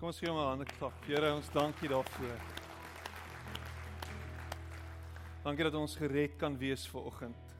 Kom 0.00 0.08
ons 0.08 0.16
gee 0.16 0.30
hom 0.30 0.38
'n 0.40 0.46
hande 0.48 0.64
klap. 0.64 0.94
Here, 1.04 1.34
ons 1.34 1.48
dankie 1.52 1.88
daarvoor. 1.88 2.38
Dankie 5.44 5.64
dat 5.64 5.74
ons 5.74 5.96
gered 5.96 6.38
kan 6.38 6.56
wees 6.56 6.86
vir 6.88 7.04
oggend. 7.04 7.50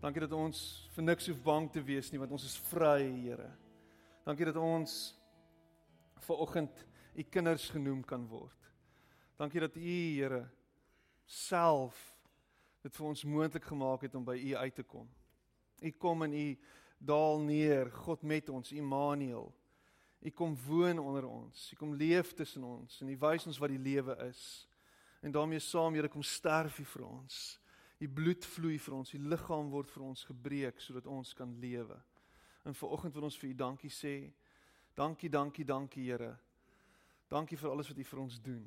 Dankie 0.00 0.20
dat 0.20 0.32
ons 0.32 0.88
vir 0.94 1.04
niks 1.04 1.26
hoef 1.26 1.42
bang 1.42 1.70
te 1.70 1.82
wees 1.82 2.10
nie 2.12 2.18
want 2.18 2.32
ons 2.32 2.44
is 2.44 2.56
vry, 2.56 3.02
Here. 3.26 3.50
Dankie 4.24 4.46
dat 4.46 4.56
ons 4.56 5.14
vir 6.16 6.36
oggend 6.36 6.86
u 7.14 7.22
kinders 7.22 7.68
genoem 7.68 8.02
kan 8.04 8.26
word. 8.26 8.72
Dankie 9.36 9.60
dat 9.60 9.76
u, 9.76 9.80
Here, 10.16 10.48
self 11.26 12.16
dit 12.82 12.96
vir 12.96 13.06
ons 13.06 13.24
moontlik 13.24 13.64
gemaak 13.64 14.00
het 14.00 14.14
om 14.14 14.24
by 14.24 14.38
u 14.38 14.56
uit 14.56 14.74
te 14.74 14.82
kom. 14.82 15.10
U 15.82 15.90
kom 15.90 16.22
en 16.22 16.32
u 16.32 16.58
daal 16.98 17.38
neer, 17.38 17.90
God 17.90 18.22
met 18.22 18.48
ons, 18.48 18.72
Immanuel. 18.72 19.59
U 20.20 20.30
kom 20.30 20.56
woon 20.66 20.98
onder 20.98 21.26
ons. 21.26 21.70
U 21.72 21.76
kom 21.76 21.94
leef 21.94 22.34
tussen 22.36 22.64
ons 22.64 23.00
en 23.00 23.08
u 23.08 23.16
wys 23.22 23.46
ons 23.48 23.58
wat 23.58 23.72
die 23.72 23.80
lewe 23.80 24.16
is. 24.26 24.42
En 25.24 25.32
daarmee 25.32 25.58
saam, 25.58 25.94
Here, 25.94 26.08
kom 26.08 26.22
sterf 26.22 26.78
u 26.78 26.84
vir 26.84 27.06
ons. 27.06 27.38
U 28.00 28.08
bloed 28.08 28.44
vloei 28.44 28.78
vir 28.80 28.94
ons, 28.96 29.14
u 29.14 29.18
liggaam 29.18 29.70
word 29.72 29.90
vir 29.92 30.04
ons 30.04 30.24
gebreek 30.24 30.80
sodat 30.80 31.08
ons 31.08 31.32
kan 31.36 31.50
lewe. 31.60 31.96
En 32.64 32.76
vanoggend 32.76 33.16
wil 33.16 33.28
ons 33.28 33.40
vir 33.40 33.50
u 33.50 33.54
dankie 33.54 33.92
sê. 33.92 34.14
Dankie, 34.96 35.28
dankie, 35.32 35.64
dankie, 35.64 36.04
Here. 36.08 36.34
Dankie 37.28 37.56
vir 37.56 37.70
alles 37.70 37.88
wat 37.88 37.98
u 37.98 38.04
vir 38.04 38.20
ons 38.20 38.40
doen. 38.42 38.64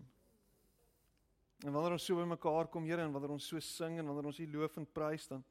En 1.65 1.71
wanneer 1.71 1.97
ons 1.97 2.05
so 2.05 2.17
by 2.17 2.25
mekaar 2.29 2.69
kom, 2.69 2.85
Here, 2.85 3.01
en 3.01 3.13
wanneer 3.13 3.33
ons 3.37 3.49
so 3.49 3.61
sing 3.61 3.99
en 3.99 4.09
wanneer 4.09 4.29
ons 4.29 4.41
u 4.41 4.47
loof 4.53 4.77
en 4.81 4.89
prys 4.89 5.29
dan 5.29 5.43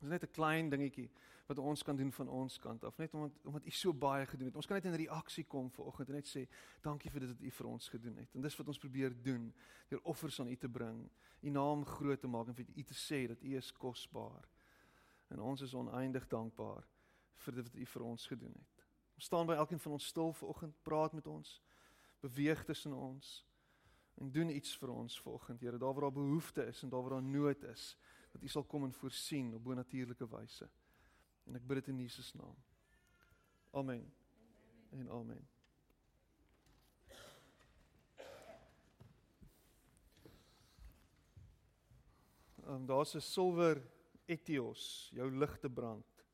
is 0.00 0.08
net 0.08 0.24
'n 0.24 0.32
klein 0.32 0.70
dingetjie 0.70 1.10
wat 1.50 1.58
ons 1.58 1.82
kan 1.82 1.96
doen 1.96 2.12
van 2.12 2.28
ons 2.28 2.58
kant 2.62 2.84
af, 2.84 2.96
net 2.96 3.14
omdat 3.14 3.38
omdat 3.44 3.66
u 3.66 3.70
so 3.74 3.92
baie 3.92 4.26
gedoen 4.26 4.46
het. 4.46 4.56
Ons 4.56 4.66
kan 4.70 4.78
net 4.78 4.86
in 4.86 4.94
reaksie 4.94 5.44
kom 5.44 5.70
vanoggend 5.74 6.12
en 6.12 6.14
net 6.20 6.28
sê 6.30 6.44
dankie 6.84 7.10
vir 7.10 7.24
dit 7.24 7.32
wat 7.32 7.42
u 7.42 7.50
vir 7.56 7.68
ons 7.70 7.88
gedoen 7.90 8.20
het. 8.22 8.34
En 8.34 8.44
dis 8.46 8.56
wat 8.60 8.70
ons 8.70 8.78
probeer 8.78 9.16
doen 9.22 9.48
deur 9.90 10.02
offers 10.12 10.40
aan 10.40 10.52
u 10.52 10.56
te 10.56 10.70
bring, 10.70 11.00
u 11.40 11.50
naam 11.50 11.82
groot 11.84 12.20
te 12.20 12.30
maak 12.30 12.52
en 12.52 12.54
vir 12.54 12.70
u 12.76 12.84
te 12.86 12.94
sê 12.94 13.24
dat 13.32 13.42
u 13.42 13.56
is 13.58 13.72
kosbaar. 13.72 14.46
En 15.34 15.42
ons 15.42 15.60
is 15.66 15.74
oneindig 15.74 16.28
dankbaar 16.30 16.86
vir 17.44 17.58
dit 17.58 17.66
wat 17.66 17.76
u 17.82 17.86
vir 17.94 18.06
ons 18.12 18.26
gedoen 18.26 18.54
het. 18.54 18.86
Ons 19.18 19.26
staan 19.26 19.46
by 19.50 19.58
elkeen 19.58 19.82
van 19.82 19.92
ons 19.98 20.06
stil 20.06 20.32
vanoggend, 20.32 20.76
praat 20.86 21.12
met 21.12 21.26
ons, 21.26 21.60
beweeg 22.22 22.62
tussen 22.64 22.94
ons 22.94 23.40
en 24.20 24.30
doen 24.30 24.50
iets 24.54 24.76
vir 24.78 24.92
ons 24.92 25.20
vanoggend, 25.24 25.60
Here, 25.60 25.78
daar 25.78 25.94
waar 25.96 26.10
daar 26.10 26.18
behoefte 26.22 26.66
is 26.70 26.82
en 26.82 26.88
daar 26.92 27.02
waar 27.02 27.18
daar 27.18 27.26
nood 27.26 27.64
is 27.64 27.96
dat 28.30 28.42
U 28.42 28.48
sal 28.48 28.64
kom 28.64 28.84
en 28.84 28.92
voorsien 28.92 29.54
op 29.54 29.64
bonatuurlike 29.64 30.28
wyse. 30.28 30.68
En 31.44 31.54
ek 31.54 31.66
bid 31.66 31.80
dit 31.80 31.88
in 31.88 32.04
Jesus 32.04 32.34
naam. 32.34 32.56
Amen. 33.70 34.12
En 34.90 35.10
amen. 35.10 35.48
Ehm 42.70 42.74
um, 42.74 42.86
daar's 42.86 43.14
'n 43.14 43.20
silwer 43.20 43.82
Etios, 44.24 45.10
jou 45.12 45.30
ligte 45.30 45.70
brand. 45.70 46.24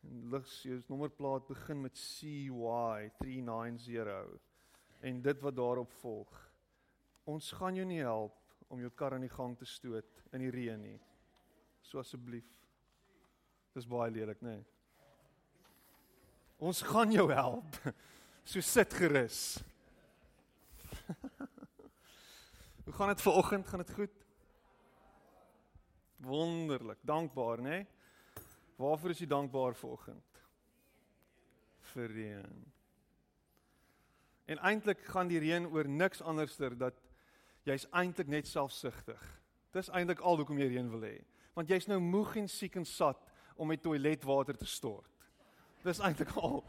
En 0.00 0.30
lig 0.30 0.62
jou 0.62 0.82
nommerplaat 0.86 1.46
begin 1.46 1.80
met 1.80 1.98
CY390 1.98 4.40
en 5.00 5.22
dit 5.22 5.40
wat 5.40 5.56
daarop 5.56 5.92
volg. 5.92 6.52
Ons 7.24 7.52
gaan 7.52 7.74
jou 7.74 7.86
nie 7.86 8.00
help 8.00 8.54
om 8.68 8.80
jou 8.80 8.90
kar 8.90 9.12
aan 9.12 9.20
die 9.20 9.34
gang 9.34 9.58
te 9.58 9.64
stoot 9.64 10.24
in 10.32 10.40
die 10.40 10.50
reën 10.50 10.80
nie. 10.80 11.00
So 11.80 11.98
asseblief. 11.98 12.57
Dis 13.78 13.86
baie 13.86 14.10
lelik, 14.10 14.40
nê? 14.42 14.56
Nee. 14.56 14.64
Ons 16.66 16.80
gaan 16.82 17.14
jou 17.14 17.30
help. 17.30 17.80
So 18.48 18.64
sit 18.64 18.94
gerus. 18.96 19.58
Hoe 22.86 22.94
gaan 22.96 23.10
dit 23.12 23.20
vanoggend? 23.20 23.66
Gaan 23.68 23.82
dit 23.82 23.92
goed? 23.92 24.14
Wonderlik. 26.24 26.96
Dankbaar, 27.04 27.60
nê? 27.60 27.76
Nee? 27.82 27.84
Waarvoor 28.80 29.12
is 29.12 29.20
jy 29.20 29.28
dankbaar 29.28 29.76
vanoggend? 29.76 30.40
Vir 31.92 32.08
reën. 32.16 32.58
En 34.48 34.64
eintlik 34.72 35.04
gaan 35.12 35.28
die 35.28 35.44
reën 35.44 35.68
oor 35.68 35.92
niks 35.92 36.24
anderster 36.24 36.72
dat 36.72 36.96
jy's 37.68 37.84
eintlik 37.92 38.32
net 38.32 38.48
selfsugtig. 38.48 39.20
Dis 39.76 39.92
eintlik 39.92 40.24
al 40.24 40.40
hoekom 40.40 40.56
jy 40.56 40.70
hierheen 40.70 40.88
wil 40.96 41.04
hê. 41.04 41.18
Want 41.52 41.68
jy's 41.68 41.92
nou 41.92 42.00
moeg 42.00 42.40
en 42.40 42.48
siek 42.48 42.80
en 42.80 42.88
sat 42.88 43.27
om 43.58 43.68
met 43.68 43.82
toiletwater 43.82 44.56
te 44.56 44.66
stort. 44.66 45.10
Dis 45.82 45.98
eintlik 45.98 46.30
al. 46.38 46.62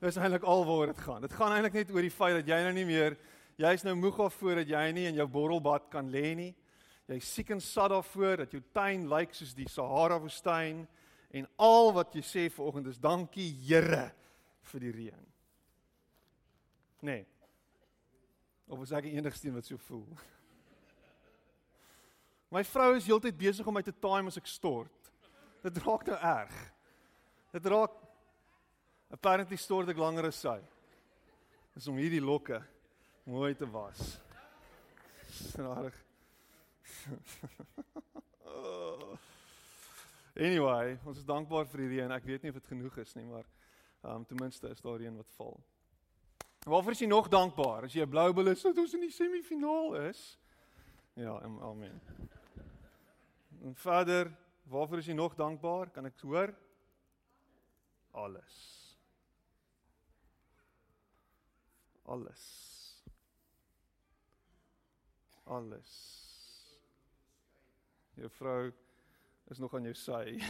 Dis 0.00 0.16
eintlik 0.16 0.44
al 0.48 0.64
waaroor 0.64 0.94
dit 0.94 1.02
gaan. 1.04 1.24
Dit 1.24 1.34
gaan 1.36 1.52
eintlik 1.52 1.76
net 1.76 1.92
oor 1.92 2.06
die 2.06 2.14
feit 2.14 2.38
dat 2.38 2.48
jy 2.48 2.60
nou 2.64 2.72
nie 2.76 2.86
meer 2.88 3.16
jy's 3.60 3.84
nou 3.84 3.92
moeg 3.98 4.16
af 4.24 4.38
voor 4.40 4.62
dat 4.62 4.72
jy 4.72 4.84
nie 4.96 5.06
in 5.10 5.18
jou 5.20 5.26
borrelbad 5.28 5.90
kan 5.92 6.08
lê 6.08 6.32
nie. 6.36 6.52
Jy's 7.10 7.28
siek 7.34 7.50
en 7.52 7.60
sat 7.60 7.90
daarvoor 7.92 8.44
dat 8.44 8.54
jou 8.54 8.62
tuin 8.72 9.04
lyk 9.10 9.34
soos 9.36 9.52
die 9.56 9.68
Sahara 9.68 10.16
woestyn 10.22 10.86
en 11.36 11.48
al 11.60 11.92
wat 11.96 12.14
jy 12.16 12.22
sê 12.24 12.46
vanoggend 12.54 12.88
is 12.92 13.02
dankie 13.02 13.50
Here 13.66 14.08
vir 14.70 14.86
die 14.86 14.94
reën. 14.94 15.26
Nee. 17.04 17.24
Of 18.70 18.84
is 18.84 18.92
ek 18.94 19.08
die 19.08 19.16
enigste 19.18 19.48
een 19.48 19.58
wat 19.58 19.66
so 19.66 19.80
voel? 19.88 20.06
My 22.54 22.62
vrou 22.66 22.94
is 22.96 23.06
heeltyd 23.06 23.38
besig 23.38 23.66
om 23.66 23.76
my 23.76 23.82
te 23.86 23.94
time 23.94 24.30
as 24.30 24.38
ek 24.40 24.48
stort. 24.50 24.99
Dit 25.62 25.78
raak 25.84 26.06
nou 26.08 26.18
erg. 26.18 26.72
Dit 27.52 27.66
raak 27.66 27.90
apparently 29.10 29.56
stort 29.56 29.88
ek 29.92 29.98
langer 30.00 30.24
as 30.30 30.40
sy. 30.40 30.60
Dis 31.74 31.88
om 31.90 31.96
hierdie 32.00 32.22
lokke 32.22 32.62
mooi 33.28 33.54
te 33.54 33.66
was. 33.70 34.20
Snarig. 35.30 35.96
anyway, 40.34 40.98
ons 41.04 41.18
is 41.18 41.24
dankbaar 41.28 41.66
vir 41.70 41.80
hierdie 41.84 42.02
en 42.04 42.12
ek 42.16 42.26
weet 42.28 42.42
nie 42.42 42.52
of 42.52 42.58
dit 42.60 42.70
genoeg 42.72 42.96
is 43.04 43.14
nie, 43.18 43.26
maar 43.28 43.46
um, 44.04 44.24
ten 44.24 44.38
minste 44.40 44.66
is 44.72 44.82
daar 44.84 45.00
een 45.00 45.16
wat 45.20 45.30
val. 45.36 45.56
Waarvoor 46.68 46.92
is 46.92 47.02
jy 47.04 47.08
nog 47.08 47.28
dankbaar 47.32 47.82
as 47.88 47.94
jy 47.96 48.04
'n 48.04 48.10
blou 48.10 48.32
bil 48.36 48.48
is 48.52 48.62
dat 48.62 48.78
ons 48.78 48.94
in 48.94 49.04
die 49.06 49.14
semifinaal 49.14 49.94
is? 50.08 50.38
Ja, 51.16 51.40
amen. 51.40 52.00
En 53.64 53.74
Vader, 53.74 54.30
waarvoor 54.62 54.98
is 54.98 55.08
U 55.08 55.12
nog 55.12 55.34
dankbaar? 55.34 55.90
Kan 55.90 56.04
ek 56.04 56.20
hoor? 56.20 56.54
Alles. 58.10 58.58
Alles. 62.02 62.44
Alles. 65.44 65.92
Jou 68.14 68.30
vrou 68.30 68.72
is 69.44 69.58
nog 69.58 69.74
aan 69.74 69.82
jou 69.82 69.94
sy. 69.94 70.38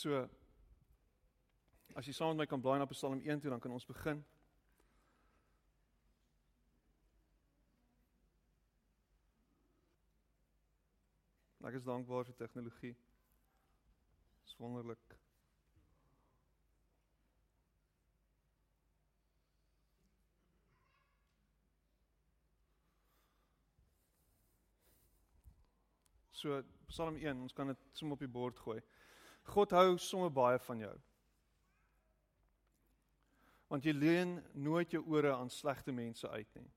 so 0.00 0.39
As 2.00 2.06
jy 2.08 2.14
saam 2.16 2.30
met 2.32 2.38
my 2.38 2.44
kan 2.48 2.62
blaai 2.64 2.78
na 2.80 2.86
Psalm 2.88 3.18
1 3.20 3.40
toe, 3.44 3.50
dan 3.52 3.60
kan 3.60 3.72
ons 3.76 3.84
begin. 3.84 4.22
Ek 11.60 11.76
is 11.76 11.84
dankbaar 11.84 12.24
vir 12.24 12.38
tegnologie. 12.38 12.94
Dis 14.46 14.56
wonderlik. 14.62 15.12
So 26.32 26.62
Psalm 26.88 27.20
1, 27.20 27.44
ons 27.44 27.52
kan 27.52 27.68
dit 27.74 27.86
sommer 27.92 28.16
op 28.16 28.24
die 28.24 28.32
bord 28.40 28.64
gooi. 28.64 28.80
God 29.52 29.76
hou 29.76 29.86
sommer 30.00 30.32
baie 30.32 30.64
van 30.64 30.88
jou 30.88 30.96
want 33.70 33.86
jy 33.86 33.92
leen 33.94 34.34
nooit 34.58 34.90
jou 34.90 35.02
ore 35.14 35.30
aan 35.30 35.50
slegte 35.50 35.92
mense 35.94 36.28
uit 36.28 36.48
nie. 36.58 36.70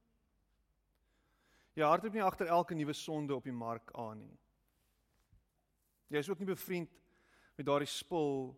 Jy 1.74 1.88
hardloop 1.90 2.14
nie 2.14 2.22
agter 2.22 2.52
elke 2.54 2.76
nuwe 2.78 2.94
sonde 2.94 3.34
op 3.34 3.48
die 3.50 3.56
mark 3.56 3.90
aan 3.98 4.20
nie. 4.22 4.36
Jy 6.14 6.22
is 6.22 6.30
ook 6.30 6.44
nie 6.44 6.52
bevriend 6.52 6.92
met 7.58 7.66
daardie 7.66 7.90
spul 7.90 8.52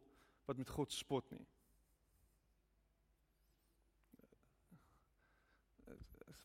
wat 0.45 0.59
met 0.59 0.69
God 0.69 0.91
spot 0.91 1.31
nie. 1.31 1.45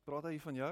Praat 0.06 0.30
hy 0.30 0.38
van 0.42 0.56
jou? 0.58 0.70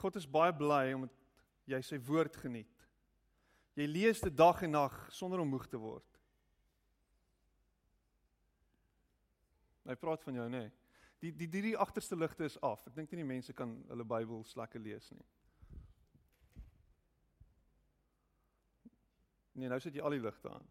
God 0.00 0.16
is 0.16 0.26
baie 0.28 0.52
bly 0.56 0.92
om 0.96 1.06
jy 1.66 1.80
sy 1.82 1.98
woord 2.06 2.36
geniet. 2.40 2.72
Jy 3.76 3.86
lees 3.90 4.22
dit 4.24 4.36
dag 4.36 4.62
en 4.64 4.72
nag 4.72 4.94
sonder 5.12 5.42
om 5.42 5.50
moeg 5.50 5.66
te 5.68 5.80
word. 5.80 6.06
Hy 9.86 9.94
praat 10.00 10.22
van 10.26 10.40
jou, 10.40 10.48
nê. 10.50 10.66
Nee. 10.66 10.74
Die 11.22 11.32
die 11.32 11.48
die, 11.48 11.62
die 11.70 11.78
agterste 11.80 12.16
ligte 12.16 12.44
is 12.44 12.58
af. 12.64 12.82
Ek 12.88 12.96
dink 12.96 13.12
nie 13.12 13.22
die 13.22 13.28
mense 13.28 13.54
kan 13.56 13.72
hulle 13.88 14.04
Bybels 14.04 14.54
lekker 14.58 14.82
lees 14.82 15.08
nie. 15.14 15.24
Nee, 19.56 19.70
nou 19.72 19.78
sit 19.80 19.96
jy 19.96 20.04
al 20.04 20.16
die 20.18 20.24
ligte 20.24 20.52
aan. 20.52 20.66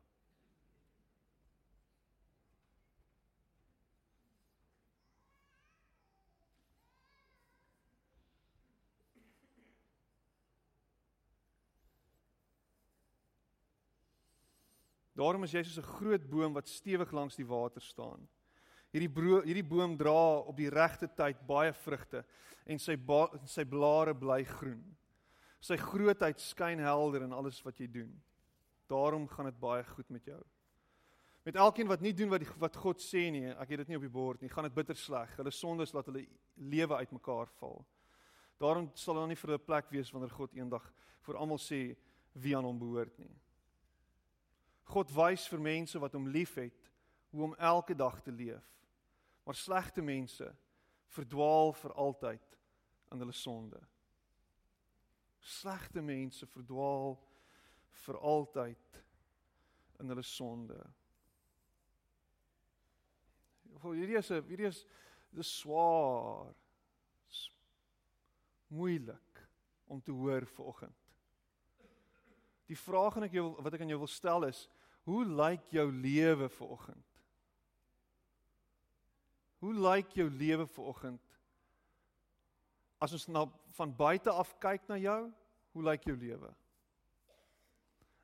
Daarom 15.15 15.44
is 15.44 15.53
jy 15.56 15.63
soos 15.63 15.79
'n 15.79 15.94
groot 15.97 16.29
boom 16.29 16.53
wat 16.53 16.67
stewig 16.67 17.12
langs 17.12 17.35
die 17.35 17.47
water 17.47 17.81
staan. 17.81 18.27
Hierdie 18.91 19.12
bro, 19.12 19.41
hierdie 19.41 19.63
boom 19.63 19.97
dra 19.97 20.39
op 20.39 20.56
die 20.57 20.69
regte 20.69 21.07
tyd 21.07 21.39
baie 21.47 21.73
vrugte 21.73 22.25
en 22.65 22.79
sy 22.79 22.95
ba, 22.95 23.29
sy 23.45 23.63
blare 23.63 24.13
bly 24.13 24.44
groen. 24.44 24.83
Sy 25.59 25.77
grootheid 25.77 26.39
skyn 26.39 26.79
helder 26.79 27.25
in 27.25 27.33
alles 27.33 27.62
wat 27.65 27.79
jy 27.79 27.88
doen. 27.88 28.12
Daarom 28.88 29.27
gaan 29.27 29.45
dit 29.45 29.59
baie 29.59 29.83
goed 29.83 30.09
met 30.09 30.25
jou. 30.25 30.41
Met 31.45 31.56
elkeen 31.56 31.88
wat 31.88 32.01
nie 32.01 32.13
doen 32.13 32.29
wat 32.29 32.41
die, 32.41 32.50
wat 32.57 32.75
God 32.75 33.01
sê 33.01 33.29
nie, 33.31 33.45
ek 33.53 33.69
het 33.69 33.83
dit 33.83 33.88
nie 33.88 33.97
op 34.00 34.06
die 34.06 34.09
bord 34.09 34.41
nie, 34.41 34.50
gaan 34.50 34.63
dit 34.63 34.73
bitter 34.73 34.97
sleg. 34.97 35.35
Hulle 35.38 35.51
sondes 35.51 35.94
laat 35.94 36.07
hulle 36.09 36.25
lewe 36.56 36.95
uitmekaar 36.95 37.51
val. 37.59 37.83
Daarom 38.62 38.89
sal 38.95 39.19
daar 39.19 39.27
nie 39.27 39.38
vir 39.38 39.51
hulle 39.51 39.62
plek 39.62 39.91
wees 39.91 40.09
wanneer 40.13 40.33
God 40.33 40.56
eendag 40.57 40.88
vir 41.27 41.38
almal 41.38 41.59
sê 41.62 41.81
wie 42.41 42.56
aan 42.57 42.65
hom 42.65 42.79
behoort 42.79 43.19
nie. 43.19 43.33
God 44.85 45.11
wys 45.13 45.47
vir 45.49 45.61
mense 45.61 45.99
wat 45.99 46.13
hom 46.13 46.27
liefhet 46.29 46.89
hoe 47.33 47.43
om 47.43 47.55
elke 47.57 47.95
dag 47.95 48.21
te 48.21 48.31
leef. 48.31 48.65
Maar 49.45 49.55
slegte 49.55 50.01
mense 50.01 50.47
verdwaal 51.15 51.73
vir 51.73 51.93
altyd 51.93 52.57
in 53.11 53.21
hulle 53.21 53.35
sonde. 53.35 53.81
Slegte 55.39 56.01
mense 56.01 56.47
verdwaal 56.49 57.17
vir 58.05 58.17
altyd 58.17 59.01
in 59.99 60.09
hulle 60.11 60.25
sonde. 60.25 60.77
Hoe 63.81 63.95
hierdie 63.95 64.17
is 64.17 64.31
'n 64.31 64.43
hierdie 64.49 64.67
is 64.67 64.85
dis 65.29 65.57
swaar. 65.59 66.53
Moeilik 68.67 69.47
om 69.85 70.01
te 70.01 70.11
hoor 70.11 70.45
vanoggend. 70.45 70.95
Die 72.65 72.77
vraag 72.77 73.13
wat 73.13 73.23
ek 73.23 73.31
jou 73.38 73.61
wat 73.61 73.73
ek 73.73 73.81
aan 73.81 73.93
jou 73.93 73.99
wil 73.99 74.09
stel 74.09 74.43
is, 74.43 74.69
hoe 75.05 75.25
lyk 75.25 75.69
jou 75.69 75.85
lewe 75.91 76.49
vanoggend? 76.49 77.21
Hoe 79.61 79.73
lyk 79.73 80.15
jou 80.17 80.29
lewe 80.29 80.65
vanoggend? 80.67 81.21
As 82.97 83.13
ons 83.13 83.27
na 83.29 83.45
van 83.77 83.91
buite 83.95 84.31
af 84.31 84.55
kyk 84.61 84.87
na 84.89 84.97
jou, 84.97 85.19
hoe 85.75 85.83
lyk 85.83 86.07
jou 86.09 86.15
lewe? 86.17 86.49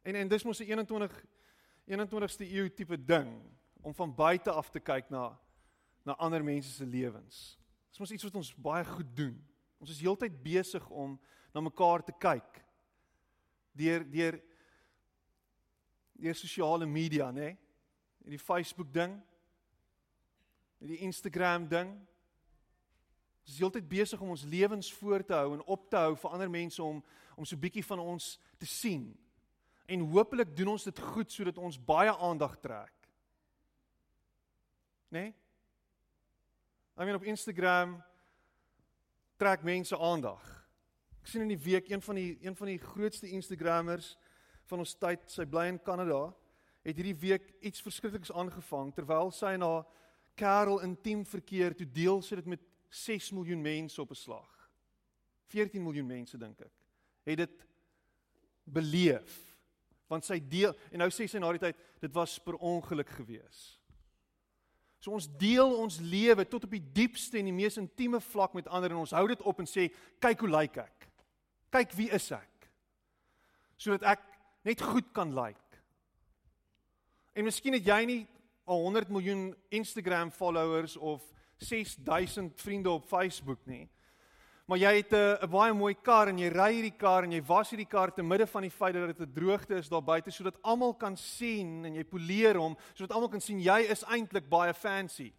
En 0.01 0.17
en 0.17 0.27
dis 0.27 0.43
mos 0.43 0.59
'n 0.59 0.71
21 0.71 1.25
21ste 1.85 2.45
eeu 2.45 2.69
tipe 2.69 2.97
ding 2.97 3.29
om 3.81 3.93
van 3.93 4.15
buite 4.15 4.51
af 4.51 4.69
te 4.69 4.79
kyk 4.79 5.09
na 5.09 5.37
na 6.03 6.15
ander 6.17 6.43
mense 6.43 6.69
se 6.69 6.85
lewens. 6.85 7.59
Dis 7.89 7.99
mos 7.99 8.11
iets 8.11 8.23
wat 8.23 8.35
ons 8.35 8.55
baie 8.55 8.85
goed 8.85 9.15
doen. 9.15 9.35
Ons 9.77 9.89
is 9.89 10.01
heeltyd 10.01 10.43
besig 10.43 10.89
om 10.89 11.19
na 11.53 11.61
mekaar 11.61 12.03
te 12.03 12.11
kyk 12.11 12.65
deur 13.71 14.03
deur 14.11 14.41
deur 16.21 16.37
sosiale 16.37 16.85
media, 16.85 17.31
nê? 17.31 17.51
Nee? 17.51 17.57
Die 18.35 18.39
Facebook 18.39 18.93
ding. 18.93 19.17
Die 20.77 21.01
Instagram 21.05 21.67
ding. 21.67 21.93
Ons 23.41 23.55
is 23.55 23.59
heeltyd 23.61 23.87
besig 23.89 24.21
om 24.21 24.29
ons 24.35 24.45
lewens 24.45 24.91
voor 24.93 25.25
te 25.25 25.33
hou 25.33 25.55
en 25.55 25.63
op 25.65 25.89
te 25.89 25.97
hou 25.97 26.13
vir 26.15 26.37
ander 26.37 26.49
mense 26.49 26.83
om 26.83 27.01
om 27.39 27.45
so 27.47 27.57
bietjie 27.57 27.85
van 27.85 27.99
ons 28.03 28.35
te 28.59 28.67
sien. 28.69 29.05
En 29.89 30.03
hopelik 30.13 30.51
doen 30.55 30.75
ons 30.75 30.83
dit 30.85 30.99
goed 30.99 31.31
sodat 31.31 31.57
ons 31.57 31.79
baie 31.85 32.11
aandag 32.11 32.57
trek. 32.61 32.93
Nê? 35.09 35.23
Nee? 35.23 35.33
I 36.99 37.05
mean 37.07 37.17
op 37.17 37.25
Instagram 37.25 37.95
trek 39.41 39.63
mense 39.65 39.97
aandag. 39.97 40.43
Ek 41.23 41.31
sien 41.31 41.41
in 41.41 41.53
die 41.55 41.63
week 41.63 41.89
een 41.89 42.03
van 42.03 42.19
die 42.19 42.37
een 42.43 42.55
van 42.55 42.69
die 42.69 42.77
grootste 42.77 43.31
Instagrammers 43.31 44.13
van 44.71 44.83
ons 44.83 44.95
tyd, 44.95 45.25
sy 45.31 45.45
bly 45.49 45.67
in 45.73 45.79
Kanada, 45.83 46.29
het 46.85 46.97
hierdie 46.97 47.17
week 47.19 47.51
iets 47.61 47.83
verskrikliks 47.83 48.31
aangevang 48.33 48.93
terwyl 48.95 49.31
sy 49.35 49.53
na 49.59 49.81
Karel 50.39 50.79
intiem 50.85 51.25
verkeer 51.27 51.75
toe 51.77 51.85
deel 51.85 52.23
sy 52.25 52.39
dit 52.39 52.47
met 52.55 52.63
6 52.91 53.31
miljoen 53.37 53.61
mense 53.61 54.01
op 54.01 54.11
'n 54.11 54.15
slag. 54.15 54.49
14 55.51 55.83
miljoen 55.83 56.07
mense 56.07 56.37
dink 56.37 56.61
ek. 56.61 56.73
Het 57.25 57.37
dit 57.37 57.67
beleef 58.65 59.57
want 60.07 60.25
sy 60.25 60.39
deel 60.39 60.73
en 60.91 60.99
nou 60.99 61.09
sê 61.09 61.27
sy 61.27 61.39
na 61.39 61.51
die 61.51 61.59
tyd 61.59 61.77
dit 62.01 62.13
was 62.13 62.39
per 62.39 62.55
ongeluk 62.55 63.09
gewees. 63.09 63.79
So 64.99 65.11
ons 65.11 65.27
deel 65.37 65.71
ons 65.81 65.99
lewe 65.99 66.45
tot 66.45 66.63
op 66.63 66.71
die 66.71 66.91
diepste 66.93 67.39
en 67.39 67.45
die 67.45 67.55
mees 67.55 67.77
intieme 67.77 68.19
vlak 68.19 68.53
met 68.53 68.67
ander 68.67 68.91
en 68.91 68.97
ons 68.97 69.11
hou 69.11 69.27
dit 69.27 69.41
op 69.41 69.59
en 69.59 69.65
sê 69.65 69.87
kyk 70.19 70.39
hoe 70.39 70.49
lyk 70.49 70.77
ek 70.77 71.07
kyk 71.71 71.95
wie 71.97 72.09
is 72.11 72.27
ek 72.31 72.67
sodat 73.81 74.03
ek 74.17 74.30
net 74.63 74.81
goed 74.81 75.11
kan 75.13 75.33
like 75.35 75.79
en 77.33 77.47
miskien 77.47 77.73
het 77.73 77.87
jy 77.87 78.01
nie 78.05 78.21
al 78.65 78.83
100 78.85 79.09
miljoen 79.09 79.49
Instagram 79.69 80.31
followers 80.31 80.97
of 80.97 81.23
6000 81.57 82.61
vriende 82.61 82.89
op 82.89 83.07
Facebook 83.09 83.65
nie 83.65 83.89
maar 84.67 84.77
jy 84.77 84.93
het 85.01 85.13
'n 85.13 85.49
baie 85.49 85.73
mooi 85.73 85.95
kar 85.95 86.27
en 86.27 86.37
jy 86.37 86.49
ry 86.49 86.71
hierdie 86.73 86.97
kar 86.97 87.23
en 87.23 87.31
jy 87.31 87.41
was 87.41 87.69
hierdie 87.71 87.89
kar 87.89 88.11
te 88.13 88.23
midde 88.23 88.47
van 88.47 88.61
die 88.61 88.71
feit 88.71 88.93
dat 88.93 89.17
dit 89.17 89.27
'n 89.27 89.33
droogte 89.33 89.75
is 89.75 89.89
daar 89.89 90.03
buite 90.03 90.31
sodat 90.31 90.61
almal 90.61 90.93
kan 90.93 91.17
sien 91.17 91.85
en 91.85 91.95
jy 91.95 92.03
poleer 92.03 92.55
hom 92.55 92.77
sodat 92.93 93.11
almal 93.11 93.29
kan 93.29 93.41
sien 93.41 93.59
jy 93.59 93.79
is 93.89 94.03
eintlik 94.03 94.49
baie 94.49 94.73
fancy 94.73 95.33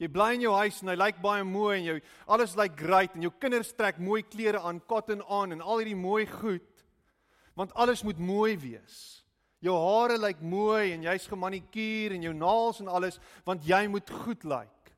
Jy 0.00 0.08
bly 0.08 0.30
in 0.32 0.46
jou 0.46 0.54
huis 0.56 0.78
en 0.80 0.88
hy 0.88 0.94
lyk 0.96 1.18
baie 1.20 1.42
mooi 1.44 1.74
en 1.76 1.84
jou 1.84 1.94
alles 2.32 2.54
lyk 2.56 2.78
great 2.80 3.16
en 3.18 3.26
jou 3.26 3.30
kinders 3.36 3.74
trek 3.76 3.98
mooi 4.00 4.22
klere 4.24 4.62
aan, 4.64 4.80
cotton 4.88 5.20
aan 5.28 5.52
en 5.52 5.60
al 5.60 5.82
hierdie 5.82 5.98
mooi 5.98 6.24
goed. 6.24 6.64
Want 7.60 7.74
alles 7.76 8.02
moet 8.02 8.18
mooi 8.18 8.54
wees. 8.58 8.98
Jou 9.60 9.74
hare 9.76 10.16
lyk 10.16 10.38
mooi 10.40 10.94
en 10.94 11.02
jy's 11.04 11.26
gemanikuur 11.28 12.14
en 12.16 12.22
jou 12.24 12.32
naels 12.32 12.80
en 12.80 12.88
alles 12.88 13.18
want 13.44 13.66
jy 13.68 13.82
moet 13.92 14.12
goed 14.22 14.46
lyk. 14.48 14.92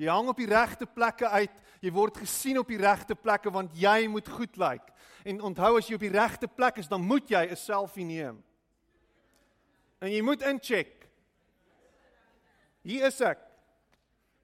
Jy 0.00 0.08
hang 0.08 0.30
op 0.32 0.40
die 0.40 0.48
regte 0.48 0.88
plekke 0.88 1.28
uit. 1.28 1.60
Jy 1.84 1.92
word 1.92 2.22
gesien 2.22 2.56
op 2.62 2.72
die 2.72 2.80
regte 2.80 3.14
plekke 3.18 3.52
want 3.52 3.76
jy 3.76 4.06
moet 4.08 4.32
goed 4.32 4.56
lyk. 4.56 4.88
En 5.28 5.44
onthou 5.44 5.74
as 5.76 5.90
jy 5.90 5.98
op 6.00 6.06
die 6.06 6.14
regte 6.14 6.48
plek 6.48 6.80
is, 6.80 6.88
dan 6.88 7.04
moet 7.04 7.28
jy 7.28 7.44
'n 7.50 7.56
selfie 7.56 8.08
neem. 8.08 8.42
En 10.00 10.10
jy 10.10 10.22
moet 10.22 10.42
incheck. 10.42 11.08
Hier 12.82 13.06
is 13.06 13.20
ek. 13.20 13.38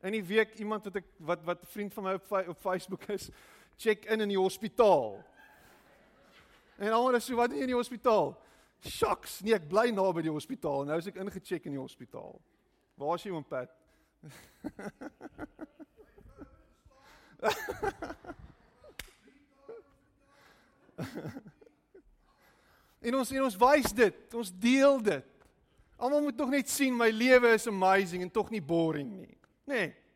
In 0.02 0.12
die 0.12 0.22
week 0.22 0.54
iemand 0.58 0.84
wat 0.84 0.96
ek 0.96 1.06
wat 1.18 1.44
wat 1.44 1.66
vriend 1.66 1.94
van 1.94 2.04
my 2.04 2.12
op 2.12 2.48
op 2.48 2.60
Facebook 2.60 3.08
is, 3.08 3.30
check 3.78 4.04
in 4.10 4.28
die 4.28 4.38
hospitaal. 4.38 5.24
En 6.78 6.92
almal 6.94 7.20
sê 7.22 7.34
wat 7.38 7.50
doen 7.50 7.58
jy 7.58 7.64
in 7.66 7.72
die 7.72 7.78
hospitaal? 7.78 8.34
Shocks, 8.86 9.40
nee, 9.42 9.54
ek 9.56 9.68
bly 9.70 9.90
naby 9.94 10.22
die 10.26 10.34
hospitaal. 10.34 10.84
Nou 10.86 10.98
is 11.00 11.08
ek 11.10 11.18
ingecheck 11.22 11.64
in 11.66 11.74
die 11.74 11.82
hospitaal. 11.82 12.36
Waar 12.98 13.14
is 13.18 13.24
jy 13.26 13.32
oom 13.34 13.46
Pat? 13.46 13.70
en 23.06 23.14
ons 23.14 23.30
en 23.30 23.42
ons 23.46 23.58
wys 23.62 23.92
dit, 23.94 24.34
ons 24.34 24.50
deel 24.62 24.96
dit. 25.06 25.26
Almal 25.98 26.22
moet 26.26 26.38
tog 26.38 26.50
net 26.50 26.68
sien 26.70 26.94
my 26.94 27.10
lewe 27.14 27.54
is 27.54 27.66
amazing 27.70 28.22
en 28.26 28.30
tog 28.30 28.50
nie 28.54 28.62
boring 28.62 29.10
nie. 29.18 29.36
Nê? 29.66 29.74
Nee. 29.74 30.07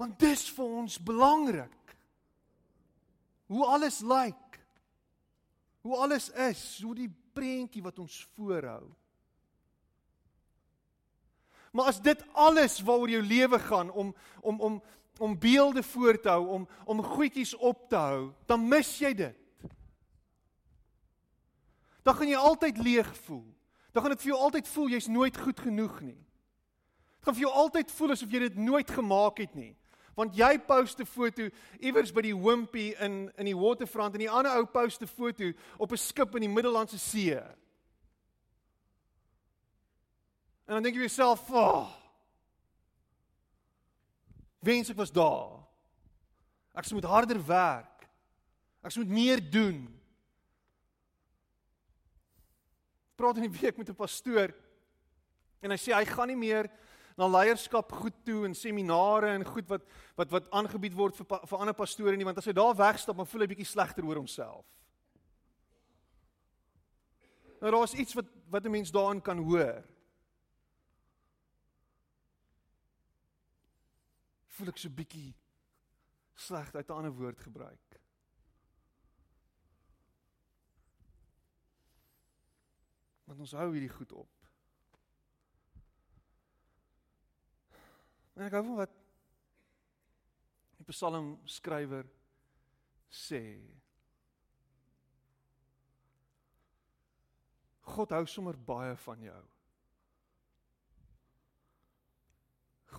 Want 0.00 0.16
dis 0.20 0.46
vir 0.56 0.76
ons 0.80 0.96
belangrik. 1.04 1.96
Hoe 3.52 3.66
alles 3.66 4.00
lyk. 4.00 4.60
Hoe 5.84 5.96
alles 5.96 6.30
is, 6.48 6.62
hoe 6.84 6.94
die 6.96 7.10
prentjie 7.36 7.82
wat 7.84 7.98
ons 8.00 8.16
voorhou. 8.36 8.88
Maar 11.70 11.92
as 11.92 12.00
dit 12.02 12.22
alles 12.32 12.80
waaroor 12.82 13.12
jou 13.12 13.22
lewe 13.22 13.60
gaan 13.62 13.90
om 13.90 14.14
om 14.40 14.60
om 14.60 14.80
om 15.20 15.36
beelde 15.38 15.82
voor 15.82 16.16
te 16.20 16.28
hou, 16.28 16.46
om 16.48 16.68
om 16.84 17.02
goedjies 17.04 17.54
op 17.54 17.88
te 17.88 17.96
hou, 17.96 18.32
dan 18.48 18.68
mis 18.68 18.98
jy 18.98 19.12
dit 19.14 19.40
dan 22.02 22.14
gaan 22.14 22.28
jy 22.28 22.36
altyd 22.36 22.78
leeg 22.78 23.10
voel. 23.26 23.44
Dan 23.92 24.02
gaan 24.02 24.14
dit 24.14 24.22
vir 24.22 24.32
jou 24.32 24.40
altyd 24.40 24.68
voel 24.68 24.88
jy's 24.94 25.06
nooit 25.06 25.36
goed 25.36 25.60
genoeg 25.60 26.00
nie. 26.00 26.18
Dit 27.20 27.28
gaan 27.28 27.36
vir 27.36 27.44
jou 27.44 27.52
altyd 27.64 27.92
voel 27.92 28.14
asof 28.14 28.32
jy 28.32 28.40
dit 28.46 28.56
nooit 28.58 28.90
gemaak 28.90 29.42
het 29.42 29.54
nie. 29.54 29.74
Want 30.20 30.36
jy 30.36 30.58
post 30.58 31.00
'n 31.00 31.06
foto 31.06 31.48
iewers 31.80 32.12
by 32.12 32.20
die 32.20 32.36
Wimpy 32.36 32.92
in 33.00 33.32
in 33.38 33.46
die 33.48 33.56
waterfront 33.56 34.14
en 34.14 34.20
die 34.20 34.30
ander 34.30 34.52
ou 34.58 34.66
post 34.66 35.00
'n 35.02 35.06
foto 35.08 35.52
op 35.78 35.92
'n 35.92 35.96
skip 35.96 36.34
in 36.34 36.42
die 36.44 36.54
Middellandse 36.56 36.98
See. 36.98 37.32
En 40.66 40.76
dan 40.76 40.82
dink 40.82 40.94
jy 40.94 41.00
jouself, 41.00 41.50
"Ag. 41.50 41.56
Oh, 41.56 41.88
wens 44.60 44.90
ek 44.90 44.96
was 44.96 45.12
daar. 45.12 45.66
Ek 46.74 46.90
moet 46.90 47.04
harder 47.04 47.46
werk. 47.46 48.08
Ek 48.82 48.96
moet 48.96 49.08
meer 49.08 49.50
doen." 49.50 49.88
Ek 53.10 53.16
praat 53.16 53.36
in 53.36 53.50
die 53.50 53.60
week 53.60 53.76
met 53.76 53.88
'n 53.88 53.94
pastoor 53.94 54.54
en 55.62 55.70
hy 55.70 55.76
sê 55.76 55.94
hy 55.94 56.04
gaan 56.04 56.28
nie 56.28 56.36
meer 56.36 56.70
na 57.20 57.28
leierskap 57.28 57.92
goed 57.92 58.16
toe 58.24 58.46
en 58.48 58.54
seminare 58.56 59.34
en 59.34 59.44
goed 59.44 59.68
wat 59.68 59.84
wat 60.16 60.30
wat 60.32 60.50
aangebied 60.56 60.96
word 60.96 61.18
vir 61.20 61.28
vir 61.50 61.60
ander 61.60 61.76
pastore 61.76 62.16
nie 62.16 62.26
want 62.28 62.40
as 62.40 62.48
hy 62.48 62.54
daar 62.56 62.76
wegstap 62.76 63.18
dan 63.20 63.28
voel 63.28 63.44
hy 63.44 63.50
bietjie 63.52 63.68
slegter 63.68 64.06
oor 64.08 64.22
homself. 64.22 64.64
Nou 67.60 67.72
daar's 67.76 67.94
iets 67.94 68.16
wat 68.16 68.32
wat 68.48 68.64
'n 68.64 68.72
mens 68.72 68.90
daarin 68.90 69.20
kan 69.20 69.38
hoor. 69.38 69.84
Voel 74.56 74.68
ek 74.68 74.78
so 74.78 74.88
bietjie 74.88 75.34
sleg 76.34 76.74
uit 76.74 76.88
'n 76.88 76.92
ander 76.92 77.12
woord 77.12 77.40
gebruik. 77.40 78.00
Want 83.24 83.40
ons 83.40 83.52
hou 83.52 83.72
hierdie 83.72 83.96
goed 83.96 84.12
op. 84.12 84.39
En 88.36 88.46
ek 88.46 88.56
hou 88.56 88.64
van 88.70 88.80
wat 88.84 88.96
die 90.80 90.88
Psalm 90.92 91.34
skrywer 91.50 92.06
sê. 93.10 93.42
God 97.90 98.14
hou 98.14 98.24
sommer 98.30 98.56
baie 98.56 98.94
van 99.04 99.22
jou. 99.26 99.42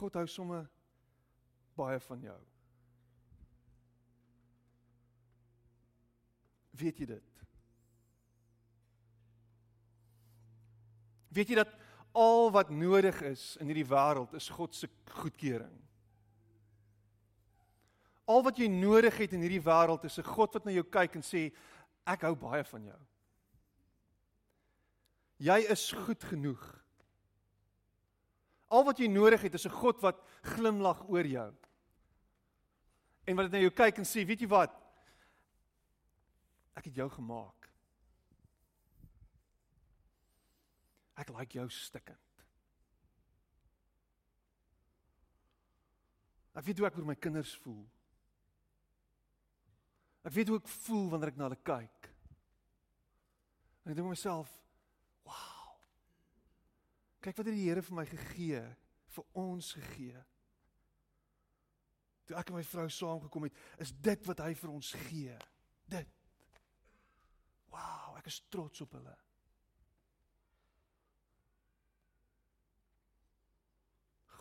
God 0.01 0.17
hou 0.19 0.27
sommer 0.29 0.65
baie 1.77 1.99
van 2.07 2.25
jou. 2.25 2.39
Weet 6.81 7.01
jy 7.03 7.07
dit? 7.11 7.43
Weet 11.31 11.51
jy 11.51 11.59
dat 11.61 11.80
al 12.11 12.51
wat 12.51 12.69
nodig 12.69 13.21
is 13.21 13.55
in 13.61 13.69
hierdie 13.71 13.87
wêreld 13.87 14.33
is 14.33 14.49
God 14.49 14.75
se 14.75 14.89
goedkeuring? 15.21 15.77
Al 18.25 18.43
wat 18.43 18.59
jy 18.59 18.67
nodig 18.71 19.17
het 19.17 19.33
in 19.33 19.43
hierdie 19.43 19.63
wêreld 19.63 20.03
is 20.05 20.19
'n 20.19 20.23
God 20.23 20.53
wat 20.53 20.65
na 20.65 20.71
jou 20.71 20.83
kyk 20.83 21.15
en 21.15 21.21
sê 21.23 21.51
ek 22.05 22.21
hou 22.21 22.35
baie 22.35 22.63
van 22.63 22.85
jou. 22.85 22.99
Jy 25.37 25.59
is 25.71 25.91
goed 25.91 26.23
genoeg. 26.23 26.61
Al 28.69 28.83
wat 28.83 28.99
jy 28.99 29.07
nodig 29.07 29.41
het 29.41 29.53
is 29.53 29.65
'n 29.65 29.79
God 29.81 30.01
wat 30.01 30.21
glimlag 30.43 31.09
oor 31.09 31.25
jou. 31.25 31.53
En 33.25 33.35
wat 33.35 33.45
dit 33.45 33.51
na 33.51 33.59
jou 33.59 33.71
kyk 33.71 33.97
en 33.97 34.05
sê, 34.05 34.25
weet 34.25 34.41
jy 34.41 34.47
wat? 34.47 34.71
Ek 36.75 36.85
het 36.85 36.95
jou 36.95 37.09
gemaak. 37.09 37.70
Ek 41.19 41.31
like 41.35 41.57
jou 41.57 41.67
stikkend. 41.73 42.45
Ek 46.55 46.65
weet 46.67 46.81
hoe 46.81 46.87
ek 46.87 46.97
oor 46.99 47.07
my 47.07 47.15
kinders 47.15 47.53
voel. 47.63 47.83
Ek 50.27 50.33
weet 50.35 50.51
hoe 50.51 50.59
ek 50.59 50.73
voel 50.85 51.07
wanneer 51.11 51.31
ek 51.31 51.39
na 51.39 51.47
hulle 51.47 51.61
kyk. 51.65 52.09
En 53.81 53.93
ek 53.93 53.97
dink 53.97 54.07
myself, 54.07 54.51
"Wow. 55.25 55.79
Kyk 57.21 57.37
wat 57.37 57.45
het 57.45 57.55
die 57.55 57.65
Here 57.69 57.81
vir 57.81 57.95
my 57.95 58.05
gegee, 58.05 58.75
vir 59.07 59.25
ons 59.33 59.73
gegee." 59.73 60.23
Toe 62.25 62.37
ek 62.37 62.49
en 62.49 62.55
my 62.55 62.63
vrou 62.63 62.87
saamgekom 62.89 63.43
het, 63.43 63.53
is 63.77 63.91
dit 63.91 64.25
wat 64.25 64.39
hy 64.39 64.53
vir 64.53 64.69
ons 64.69 64.91
gee. 64.91 65.37
Dit. 65.89 66.07
Wow, 67.71 68.17
ek 68.17 68.27
is 68.27 68.41
trots 68.49 68.81
op 68.81 68.91
hulle. 68.91 69.17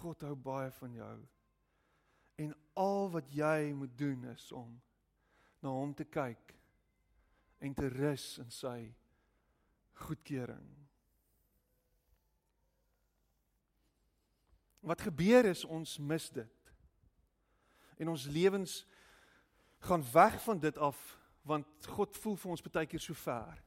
God 0.00 0.24
hou 0.24 0.34
baie 0.36 0.70
van 0.78 0.94
jou. 0.96 1.16
En 2.40 2.54
al 2.80 3.10
wat 3.12 3.28
jy 3.36 3.72
moet 3.76 3.92
doen 3.98 4.24
is 4.32 4.48
om 4.56 4.72
na 5.60 5.72
hom 5.74 5.92
te 5.94 6.06
kyk 6.08 6.54
en 7.60 7.74
te 7.76 7.88
rus 7.92 8.38
in 8.40 8.48
sy 8.54 8.78
goedkeuring. 10.06 10.68
Wat 14.80 15.04
gebeur 15.04 15.50
is 15.50 15.66
ons 15.68 15.98
mis 16.00 16.30
dit. 16.32 16.72
En 18.00 18.08
ons 18.08 18.26
lewens 18.32 18.78
gaan 19.84 20.04
weg 20.12 20.40
van 20.42 20.60
dit 20.60 20.78
af 20.78 21.18
want 21.42 21.86
God 21.88 22.16
voel 22.20 22.36
vir 22.36 22.52
ons 22.52 22.62
baie 22.64 22.88
keer 22.88 23.00
so 23.00 23.16
ver. 23.16 23.60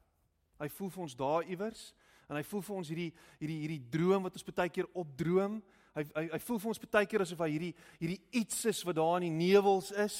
Hy 0.62 0.68
voel 0.70 0.90
vir 0.94 1.02
ons 1.06 1.16
daar 1.18 1.46
iewers 1.50 1.88
en 2.28 2.38
hy 2.38 2.42
voel 2.46 2.62
vir 2.66 2.76
ons 2.80 2.90
hierdie 2.90 3.10
hierdie 3.38 3.60
hierdie 3.62 3.88
droom 3.94 4.26
wat 4.26 4.38
ons 4.38 4.46
baie 4.46 4.72
keer 4.72 4.90
opdroom 4.94 5.58
Hy 5.94 6.04
hy 6.14 6.24
hy 6.32 6.40
voel 6.42 6.58
vir 6.58 6.70
ons 6.72 6.82
baie 6.90 7.06
keer 7.06 7.22
asof 7.22 7.42
hy 7.44 7.50
hierdie 7.52 7.74
hierdie 8.00 8.20
iets 8.40 8.64
is 8.70 8.82
wat 8.86 8.96
daar 8.98 9.20
in 9.20 9.28
die 9.28 9.50
nevels 9.52 9.92
is. 10.04 10.16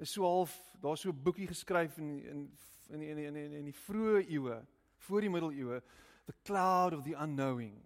Is 0.00 0.12
so 0.12 0.24
half 0.24 0.54
daar's 0.80 1.00
so 1.00 1.10
'n 1.10 1.22
boekie 1.22 1.48
geskryf 1.48 1.98
in 1.98 2.18
in 2.24 2.50
in 2.90 3.02
in 3.02 3.18
in 3.18 3.36
in, 3.36 3.52
in 3.52 3.64
die 3.64 3.80
vroeë 3.86 4.26
eeue, 4.28 4.64
voor 4.96 5.20
die 5.20 5.30
middeleeue, 5.30 5.82
the 6.26 6.34
cloud 6.44 6.92
of 6.92 7.02
the 7.02 7.14
unknowing. 7.14 7.82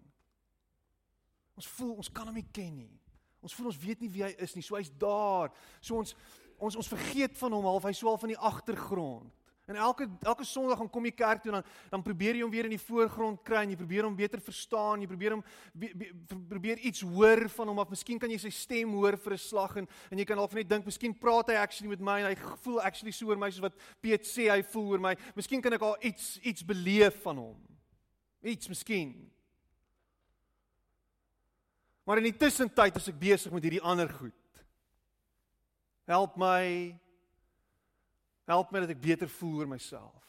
Ons 1.55 1.67
voel 1.67 1.95
ons 1.95 2.11
kan 2.11 2.25
hom 2.25 2.35
nie 2.35 2.47
ken 2.51 2.75
nie. 2.75 2.99
Ons 3.41 3.53
voel 3.53 3.71
ons 3.71 3.79
weet 3.81 3.99
nie 3.99 4.09
wie 4.09 4.23
hy 4.23 4.35
is 4.37 4.55
nie. 4.55 4.63
So 4.63 4.75
hy's 4.75 4.91
daar. 4.97 5.51
So 5.81 5.97
ons 5.97 6.15
ons 6.61 6.75
ons 6.75 6.87
vergeet 6.87 7.37
van 7.37 7.51
hom 7.51 7.65
half. 7.65 7.83
Hy's 7.83 7.97
so 7.97 8.07
half 8.07 8.23
in 8.23 8.35
die 8.35 8.37
agtergrond. 8.37 9.40
En 9.71 9.79
elke 9.79 10.07
elke 10.27 10.45
Sondag 10.45 10.77
gaan 10.81 10.89
kom 10.91 11.05
jy 11.07 11.13
kerk 11.15 11.43
toe 11.43 11.53
dan 11.55 11.63
dan 11.89 12.03
probeer 12.03 12.35
jy 12.35 12.43
hom 12.43 12.51
weer 12.51 12.67
in 12.67 12.75
die 12.75 12.81
voorgrond 12.81 13.39
kry 13.47 13.63
en 13.63 13.71
jy 13.73 13.77
probeer 13.79 14.07
hom 14.07 14.15
beter 14.15 14.41
verstaan, 14.43 15.01
jy 15.01 15.07
probeer 15.07 15.37
hom 15.37 15.43
be, 15.73 15.91
be, 15.95 16.11
probeer 16.49 16.81
iets 16.83 17.01
hoor 17.07 17.47
van 17.55 17.71
hom 17.71 17.81
of 17.83 17.89
miskien 17.93 18.19
kan 18.19 18.31
jy 18.31 18.39
sy 18.43 18.51
stem 18.51 18.91
hoor 18.99 19.17
vir 19.17 19.33
'n 19.33 19.43
slag 19.47 19.77
en 19.77 19.87
en 20.11 20.19
jy 20.19 20.25
kan 20.25 20.37
half 20.37 20.53
net 20.53 20.69
dink 20.69 20.85
miskien 20.85 21.15
praat 21.15 21.49
hy 21.49 21.55
actually 21.55 21.89
met 21.89 22.01
my 22.01 22.19
en 22.21 22.35
hy 22.35 22.55
voel 22.63 22.81
actually 22.81 23.11
so 23.11 23.27
oor 23.27 23.37
my 23.37 23.49
soos 23.49 23.63
wat 23.63 23.77
Piet 24.01 24.27
sê 24.27 24.49
hy 24.51 24.61
voel 24.61 24.91
oor 24.91 24.99
my. 24.99 25.15
Miskien 25.35 25.61
kan 25.61 25.73
ek 25.73 25.81
al 25.81 25.95
iets 26.01 26.37
iets 26.43 26.63
beleef 26.63 27.21
van 27.23 27.37
hom. 27.37 27.57
Iets 28.43 28.67
miskien. 28.67 29.31
Maar 32.03 32.17
in 32.17 32.31
die 32.31 32.37
tussentyd 32.37 32.95
is 32.97 33.07
ek 33.07 33.19
besig 33.19 33.53
met 33.53 33.63
hierdie 33.63 33.83
ander 33.85 34.09
goed. 34.09 34.33
Help 36.09 36.35
my 36.35 36.97
Help 38.51 38.73
my 38.73 38.83
dat 38.83 38.91
ek 38.91 38.99
beter 38.99 39.29
voel 39.31 39.61
oor 39.61 39.69
myself. 39.71 40.27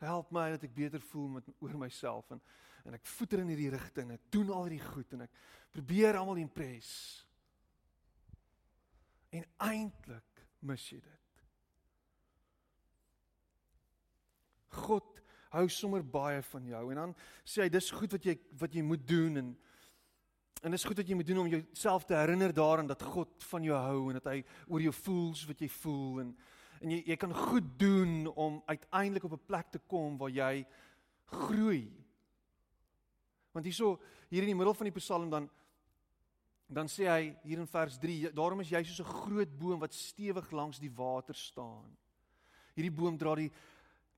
Help 0.00 0.30
my 0.32 0.46
dat 0.54 0.64
ek 0.64 0.72
beter 0.72 1.02
voel 1.10 1.28
met 1.36 1.48
oor 1.60 1.76
myself 1.80 2.32
en 2.32 2.40
en 2.88 2.96
ek 2.96 3.04
voeter 3.04 3.42
in 3.42 3.50
hierdie 3.52 3.68
rigting. 3.74 4.14
Ek 4.14 4.30
doen 4.32 4.48
al 4.54 4.64
hierdie 4.64 4.86
goed 4.86 5.10
en 5.12 5.26
ek 5.26 5.34
probeer 5.74 6.16
almal 6.16 6.40
impress. 6.40 6.92
En 9.36 9.44
eintlik 9.66 10.44
mis 10.64 10.86
jy 10.88 11.00
dit. 11.04 11.42
God 14.80 15.20
hou 15.50 15.66
sommer 15.68 16.00
baie 16.06 16.40
van 16.46 16.72
jou 16.72 16.82
en 16.94 17.02
dan 17.02 17.14
sê 17.44 17.66
hy 17.66 17.72
dis 17.74 17.90
goed 17.94 18.16
wat 18.16 18.26
jy 18.30 18.36
wat 18.62 18.74
jy 18.74 18.84
moet 18.86 19.04
doen 19.06 19.42
en 19.42 19.52
En 20.60 20.70
dit 20.70 20.78
is 20.78 20.84
goed 20.84 20.96
dat 20.96 21.08
jy 21.08 21.14
moet 21.16 21.26
doen 21.26 21.38
om 21.38 21.48
jouself 21.48 22.04
te 22.04 22.14
herinner 22.14 22.52
daaraan 22.52 22.86
dat 22.86 23.02
God 23.02 23.44
van 23.48 23.62
jou 23.64 23.76
hou 23.76 24.08
en 24.10 24.18
dat 24.18 24.26
hy 24.28 24.42
oor 24.68 24.82
jou 24.84 24.92
voel 24.92 25.30
wat 25.48 25.60
jy 25.60 25.68
voel 25.80 26.20
en 26.24 26.34
en 26.80 26.92
jy 26.94 27.02
jy 27.12 27.16
kan 27.20 27.32
goed 27.36 27.66
doen 27.80 28.26
om 28.40 28.62
uiteindelik 28.66 29.24
op 29.24 29.32
'n 29.32 29.46
plek 29.46 29.70
te 29.70 29.78
kom 29.78 30.16
waar 30.18 30.30
jy 30.30 30.66
groei. 31.24 31.92
Want 33.52 33.64
hierso 33.64 34.00
hier 34.28 34.42
in 34.42 34.52
die 34.52 34.54
middel 34.54 34.74
van 34.74 34.88
die 34.88 35.00
Psalm 35.00 35.30
dan 35.30 35.50
dan 36.66 36.86
sê 36.86 37.08
hy 37.08 37.36
hier 37.42 37.58
in 37.58 37.66
vers 37.66 37.98
3 37.98 38.32
daarom 38.32 38.60
is 38.60 38.70
jy 38.70 38.82
soos 38.84 39.00
'n 39.00 39.12
groot 39.12 39.58
boom 39.58 39.80
wat 39.80 39.94
stewig 39.94 40.50
langs 40.50 40.78
die 40.78 40.92
water 40.92 41.34
staan. 41.34 41.96
Hierdie 42.74 42.96
boom 42.96 43.16
dra 43.16 43.34
die 43.34 43.52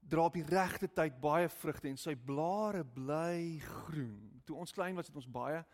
dra 0.00 0.24
op 0.24 0.34
die 0.34 0.46
regte 0.46 0.88
tyd 0.88 1.20
baie 1.20 1.48
vrugte 1.48 1.88
en 1.88 1.96
sy 1.96 2.14
blare 2.14 2.84
bly 2.84 3.58
groen. 3.58 4.40
Toe 4.44 4.56
ons 4.56 4.72
klein 4.72 4.94
was 4.94 5.06
het 5.06 5.16
ons 5.16 5.30
baie 5.30 5.64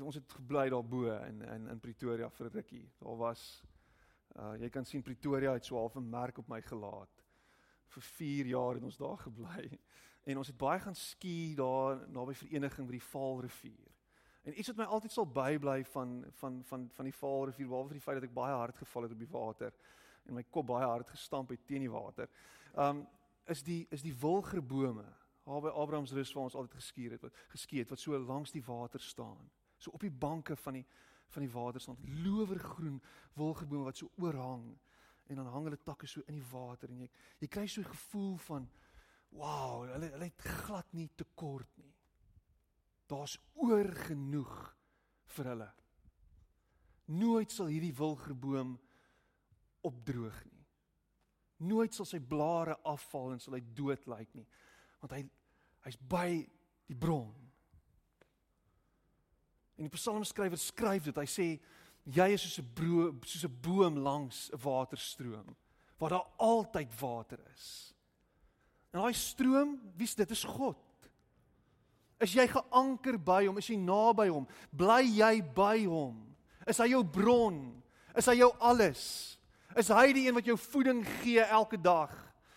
ons 0.00 0.14
het 0.14 0.32
gebly 0.32 0.68
daarbo 0.72 1.06
in 1.26 1.42
in 1.42 1.68
in 1.68 1.80
Pretoria 1.80 2.30
vir 2.30 2.46
'n 2.46 2.52
rukkie. 2.52 2.90
Daar 2.98 3.16
was 3.16 3.62
uh 4.36 4.54
jy 4.60 4.68
kan 4.68 4.84
sien 4.84 5.02
Pretoria 5.02 5.52
het 5.52 5.64
so 5.64 5.76
half 5.76 5.96
'n 5.96 6.10
merk 6.10 6.38
op 6.38 6.48
my 6.48 6.62
gelaat. 6.62 7.24
Vir 7.86 8.02
4 8.02 8.46
jaar 8.46 8.74
het 8.74 8.82
ons 8.82 8.96
daar 8.96 9.18
gebly. 9.18 9.70
En 10.26 10.36
ons 10.36 10.46
het 10.46 10.56
baie 10.56 10.80
gaan 10.80 10.94
ski 10.94 11.54
daar 11.54 12.08
naby 12.08 12.34
vereniging 12.34 12.86
by 12.86 12.92
die 12.92 13.02
Vaalrivier. 13.02 13.94
En 14.42 14.58
iets 14.58 14.68
wat 14.68 14.76
my 14.76 14.84
altyd 14.84 15.12
sal 15.12 15.26
bybly 15.26 15.84
van 15.84 16.24
van 16.30 16.64
van 16.64 16.90
van 16.90 17.04
die 17.04 17.14
Vaalrivier, 17.14 17.66
behalwe 17.66 17.92
die 17.92 18.00
feit 18.00 18.20
dat 18.20 18.28
ek 18.28 18.34
baie 18.34 18.54
hard 18.54 18.76
geval 18.76 19.02
het 19.02 19.12
op 19.12 19.18
die 19.18 19.30
water 19.30 19.72
en 20.24 20.34
my 20.34 20.42
kop 20.42 20.66
baie 20.66 20.86
hard 20.86 21.08
gestamp 21.08 21.48
het 21.48 21.66
teen 21.66 21.80
die 21.80 21.90
water. 21.90 22.28
Um 22.74 23.06
is 23.46 23.62
die 23.62 23.86
is 23.90 24.02
die 24.02 24.14
wilgerbome 24.14 25.06
daar 25.46 25.60
by 25.62 25.68
Abraham 25.68 26.06
se 26.06 26.14
rus 26.14 26.32
waar 26.32 26.48
ons 26.48 26.54
altyd 26.54 26.74
geskuur 26.74 27.10
het, 27.14 27.22
wat 27.22 27.36
geskei 27.52 27.78
het 27.78 27.90
wat 27.90 28.00
so 28.02 28.18
langs 28.18 28.50
die 28.50 28.64
water 28.66 29.00
staan. 29.00 29.50
So 29.78 29.90
op 29.90 30.00
die 30.00 30.10
banke 30.10 30.56
van 30.56 30.80
die 30.80 30.86
van 31.34 31.42
die 31.42 31.50
water 31.50 31.80
staan 31.80 31.98
lowergroen 32.22 33.00
wilgebome 33.34 33.84
wat 33.88 33.96
so 33.96 34.10
oorhang 34.22 34.78
en 35.26 35.40
dan 35.40 35.48
hang 35.50 35.64
hulle 35.66 35.78
takke 35.82 36.06
so 36.06 36.22
in 36.30 36.38
die 36.38 36.50
water 36.52 36.90
en 36.90 37.00
jy 37.02 37.08
jy 37.40 37.48
kry 37.48 37.66
so 37.66 37.80
'n 37.80 37.90
gevoel 37.90 38.36
van 38.46 38.68
wow, 39.30 39.84
hulle 39.90 40.10
hulle 40.12 40.28
het 40.30 40.42
glad 40.42 40.92
nie 40.92 41.08
tekort 41.14 41.68
nie. 41.76 41.94
Daar's 43.06 43.38
oor 43.54 43.90
genoeg 44.06 44.76
vir 45.36 45.50
hulle. 45.52 45.68
Nooit 47.06 47.52
sal 47.52 47.70
hierdie 47.70 47.94
wilgerboom 47.94 48.78
opdroog 49.86 50.44
nie. 50.44 50.64
Nooit 51.66 51.94
sal 51.94 52.08
sy 52.08 52.18
blare 52.20 52.76
afval 52.84 53.32
en 53.32 53.40
sal 53.40 53.54
hy 53.54 53.62
dood 53.74 54.06
lyk 54.10 54.34
nie, 54.34 54.46
want 55.00 55.12
hy 55.12 55.22
hy's 55.86 55.96
by 55.96 56.28
die 56.86 56.98
bron. 56.98 57.45
En 59.76 59.84
die 59.84 59.92
psalmskrywer 59.92 60.58
skryf 60.58 61.04
dit. 61.04 61.16
Hy 61.16 61.28
sê 61.28 61.46
jy 62.04 62.28
is 62.32 62.42
soos 62.42 62.58
'n 62.58 62.72
broom, 62.74 63.20
soos 63.24 63.44
'n 63.44 63.60
boom 63.60 63.98
langs 63.98 64.50
'n 64.52 64.58
waterstroom 64.58 65.56
waar 65.98 66.10
daar 66.10 66.26
altyd 66.36 66.98
water 67.00 67.38
is. 67.54 67.94
En 68.90 69.00
daai 69.00 69.14
stroom, 69.14 69.80
wie's 69.96 70.14
dit? 70.14 70.30
Is 70.30 70.44
God. 70.44 70.76
Is 72.20 72.32
jy 72.32 72.46
geanker 72.48 73.18
by 73.20 73.44
hom? 73.46 73.58
Is 73.60 73.68
jy 73.68 73.76
naby 73.76 74.28
hom? 74.28 74.46
Bly 74.72 75.02
jy 75.18 75.42
by 75.56 75.84
hom? 75.84 76.22
Is 76.68 76.80
hy 76.80 76.90
jou 76.94 77.02
bron? 77.04 77.58
Is 78.16 78.28
hy 78.30 78.38
jou 78.40 78.50
alles? 78.64 79.02
Is 79.76 79.90
hy 79.92 80.06
die 80.16 80.24
een 80.28 80.36
wat 80.38 80.48
jou 80.48 80.56
voeding 80.56 81.02
gee 81.20 81.44
elke 81.44 81.76
dag? 81.76 82.12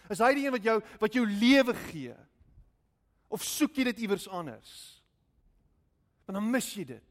Is 0.10 0.22
hy 0.24 0.32
die 0.38 0.46
een 0.48 0.56
wat 0.56 0.64
jou 0.64 0.78
wat 1.02 1.18
jou 1.18 1.26
lewe 1.28 1.76
gee? 1.90 2.16
Of 3.30 3.44
soek 3.46 3.76
jy 3.78 3.90
dit 3.92 4.06
iewers 4.08 4.28
anders? 4.32 4.72
Want 6.26 6.40
dan 6.40 6.50
mis 6.50 6.72
jy 6.74 6.88
dit. 6.96 7.09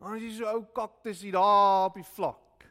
Dan 0.00 0.16
is 0.16 0.22
jy 0.24 0.30
so 0.38 0.48
ou 0.48 0.62
kaktus 0.72 1.20
hier 1.20 1.36
daar 1.36 1.90
op 1.90 1.98
die 2.00 2.06
vlak. 2.16 2.64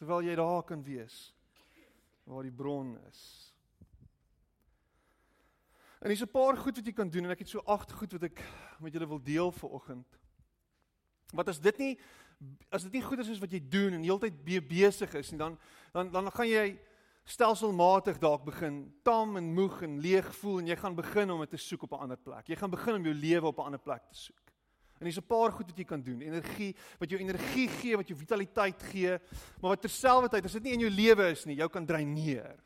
Terwyl 0.00 0.26
jy 0.26 0.34
daar 0.34 0.64
kan 0.66 0.82
wees 0.82 1.30
waar 2.26 2.46
die 2.46 2.54
bron 2.54 2.96
is. 3.08 3.20
En 6.00 6.08
hier's 6.08 6.22
'n 6.22 6.30
paar 6.32 6.56
goed 6.56 6.76
wat 6.76 6.86
jy 6.86 6.92
kan 6.92 7.10
doen 7.10 7.24
en 7.24 7.30
ek 7.30 7.38
het 7.38 7.48
so 7.48 7.62
agt 7.66 7.92
goed 7.92 8.12
wat 8.12 8.22
ek 8.22 8.42
met 8.80 8.92
julle 8.92 9.06
wil 9.06 9.22
deel 9.22 9.52
vir 9.52 9.70
oggend. 9.70 10.18
Wat 11.32 11.48
as 11.48 11.60
dit 11.60 11.78
nie 11.78 11.98
as 12.70 12.82
dit 12.82 12.92
nie 12.92 13.02
goed 13.02 13.18
is 13.18 13.38
wat 13.38 13.52
jy 13.52 13.60
doen 13.68 13.92
en 13.92 14.02
heeltyd 14.02 14.44
be 14.44 14.60
besig 14.60 15.14
is 15.14 15.30
nie, 15.30 15.38
dan 15.38 15.58
dan 15.92 16.10
dan 16.10 16.32
gaan 16.32 16.48
jy 16.48 16.78
stelselmatig 17.24 18.18
dalk 18.18 18.44
begin 18.44 18.94
tam 19.02 19.36
en 19.36 19.54
moeg 19.54 19.82
en 19.82 20.00
leeg 20.00 20.34
voel 20.36 20.58
en 20.58 20.66
jy 20.66 20.76
gaan 20.76 20.94
begin 20.94 21.30
om 21.30 21.40
dit 21.40 21.50
te 21.50 21.56
soek 21.56 21.82
op 21.82 21.92
'n 21.92 22.02
ander 22.02 22.16
plek. 22.16 22.48
Jy 22.48 22.56
gaan 22.56 22.70
begin 22.70 22.94
om 22.94 23.04
jou 23.04 23.14
lewe 23.14 23.46
op 23.46 23.58
'n 23.58 23.64
ander 23.64 23.80
plek 23.80 24.08
te 24.08 24.14
soek. 24.14 24.49
En 25.00 25.06
dis 25.08 25.16
'n 25.16 25.26
paar 25.26 25.52
goed 25.52 25.66
wat 25.66 25.78
jy 25.78 25.84
kan 25.84 26.02
doen. 26.02 26.20
Energie 26.20 26.76
wat 26.98 27.10
jou 27.10 27.20
energie 27.20 27.68
gee, 27.68 27.96
wat 27.96 28.08
jou 28.08 28.18
vitaliteit 28.18 28.82
gee, 28.82 29.18
maar 29.60 29.72
wat 29.72 29.80
terselfdertyd 29.80 30.44
as 30.44 30.52
dit 30.52 30.62
nie 30.62 30.72
in 30.72 30.80
jou 30.80 30.90
lewe 30.90 31.30
is 31.30 31.46
nie, 31.46 31.56
jou 31.56 31.68
kan 31.68 31.86
dreineer. 31.86 32.60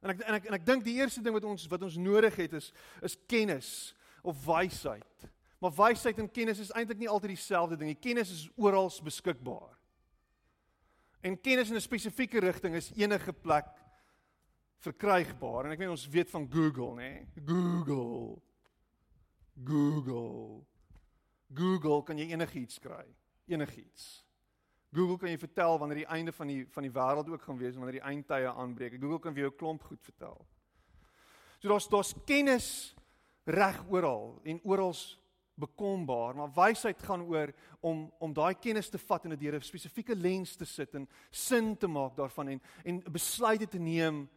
En 0.00 0.10
ek 0.10 0.20
en 0.20 0.34
ek 0.34 0.46
en 0.46 0.54
ek 0.54 0.66
dink 0.66 0.84
die 0.84 0.96
eerste 1.00 1.22
ding 1.22 1.34
wat 1.34 1.44
ons 1.44 1.66
wat 1.66 1.82
ons 1.82 1.96
nodig 1.96 2.34
het 2.36 2.52
is 2.52 2.72
is 3.02 3.16
kennis 3.26 3.94
of 4.22 4.36
wysheid. 4.44 5.30
Maar 5.60 5.72
wysheid 5.72 6.18
en 6.18 6.30
kennis 6.30 6.58
is 6.58 6.72
eintlik 6.72 6.98
nie 6.98 7.08
altyd 7.08 7.36
dieselfde 7.36 7.76
ding 7.76 7.88
nie. 7.88 8.00
Kennis 8.00 8.30
is 8.30 8.48
oral 8.56 8.90
beskikbaar. 9.04 9.72
En 11.24 11.40
kennis 11.40 11.70
in 11.70 11.76
'n 11.76 11.80
spesifieke 11.80 12.40
rigting 12.40 12.74
is 12.74 12.92
enige 12.96 13.32
plek 13.32 13.68
verkrygbaar. 14.78 15.64
En 15.64 15.72
ek 15.72 15.78
weet 15.78 15.88
ons 15.88 16.08
weet 16.08 16.30
van 16.30 16.48
Google, 16.50 16.94
nê? 16.94 17.26
Google. 17.46 18.42
Google. 19.62 20.64
Google 21.54 22.02
kan 22.02 22.18
jy 22.18 22.30
enigiets 22.32 22.78
kry. 22.82 23.04
Enigiets. 23.46 24.24
Google 24.94 25.18
kan 25.18 25.30
jy 25.30 25.38
vertel 25.38 25.78
wanneer 25.78 26.02
die 26.04 26.10
einde 26.10 26.32
van 26.32 26.50
die 26.50 26.62
van 26.70 26.86
die 26.86 26.92
wêreld 26.94 27.30
ook 27.30 27.42
gaan 27.42 27.58
wees, 27.58 27.74
wanneer 27.74 27.98
die 27.98 28.06
eindtye 28.06 28.52
aanbreek. 28.52 28.98
Google 29.00 29.18
kan 29.18 29.34
vir 29.34 29.44
jou 29.44 29.50
'n 29.50 29.58
klomp 29.58 29.82
goed 29.82 30.02
vertel. 30.02 30.46
So 31.60 31.68
daar's 31.68 31.88
daar's 31.88 32.14
kennis 32.26 32.94
reg 33.44 33.84
oral 33.88 34.40
en 34.44 34.60
oral 34.64 34.94
bekombaar, 35.54 36.34
maar 36.34 36.50
wysheid 36.54 37.02
gaan 37.02 37.22
oor 37.22 37.52
om 37.80 38.12
om 38.18 38.32
daai 38.32 38.54
kennis 38.54 38.88
te 38.88 38.98
vat 38.98 39.24
en 39.24 39.30
dit 39.30 39.40
deur 39.40 39.54
'n 39.54 39.62
spesifieke 39.62 40.16
lens 40.16 40.56
te 40.56 40.64
sit 40.64 40.94
en 40.94 41.08
sin 41.30 41.76
te 41.76 41.86
maak 41.86 42.16
daarvan 42.16 42.48
en 42.48 42.60
en 42.84 43.02
besluite 43.12 43.66
te 43.66 43.78
neem 43.78 44.28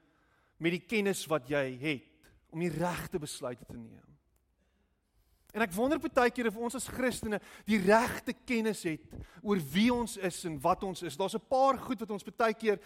met 0.57 0.71
die 0.71 0.85
kennis 0.87 1.25
wat 1.25 1.47
jy 1.49 1.77
het 1.77 2.31
om 2.49 2.59
die 2.59 2.69
regte 2.69 3.19
besluite 3.19 3.65
te 3.65 3.77
neem. 3.77 4.16
En 5.57 5.63
ek 5.65 5.73
wonder 5.73 5.97
baie 5.97 6.29
keer 6.29 6.51
of 6.51 6.57
ons 6.61 6.77
as 6.77 6.85
Christene 6.93 7.39
die 7.65 7.79
regte 7.81 8.35
kennis 8.45 8.83
het 8.85 9.01
oor 9.41 9.57
wie 9.73 9.89
ons 9.93 10.13
is 10.21 10.43
en 10.45 10.59
wat 10.61 10.83
ons 10.85 11.01
is. 11.01 11.17
Daar's 11.17 11.33
'n 11.33 11.49
paar 11.49 11.79
goed 11.81 11.99
wat 11.99 12.11
ons 12.11 12.23
baie 12.23 12.53
keer 12.53 12.77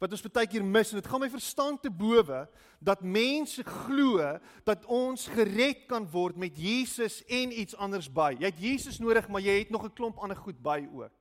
wat 0.00 0.12
ons 0.12 0.22
baie 0.28 0.46
keer 0.46 0.64
mis 0.64 0.90
en 0.92 1.00
dit 1.00 1.06
gaan 1.08 1.20
my 1.20 1.28
verstand 1.30 1.82
te 1.82 1.90
bowe 1.90 2.48
dat 2.80 3.00
mense 3.00 3.62
glo 3.64 4.38
dat 4.64 4.84
ons 4.84 5.28
gered 5.28 5.86
kan 5.88 6.04
word 6.10 6.36
met 6.36 6.56
Jesus 6.56 7.22
en 7.28 7.52
iets 7.52 7.76
anders 7.76 8.08
by. 8.12 8.36
Jy 8.38 8.44
het 8.44 8.60
Jesus 8.60 8.98
nodig, 8.98 9.28
maar 9.28 9.40
jy 9.40 9.58
het 9.58 9.70
nog 9.70 9.84
'n 9.84 9.94
klomp 9.94 10.18
ander 10.18 10.36
goed 10.36 10.60
by 10.62 10.86
ook. 10.92 11.12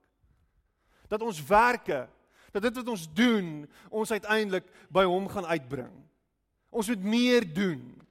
Dat 1.08 1.22
ons 1.22 1.46
werke, 1.48 2.10
dat 2.52 2.62
dit 2.62 2.76
wat 2.76 2.88
ons 2.88 3.14
doen, 3.14 3.68
ons 3.90 4.12
uiteindelik 4.12 4.66
by 4.90 5.04
hom 5.04 5.28
gaan 5.28 5.46
uitbring. 5.46 5.94
Ons 6.70 6.88
moet 6.88 7.04
meer 7.04 7.54
doen. 7.54 8.05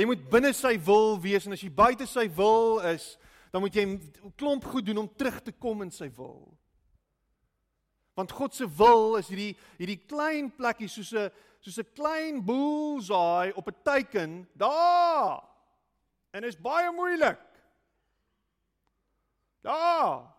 Jy 0.00 0.06
moet 0.08 0.22
binne 0.32 0.54
sy 0.56 0.78
wil 0.80 1.18
wees 1.20 1.44
en 1.44 1.52
as 1.52 1.60
jy 1.60 1.68
buite 1.76 2.06
sy 2.08 2.24
wil 2.32 2.78
is, 2.88 3.18
dan 3.52 3.60
moet 3.60 3.74
jy 3.76 3.84
'n 3.84 4.32
klomp 4.38 4.64
goed 4.64 4.86
doen 4.86 5.02
om 5.02 5.14
terug 5.16 5.42
te 5.42 5.52
kom 5.52 5.82
in 5.82 5.90
sy 5.90 6.08
wil. 6.16 6.56
Want 8.16 8.32
God 8.32 8.54
se 8.54 8.64
wil 8.64 9.16
is 9.16 9.28
hierdie 9.28 9.56
hierdie 9.76 10.00
klein 10.06 10.48
plekkie 10.56 10.88
soos 10.88 11.12
'n 11.12 11.30
soos 11.60 11.78
'n 11.78 11.92
klein 11.94 12.44
bullseye 12.44 13.52
op 13.54 13.68
'n 13.68 13.82
teiken 13.84 14.48
daar. 14.54 15.44
En 16.32 16.44
is 16.44 16.56
baie 16.56 16.90
moeilik. 16.92 17.40
Daar. 19.60 20.32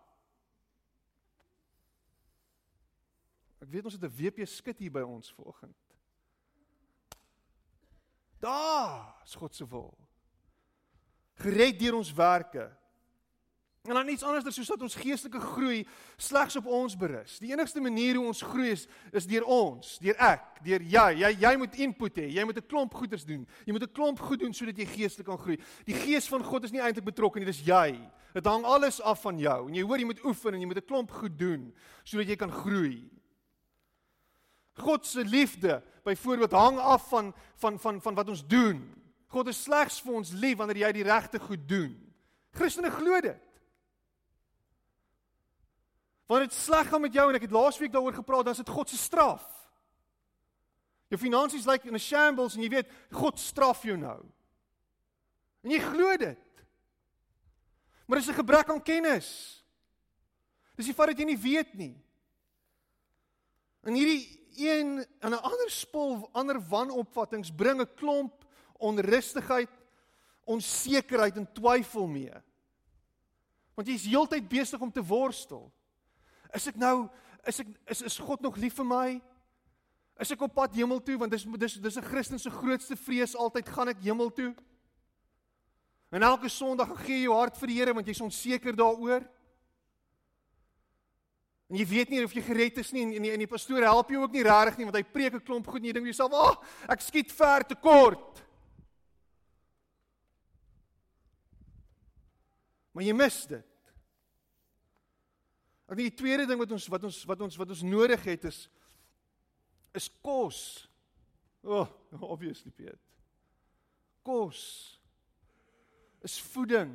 Ek 3.60 3.70
weet 3.70 3.84
ons 3.84 3.94
het 3.94 4.02
'n 4.02 4.16
WP 4.16 4.46
skit 4.46 4.78
hier 4.78 4.90
by 4.90 5.02
ons 5.02 5.32
vanoggend. 5.32 5.81
Daar 8.42 9.22
is 9.24 9.34
God 9.34 9.54
se 9.54 9.66
wil. 9.68 9.92
Gered 11.38 11.78
deur 11.78 11.94
ons 11.94 12.12
werke. 12.12 12.70
En 13.82 13.94
dan 13.94 14.08
iets 14.08 14.22
anders 14.22 14.54
soos 14.54 14.66
dat 14.66 14.82
ons 14.82 14.94
geestelike 14.94 15.40
groei 15.40 15.86
slegs 16.16 16.56
op 16.56 16.66
ons 16.66 16.96
berus. 16.96 17.38
Die 17.42 17.50
enigste 17.50 17.80
manier 17.82 18.18
hoe 18.18 18.26
ons 18.30 18.42
groei 18.42 18.70
is 18.74 18.86
is 19.10 19.26
deur 19.26 19.46
ons, 19.46 19.96
deur 20.02 20.18
ek, 20.22 20.44
deur 20.62 20.82
jy. 20.86 21.06
Jy 21.18 21.30
jy 21.42 21.52
moet 21.58 21.78
input 21.86 22.18
hê. 22.18 22.28
Jy 22.30 22.44
moet 22.46 22.58
'n 22.58 22.66
klomp 22.66 22.94
goeders 22.94 23.24
doen. 23.24 23.46
Jy 23.66 23.72
moet 23.72 23.82
'n 23.82 23.92
klomp 23.92 24.20
goed 24.20 24.38
doen 24.38 24.54
sodat 24.54 24.78
jy 24.78 24.86
geestelik 24.86 25.26
kan 25.26 25.38
groei. 25.38 25.58
Die 25.84 25.94
gees 25.94 26.28
van 26.28 26.44
God 26.44 26.64
is 26.64 26.70
nie 26.70 26.80
eintlik 26.80 27.04
betrokke 27.04 27.38
nie, 27.38 27.46
dis 27.46 27.62
jy. 27.66 27.98
Dit 28.34 28.46
hang 28.46 28.64
alles 28.64 29.00
af 29.00 29.22
van 29.22 29.38
jou. 29.38 29.68
En 29.68 29.74
jy 29.74 29.82
hoor 29.82 29.98
jy 29.98 30.04
moet 30.04 30.24
oefen 30.24 30.54
en 30.54 30.60
jy 30.60 30.66
moet 30.66 30.78
'n 30.78 30.86
klomp 30.86 31.10
goed 31.10 31.38
doen 31.38 31.74
sodat 32.04 32.26
jy 32.26 32.36
kan 32.36 32.50
groei. 32.50 33.10
God 34.72 35.06
se 35.06 35.24
liefde 35.24 35.82
byvoorbeeld 36.02 36.52
hang 36.52 36.78
af 36.78 37.08
van 37.08 37.34
van 37.54 37.78
van 37.78 38.00
van 38.02 38.14
wat 38.14 38.28
ons 38.28 38.46
doen. 38.46 38.82
God 39.26 39.48
is 39.48 39.62
slegs 39.62 40.00
vir 40.00 40.12
ons 40.12 40.32
lief 40.32 40.56
wanneer 40.56 40.76
jy 40.86 40.92
die 40.92 41.08
regte 41.08 41.40
goed 41.40 41.68
doen. 41.68 41.94
Christene 42.52 42.90
glo 42.90 43.20
dit. 43.20 43.48
Wanneer 46.28 46.48
dit 46.48 46.56
sleg 46.56 46.88
gaan 46.88 47.00
met 47.00 47.14
jou 47.14 47.28
en 47.28 47.36
ek 47.36 47.46
het 47.46 47.54
laasweek 47.54 47.92
daaroor 47.92 48.14
gepraat, 48.16 48.44
dan 48.44 48.56
is 48.56 48.62
dit 48.64 48.72
God 48.72 48.88
se 48.88 48.96
straf. 48.96 49.44
Jou 51.12 51.20
finansies 51.20 51.66
lyk 51.68 51.84
in 51.84 51.94
'n 51.94 52.00
shambles 52.00 52.56
en 52.56 52.62
jy 52.62 52.68
weet 52.68 52.92
God 53.12 53.38
straf 53.38 53.82
jou 53.82 53.96
nou. 53.96 54.20
En 55.62 55.70
jy 55.70 55.80
glo 55.80 56.16
dit. 56.16 56.64
Maar 58.06 58.18
dis 58.18 58.28
'n 58.28 58.40
gebrek 58.40 58.70
aan 58.70 58.82
kennis. 58.82 59.62
Dis 60.76 60.86
die 60.86 60.94
feit 60.94 61.08
dat 61.08 61.18
jy 61.18 61.24
nie 61.24 61.38
weet 61.38 61.74
nie. 61.74 61.96
En 63.82 63.94
hierdie 63.94 64.41
een 64.56 65.06
en 65.20 65.30
'n 65.30 65.42
ander 65.42 65.70
spul 65.70 66.28
ander 66.32 66.60
wanopvattinge 66.60 67.52
bring 67.54 67.80
'n 67.80 67.94
klomp 67.94 68.44
onrustigheid, 68.78 69.70
onsekerheid 70.44 71.36
en 71.36 71.52
twyfel 71.52 72.06
mee. 72.06 72.34
Want 73.74 73.88
jy 73.88 73.94
is 73.94 74.06
heeltyd 74.06 74.48
besig 74.48 74.80
om 74.80 74.92
te 74.92 75.04
worstel. 75.04 75.72
Is 76.52 76.66
ek 76.66 76.76
nou 76.76 77.08
is 77.48 77.60
ek 77.60 77.68
is 77.86 78.02
is 78.02 78.18
God 78.18 78.40
nog 78.40 78.56
lief 78.56 78.74
vir 78.74 78.86
my? 78.86 79.22
Is 80.20 80.30
ek 80.30 80.42
op 80.44 80.54
pad 80.54 80.74
hemel 80.74 81.00
toe 81.02 81.16
want 81.18 81.32
dis 81.32 81.46
dis 81.58 81.78
dis 81.80 81.96
'n 81.96 82.08
Christen 82.10 82.38
se 82.38 82.50
grootste 82.50 82.96
vrees 82.96 83.36
altyd 83.36 83.68
gaan 83.68 83.88
ek 83.88 84.02
hemel 84.02 84.30
toe? 84.30 84.54
En 86.10 86.22
elke 86.22 86.48
Sondag 86.48 86.92
gee 87.06 87.16
jy 87.16 87.22
jou 87.22 87.34
hart 87.34 87.56
vir 87.56 87.68
die 87.68 87.78
Here 87.78 87.94
want 87.94 88.06
jy's 88.06 88.20
onseker 88.20 88.76
daaroor. 88.76 89.24
En 91.72 91.78
jy 91.80 91.86
weet 91.88 92.10
nie 92.12 92.20
of 92.20 92.34
jy 92.36 92.42
gered 92.44 92.76
is 92.82 92.90
nie 92.92 93.06
en 93.06 93.14
en 93.16 93.24
die, 93.24 93.36
die 93.40 93.48
pastoor 93.48 93.80
help 93.80 94.10
jou 94.12 94.20
ook 94.20 94.34
nie 94.36 94.44
regtig 94.44 94.76
nie 94.76 94.84
want 94.90 94.98
hy 94.98 95.06
preek 95.08 95.38
'n 95.38 95.40
klomp 95.40 95.66
goed 95.66 95.80
en 95.80 95.88
jy 95.88 95.92
dink 95.96 96.04
jouself, 96.04 96.32
"Ag, 96.32 96.58
oh, 96.58 96.64
ek 96.92 97.00
skiet 97.00 97.32
ver 97.32 97.64
te 97.64 97.74
kort." 97.74 98.42
Maar 102.92 103.04
jy 103.04 103.14
mis 103.14 103.46
dit. 103.46 103.64
Ek 105.88 105.96
dink 105.96 106.10
die 106.12 106.20
tweede 106.22 106.46
ding 106.46 106.60
wat 106.60 106.72
ons 106.72 106.88
wat 106.88 107.04
ons 107.04 107.24
wat 107.24 107.40
ons 107.40 107.56
wat 107.56 107.68
ons 107.68 107.82
nodig 107.82 108.22
het 108.24 108.44
is 108.44 108.68
is 109.94 110.10
kos. 110.20 110.88
Oh, 111.62 111.88
obviously 112.20 112.70
Piet. 112.70 113.00
Kos 114.22 115.00
is 116.20 116.38
voeding. 116.38 116.92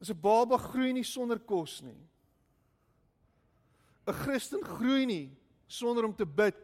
As 0.00 0.10
'n 0.10 0.20
baba 0.20 0.58
groei 0.58 0.92
nie 0.92 1.04
sonder 1.04 1.38
kos 1.38 1.82
nie. 1.82 2.08
'n 4.06 4.12
Christen 4.12 4.62
groei 4.64 5.06
nie 5.06 5.36
sonder 5.66 6.04
om 6.04 6.14
te 6.14 6.26
bid 6.26 6.56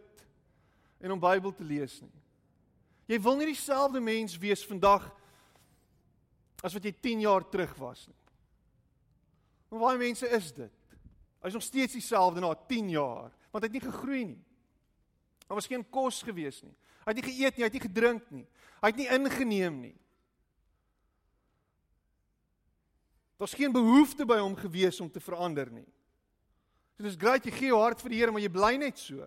en 1.01 1.13
om 1.13 1.21
Bybel 1.21 1.53
te 1.53 1.65
lees 1.65 2.01
nie. 2.01 2.23
Jy 3.07 3.21
wil 3.21 3.37
nie 3.37 3.47
dieselfde 3.53 4.01
mens 4.01 4.39
wees 4.41 4.65
vandag 4.65 5.11
as 6.65 6.73
wat 6.73 6.85
jy 6.85 6.93
10 6.93 7.21
jaar 7.21 7.45
terug 7.45 7.75
was 7.77 8.07
nie. 8.09 8.17
Maar 9.69 9.81
baie 9.81 9.99
mense 9.99 10.29
is 10.29 10.53
dit. 10.53 10.97
Hy's 11.45 11.53
nog 11.53 11.63
steeds 11.63 11.93
dieselfde 11.93 12.41
na 12.41 12.55
10 12.55 12.89
jaar, 12.95 13.33
want 13.53 13.65
hy 13.65 13.69
het 13.69 13.77
nie 13.77 13.85
gegroei 13.85 14.25
nie. 14.25 14.43
Daar 15.45 15.59
was 15.59 15.69
geen 15.69 15.85
kos 15.93 16.23
gewees 16.25 16.63
nie. 16.65 16.73
Hy 17.05 17.13
het 17.13 17.19
nie 17.21 17.27
geëet 17.27 17.59
nie, 17.59 17.65
hy 17.65 17.69
het 17.69 17.77
nie 17.77 17.85
gedrink 17.85 18.31
nie. 18.33 18.47
Hy 18.81 18.89
het 18.89 19.01
nie 19.03 19.11
ingeneem 19.13 19.77
nie. 19.83 19.97
Daar's 23.37 23.55
geen 23.55 23.73
behoefte 23.73 24.27
by 24.27 24.39
hom 24.39 24.55
gewees 24.57 25.01
om 25.01 25.11
te 25.11 25.21
verander 25.21 25.71
nie. 25.71 25.89
So 26.95 27.03
dis 27.03 27.19
great 27.19 27.47
jy 27.47 27.55
gee 27.55 27.73
jou 27.73 27.81
hart 27.83 28.03
vir 28.05 28.15
die 28.15 28.21
Here, 28.21 28.35
maar 28.35 28.45
jy 28.45 28.53
bly 28.55 28.77
net 28.79 29.01
so. 29.03 29.27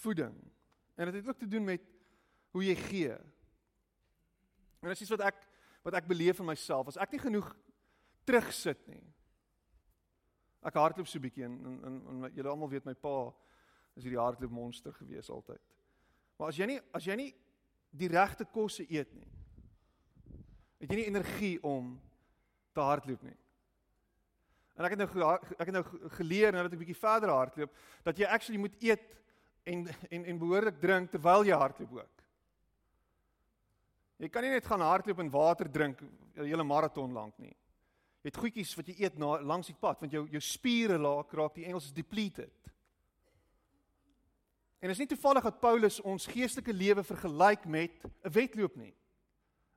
Voeding. 0.00 0.36
En 0.96 1.10
dit 1.10 1.18
het 1.20 1.28
ook 1.28 1.42
te 1.42 1.48
doen 1.48 1.64
met 1.64 1.84
hoe 2.56 2.64
jy 2.64 2.76
gee. 2.88 3.16
En 4.80 4.88
dit 4.88 4.96
is 4.96 5.04
iets 5.04 5.16
wat 5.16 5.28
ek 5.28 5.46
wat 5.84 5.96
ek 5.96 6.08
beleef 6.08 6.40
in 6.40 6.48
myself. 6.48 6.90
As 6.90 6.98
ek 7.00 7.14
nie 7.14 7.22
genoeg 7.22 7.46
terugsit 8.28 8.80
nie. 8.88 9.02
Ek 10.64 10.76
hardloop 10.76 11.08
so 11.08 11.18
'n 11.18 11.24
bietjie 11.24 11.44
en 11.44 11.56
en, 11.84 12.00
en 12.08 12.32
julle 12.32 12.48
almal 12.48 12.68
weet 12.68 12.84
my 12.84 12.94
pa 12.94 13.32
is 13.96 14.04
hierdie 14.04 14.20
hardloop 14.20 14.52
monster 14.52 14.92
gewees 14.92 15.30
altyd. 15.30 15.79
Maar 16.40 16.54
as 16.54 16.56
jy 16.56 16.70
nie 16.70 16.78
as 16.96 17.04
jy 17.04 17.14
nie 17.20 17.32
die 18.00 18.08
regte 18.08 18.46
kosse 18.48 18.86
eet 18.88 19.10
nie, 19.12 19.26
het 20.80 20.88
jy 20.88 20.96
nie 20.96 21.08
energie 21.10 21.56
om 21.66 21.90
te 22.72 22.80
hardloop 22.80 23.26
nie. 23.26 23.36
En 24.78 24.86
ek 24.88 24.94
het 24.94 25.02
nou 25.02 25.26
ek 25.36 25.66
het 25.66 25.74
nou 25.76 25.82
geleer 26.16 26.56
nadat 26.56 26.72
ek 26.72 26.78
'n 26.78 26.82
bietjie 26.86 27.02
verder 27.02 27.34
hardloop 27.34 27.74
dat 28.08 28.16
jy 28.16 28.24
actually 28.24 28.60
moet 28.62 28.80
eet 28.80 29.04
en 29.68 29.84
en 30.08 30.24
en 30.24 30.38
behoorlik 30.38 30.80
drink 30.80 31.10
terwyl 31.10 31.44
jy 31.44 31.52
hardloop 31.60 31.92
ook. 31.92 32.24
Jy 34.16 34.28
kan 34.28 34.42
nie 34.42 34.56
net 34.56 34.64
gaan 34.64 34.80
hardloop 34.80 35.18
en 35.18 35.30
water 35.30 35.68
drink 35.70 36.00
'n 36.00 36.44
hele 36.48 36.64
maraton 36.64 37.12
lank 37.12 37.36
nie. 37.38 37.56
Jy 38.22 38.32
het 38.32 38.36
goedjies 38.36 38.76
wat 38.76 38.86
jy 38.86 38.96
eet 39.04 39.18
na 39.18 39.42
langs 39.42 39.66
die 39.66 39.76
pad 39.76 40.00
want 40.00 40.12
jou 40.12 40.26
jou 40.30 40.40
spiere 40.40 40.96
laak 40.96 41.32
raak 41.32 41.54
die 41.54 41.66
Engels 41.66 41.84
is 41.84 41.92
depleted. 41.92 42.52
En 44.80 44.88
is 44.88 44.98
nie 44.98 45.06
toevallig 45.06 45.44
dat 45.44 45.60
Paulus 45.60 46.00
ons 46.00 46.26
geestelike 46.26 46.72
lewe 46.72 47.04
vergelyk 47.04 47.64
met 47.64 47.90
'n 48.24 48.32
wedloop 48.32 48.76
nie. 48.76 48.94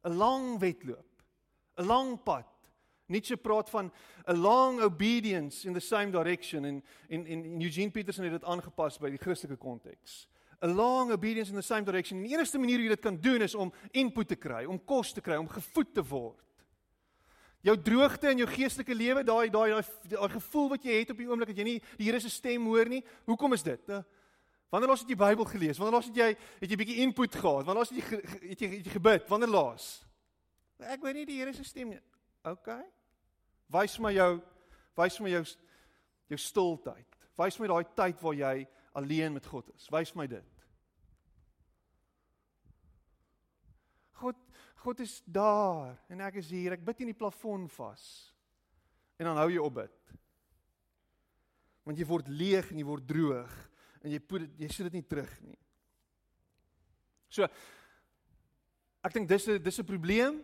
'n 0.03 0.17
Lang 0.17 0.59
wedloop. 0.59 1.23
'n 1.77 1.85
Lang 1.85 2.23
pad. 2.23 2.47
Nietzsche 3.05 3.37
praat 3.37 3.69
van 3.69 3.91
a 4.27 4.33
long 4.33 4.81
obedience 4.81 5.67
in 5.67 5.73
the 5.73 5.79
same 5.79 6.11
direction 6.11 6.65
en 6.65 6.83
en 7.09 7.25
en 7.25 7.61
Eugene 7.61 7.91
Peterson 7.91 8.23
het 8.23 8.31
dit 8.31 8.43
aangepas 8.43 8.97
by 8.97 9.09
die 9.09 9.19
Christelike 9.19 9.59
konteks. 9.59 10.27
A 10.63 10.67
long 10.67 11.11
obedience 11.11 11.51
in 11.51 11.55
the 11.59 11.61
same 11.61 11.83
direction. 11.83 12.17
En 12.17 12.23
die 12.23 12.33
enigste 12.33 12.57
manier 12.57 12.79
hoe 12.79 12.87
jy 12.87 12.95
dit 12.95 13.03
kan 13.03 13.19
doen 13.19 13.41
is 13.41 13.55
om 13.55 13.73
input 13.91 14.27
te 14.27 14.35
kry, 14.35 14.63
om 14.65 14.79
kos 14.85 15.11
te 15.13 15.21
kry, 15.21 15.35
om 15.35 15.49
gevoed 15.51 15.93
te 15.93 16.03
word. 16.03 16.39
Jou 17.61 17.75
droogte 17.81 18.31
in 18.31 18.37
jou 18.37 18.47
geestelike 18.47 18.95
lewe, 18.95 19.23
daai 19.23 19.49
daai 19.49 19.83
daai 20.09 20.29
gevoel 20.29 20.69
wat 20.69 20.83
jy 20.83 20.97
het 20.99 21.11
op 21.11 21.19
die 21.19 21.27
oomblik 21.27 21.51
dat 21.51 21.59
jy 21.59 21.63
nie 21.63 21.81
die 21.97 22.07
Here 22.07 22.19
se 22.19 22.31
stem 22.31 22.65
hoor 22.71 22.89
nie. 22.91 23.03
Hoekom 23.27 23.53
is 23.53 23.63
dit? 23.63 23.93
Wanneer 24.73 24.89
laas 24.89 25.03
het 25.03 25.11
jy 25.13 25.17
Bybel 25.21 25.45
gelees? 25.45 25.77
Wanneer 25.77 25.99
laas 25.99 26.07
het 26.09 26.15
jy 26.17 26.27
het 26.33 26.71
jy 26.71 26.77
bietjie 26.79 27.01
input 27.03 27.35
gehad? 27.37 27.67
Wanneer 27.67 27.83
laas 27.83 27.91
het 27.93 27.99
jy 27.99 28.21
het 28.49 28.61
jy, 28.63 28.69
het 28.71 28.87
jy 28.87 28.93
gebid? 28.95 29.27
Wanneer 29.29 29.51
laas? 29.53 29.89
Ek 30.81 31.03
weet 31.05 31.19
nie 31.19 31.25
die 31.29 31.35
Here 31.37 31.51
se 31.53 31.65
stem 31.67 31.91
nie. 31.93 31.99
OK. 32.49 32.71
Wys 33.75 33.99
my 34.01 34.09
jou 34.15 34.31
wys 34.97 35.17
my 35.21 35.29
jou 35.29 35.43
jou 36.33 36.39
stiltyd. 36.41 37.19
Wys 37.37 37.59
my 37.61 37.69
daai 37.69 37.91
tyd 37.99 38.23
waar 38.25 38.37
jy 38.39 38.55
alleen 38.97 39.35
met 39.35 39.45
God 39.51 39.69
is. 39.75 39.85
Wys 39.93 40.15
my 40.17 40.25
dit. 40.31 40.63
God 44.23 44.39
God 44.81 45.03
is 45.05 45.19
daar 45.29 45.93
en 46.09 46.23
ek 46.25 46.39
is 46.41 46.49
hier. 46.49 46.73
Ek 46.73 46.87
bid 46.89 47.05
in 47.05 47.11
die 47.13 47.19
plafon 47.19 47.69
vas. 47.77 48.07
En 49.21 49.29
dan 49.29 49.37
hou 49.37 49.51
jy 49.53 49.61
op 49.61 49.77
bid. 49.77 50.17
Want 51.85 52.01
jy 52.01 52.09
word 52.09 52.33
leeg 52.33 52.73
en 52.73 52.81
jy 52.81 52.87
word 52.89 53.05
droog 53.05 53.53
en 54.03 54.11
jy 54.11 54.19
poet 54.19 54.45
dit 54.45 54.65
jy 54.65 54.71
sit 54.71 54.89
dit 54.89 54.99
nie 54.99 55.07
terug 55.07 55.31
nie. 55.41 55.57
So 57.33 57.47
ek 59.03 59.13
dink 59.13 59.27
dis 59.27 59.47
'n 59.47 59.63
dis 59.63 59.79
'n 59.79 59.85
probleem 59.85 60.43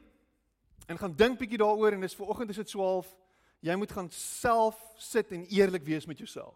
en 0.87 0.97
gaan 0.97 1.15
dink 1.15 1.39
bietjie 1.39 1.59
daaroor 1.59 1.93
en 1.93 2.01
dis 2.01 2.15
ver 2.15 2.27
oggend 2.27 2.49
is 2.49 2.55
dit 2.55 2.67
12 2.67 3.15
jy 3.61 3.75
moet 3.75 3.91
gaan 3.91 4.09
self 4.09 4.79
sit 4.97 5.31
en 5.31 5.45
eerlik 5.45 5.83
wees 5.83 6.05
met 6.05 6.17
jouself. 6.17 6.55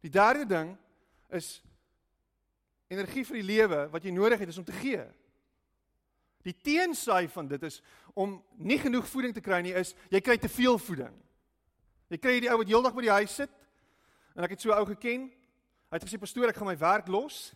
Die 0.00 0.10
derde 0.10 0.46
ding 0.46 0.76
is 1.28 1.62
energie 2.88 3.24
vir 3.24 3.40
die 3.40 3.48
lewe 3.48 3.88
wat 3.92 4.04
jy 4.04 4.10
nodig 4.10 4.38
het 4.38 4.48
is 4.48 4.58
om 4.58 4.64
te 4.64 4.76
gee. 4.76 5.02
Die 6.42 6.56
teensaai 6.56 7.28
van 7.28 7.48
dit 7.48 7.62
is 7.62 7.80
om 8.14 8.44
nie 8.56 8.78
genoeg 8.78 9.06
voeding 9.08 9.34
te 9.34 9.44
kry 9.44 9.60
nie 9.60 9.74
is 9.76 9.94
jy 10.10 10.20
kry 10.20 10.36
te 10.40 10.48
veel 10.48 10.78
voeding. 10.78 11.14
Jy 12.10 12.18
kry 12.18 12.40
die 12.40 12.50
ou 12.50 12.58
wat 12.58 12.68
heeldag 12.68 12.94
by 12.96 13.02
die 13.06 13.18
huis 13.20 13.34
sit 13.42 13.59
En 14.34 14.46
ek 14.46 14.54
het 14.54 14.64
so 14.64 14.74
ou 14.74 14.86
geken. 14.92 15.28
Hy 15.90 15.98
het 15.98 16.06
gesê 16.06 16.18
pastoor, 16.22 16.50
ek 16.52 16.58
gaan 16.60 16.70
my 16.70 16.78
werk 16.78 17.08
los 17.10 17.50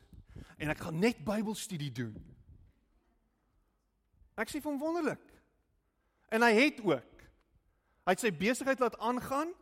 en 0.58 0.70
ek 0.72 0.80
gaan 0.82 0.98
net 0.98 1.20
Bybelstudie 1.22 1.92
doen. 1.94 2.14
Ek 4.34 4.50
sê 4.50 4.58
vir 4.58 4.72
hom 4.72 4.80
wonderlik. 4.82 5.22
En 6.34 6.42
hy 6.42 6.50
het 6.56 6.80
ook. 6.82 7.26
Hy 8.04 8.14
het 8.16 8.22
sy 8.22 8.32
besigheid 8.34 8.82
laat 8.82 8.98
aangaan. 8.98 9.54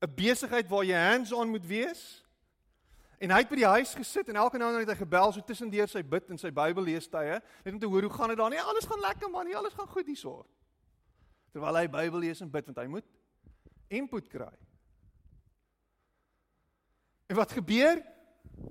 'n 0.00 0.14
Besigheid 0.16 0.68
waar 0.68 0.84
jy 0.84 0.96
hands-on 0.96 1.50
moet 1.50 1.66
wees. 1.66 2.24
En 3.20 3.30
hy 3.30 3.42
het 3.42 3.50
by 3.50 3.58
die 3.60 3.68
huis 3.68 3.92
gesit 3.94 4.30
en 4.32 4.38
elke 4.40 4.56
nou 4.56 4.70
en 4.70 4.78
dan 4.78 4.86
het 4.86 4.94
hy 4.94 5.02
gebel 5.02 5.32
so 5.32 5.44
tussendeur 5.44 5.88
sy 5.88 6.00
bid 6.02 6.30
en 6.32 6.38
sy 6.40 6.48
Bybel 6.50 6.86
lees 6.88 7.08
tye, 7.08 7.36
net 7.64 7.74
om 7.74 7.80
te 7.82 7.86
hoor 7.86 8.06
hoe 8.08 8.12
gaan 8.12 8.32
dit 8.32 8.38
daar? 8.40 8.48
Nee, 8.50 8.62
alles 8.62 8.88
gaan 8.88 9.02
lekker 9.04 9.28
man, 9.28 9.44
nee, 9.44 9.56
alles 9.56 9.76
gaan 9.76 9.90
goed 9.92 10.06
hierso. 10.08 10.46
Terwyl 11.52 11.76
hy 11.76 11.86
Bybel 11.92 12.24
lees 12.24 12.40
en 12.40 12.50
bid 12.50 12.70
want 12.70 12.80
hy 12.80 12.86
moet 12.88 13.04
input 13.92 14.30
kry. 14.32 14.54
En 17.30 17.38
wat 17.38 17.52
gebeur? 17.54 18.00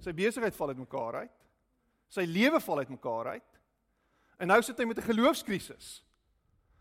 Sy 0.03 0.11
besigheid 0.15 0.55
val 0.55 0.73
uitmekaar 0.73 1.21
uit. 1.23 1.35
Sy 2.11 2.25
lewe 2.27 2.59
val 2.59 2.83
uitmekaar 2.83 3.31
uit. 3.37 3.59
En 4.39 4.51
nou 4.51 4.59
sit 4.63 4.77
hy 4.79 4.85
met 4.85 4.99
'n 4.99 5.11
geloofskrisis. 5.11 6.03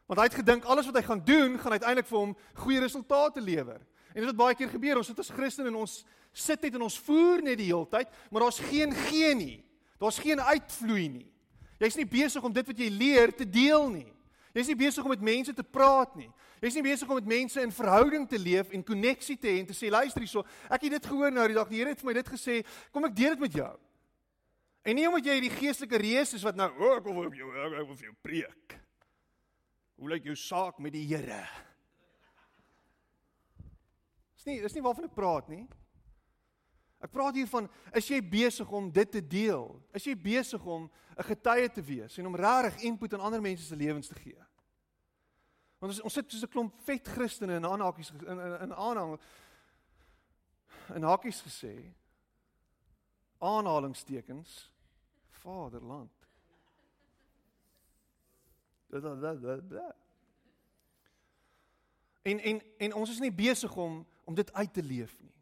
Want 0.07 0.21
hy 0.21 0.27
het 0.27 0.41
gedink 0.41 0.65
alles 0.65 0.87
wat 0.87 0.97
hy 0.97 1.03
gaan 1.03 1.25
doen, 1.25 1.59
gaan 1.59 1.73
uiteindelik 1.73 2.07
vir 2.07 2.19
hom 2.19 2.37
goeie 2.55 2.81
resultate 2.81 3.41
lewer. 3.41 3.81
En 4.15 4.21
dit 4.25 4.27
het 4.27 4.37
baie 4.37 4.55
keer 4.55 4.69
gebeur. 4.69 4.97
Ons 4.97 5.07
sit 5.07 5.19
as 5.19 5.31
Christene 5.31 5.69
en 5.69 5.75
ons 5.75 6.05
sit 6.33 6.63
net 6.63 6.75
en 6.75 6.83
ons 6.83 6.99
voer 6.99 7.43
net 7.43 7.59
die 7.59 7.67
hele 7.67 7.89
tyd, 7.89 8.09
maar 8.31 8.41
daar's 8.41 8.59
geen 8.59 8.93
gee 8.93 9.35
nie. 9.35 9.65
Daar's 9.99 10.19
geen 10.19 10.41
uitvloei 10.41 11.09
nie. 11.09 11.33
Jy's 11.79 11.97
nie 11.97 12.07
besig 12.07 12.43
om 12.43 12.53
dit 12.53 12.67
wat 12.67 12.79
jy 12.79 12.89
leer 12.89 13.35
te 13.35 13.49
deel 13.49 13.91
nie. 13.91 14.13
Jy's 14.55 14.67
nie 14.67 14.77
besig 14.77 15.05
om 15.05 15.11
met 15.11 15.21
mense 15.21 15.55
te 15.55 15.63
praat 15.63 16.17
nie. 16.17 16.31
Jy's 16.63 16.75
nie 16.75 16.83
besig 16.83 17.09
om 17.09 17.19
met 17.21 17.29
mense 17.31 17.63
in 17.63 17.73
verhouding 17.75 18.25
te 18.29 18.39
leef 18.39 18.73
en 18.75 18.85
koneksie 18.85 19.37
te 19.39 19.51
hê 19.51 19.61
en 19.61 19.69
te 19.69 19.77
sê 19.77 19.91
luister 19.93 20.25
hierso, 20.25 20.43
ek 20.69 20.89
het 20.89 20.97
dit 20.97 21.07
gehoor 21.07 21.35
nou 21.35 21.47
die 21.47 21.57
dag. 21.59 21.71
Die 21.71 21.79
Here 21.79 21.95
het 21.95 22.03
vir 22.03 22.11
my 22.11 22.17
dit 22.19 22.33
gesê. 22.35 22.59
Kom 22.95 23.07
ek 23.07 23.17
deel 23.17 23.37
dit 23.37 23.45
met 23.47 23.59
jou. 23.61 23.71
En 24.89 24.97
nie 24.97 25.07
omdat 25.09 25.31
jy 25.31 25.39
die 25.45 25.53
geestelike 25.53 26.01
reus 26.01 26.35
is 26.39 26.45
wat 26.47 26.59
nou, 26.59 26.69
o, 26.79 26.91
oh, 26.91 26.99
ek 26.99 27.07
wil 27.07 27.19
vir 27.29 27.41
jou, 27.43 27.51
ek 27.69 27.89
wil 27.91 27.99
vir 27.99 28.09
jou 28.09 28.17
preek. 28.25 28.79
Hoe 29.99 30.13
lyk 30.15 30.29
jou 30.31 30.37
saak 30.39 30.79
met 30.83 30.95
die 30.95 31.05
Here? 31.11 31.43
Dis 34.39 34.47
nie, 34.47 34.61
dis 34.63 34.75
nie 34.79 34.85
waarvan 34.85 35.09
ek 35.09 35.17
praat 35.17 35.51
nie. 35.51 35.65
Ek 37.03 37.13
praat 37.15 37.37
hier 37.39 37.47
van 37.51 37.69
is 37.95 38.09
jy 38.11 38.19
besig 38.23 38.71
om 38.75 38.89
dit 38.91 39.11
te 39.11 39.23
deel? 39.23 39.71
Is 39.95 40.07
jy 40.07 40.17
besig 40.19 40.63
om 40.67 40.91
'n 41.19 41.27
getuie 41.27 41.69
te 41.71 41.83
wees 41.83 42.19
en 42.19 42.27
om 42.27 42.37
regtig 42.37 42.83
input 42.83 43.13
in 43.13 43.21
ander 43.21 43.43
mense 43.43 43.63
se 43.63 43.77
lewens 43.77 44.09
te 44.09 44.15
gee? 44.15 44.48
Want 45.79 45.93
ons 45.93 46.01
ons 46.01 46.13
sit 46.13 46.31
soos 46.31 46.43
'n 46.43 46.51
klomp 46.51 46.81
vet 46.87 47.09
Christene 47.09 47.55
in 47.55 47.65
aanhakies 47.65 48.11
in 48.11 48.39
in, 48.39 48.73
aanhang 48.73 49.19
in 50.95 51.03
hakies 51.03 51.43
gesê 51.43 51.95
aanhalingstekens 53.39 54.73
Vaderland. 55.31 56.11
Da 58.89 59.01
da 59.01 59.35
da. 59.35 59.57
da. 59.57 59.95
En 62.23 62.39
en 62.39 62.63
en 62.79 62.95
ons 62.95 63.11
is 63.11 63.19
nie 63.19 63.33
besig 63.33 63.77
om 63.77 64.07
om 64.25 64.35
dit 64.35 64.53
uit 64.53 64.73
te 64.73 64.83
leef 64.83 65.21
nie. 65.21 65.35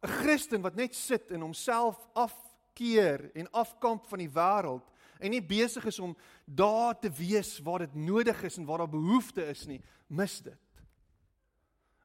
'n 0.00 0.08
Christen 0.08 0.60
wat 0.60 0.74
net 0.74 0.94
sit 0.94 1.30
en 1.30 1.40
homself 1.40 2.08
afkeer 2.12 3.30
en 3.34 3.50
afkamp 3.50 4.06
van 4.06 4.18
die 4.18 4.30
wêreld 4.30 4.92
en 5.18 5.30
nie 5.30 5.42
besig 5.42 5.84
is 5.90 5.98
om 5.98 6.16
daar 6.44 6.98
te 6.98 7.10
wees 7.10 7.58
waar 7.66 7.86
dit 7.86 7.94
nodig 7.94 8.42
is 8.42 8.58
en 8.58 8.66
waar 8.68 8.84
daar 8.84 8.92
behoefte 8.92 9.44
is 9.50 9.66
nie, 9.66 9.80
mis 10.06 10.40
dit. 10.42 10.84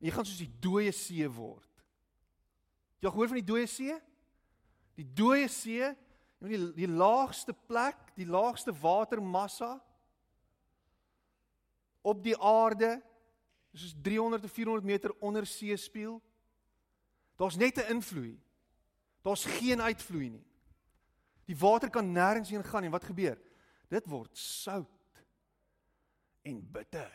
Jy 0.04 0.12
gaan 0.12 0.28
soos 0.28 0.42
die 0.42 0.52
dooie 0.60 0.92
see 0.92 1.28
word. 1.32 1.70
Jy 3.00 3.08
al 3.08 3.16
gehoor 3.16 3.32
van 3.32 3.40
die 3.40 3.48
dooie 3.48 3.68
see? 3.68 3.96
Die 5.00 5.08
dooie 5.16 5.48
see, 5.52 5.94
die 6.44 6.60
die 6.76 6.90
laagste 6.90 7.56
plek, 7.68 8.12
die 8.18 8.28
laagste 8.28 8.74
watermassa 8.76 9.78
op 12.04 12.20
die 12.24 12.36
aarde, 12.36 12.98
soos 13.74 13.96
300 14.04 14.44
of 14.44 14.52
400 14.52 14.86
meter 14.86 15.14
onder 15.24 15.48
seespieël. 15.48 16.20
Daar's 17.40 17.56
net 17.56 17.78
'n 17.78 17.96
invloei. 17.96 18.40
Daar's 19.22 19.46
geen 19.46 19.82
uitvloei 19.82 20.30
nie. 20.30 20.46
Die 21.48 21.58
water 21.60 21.90
kan 21.92 22.14
nêrens 22.14 22.50
heen 22.50 22.64
gaan 22.64 22.84
en 22.88 22.94
wat 22.94 23.08
gebeur? 23.08 23.40
Dit 23.92 24.08
word 24.10 24.38
sout 24.38 25.24
en 26.44 26.62
bitter. 26.72 27.12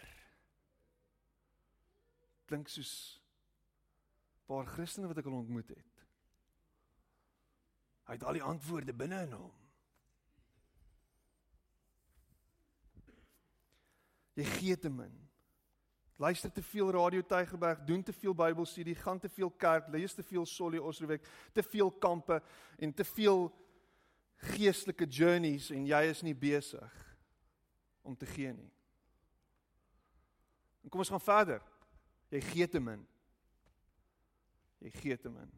Klink 2.49 2.69
soos 2.73 2.93
paar 4.49 4.69
Christene 4.69 5.09
wat 5.11 5.21
ek 5.21 5.29
al 5.29 5.41
ontmoet 5.43 5.73
het. 5.75 6.05
Hy 8.09 8.17
het 8.17 8.25
al 8.25 8.39
die 8.39 8.45
antwoorde 8.45 8.95
binne 8.97 9.21
in 9.27 9.35
hom. 9.37 9.57
Jy 14.39 14.47
gee 14.55 14.77
te 14.81 14.89
min. 14.93 15.13
Luister 16.19 16.51
te 16.51 16.63
veel 16.63 16.91
radio 16.95 17.23
Tygerberg, 17.23 17.85
doen 17.87 18.03
te 18.03 18.13
veel 18.13 18.35
Bybelstudie, 18.35 18.97
gaan 18.99 19.21
te 19.23 19.29
veel 19.31 19.51
kerk, 19.51 19.91
lees 19.95 20.17
te 20.17 20.25
veel 20.27 20.47
Solly 20.47 20.79
Osrowek, 20.79 21.27
te 21.55 21.63
veel 21.63 21.93
kampe 22.01 22.41
en 22.79 22.95
te 22.95 23.05
veel 23.07 23.47
geestelike 24.39 25.07
journeys 25.07 25.71
en 25.75 25.87
jy 25.87 26.03
is 26.11 26.23
nie 26.23 26.35
besig 26.35 26.95
om 28.03 28.17
te 28.17 28.27
gee 28.27 28.53
nie. 28.53 28.71
En 30.85 30.91
kom 30.91 31.03
ons 31.03 31.11
gaan 31.13 31.21
verder. 31.21 31.63
Jy 32.33 32.41
gee 32.53 32.69
te 32.69 32.81
min. 32.81 33.03
Jy 34.79 34.93
gee 34.95 35.17
te 35.19 35.33
min. 35.33 35.51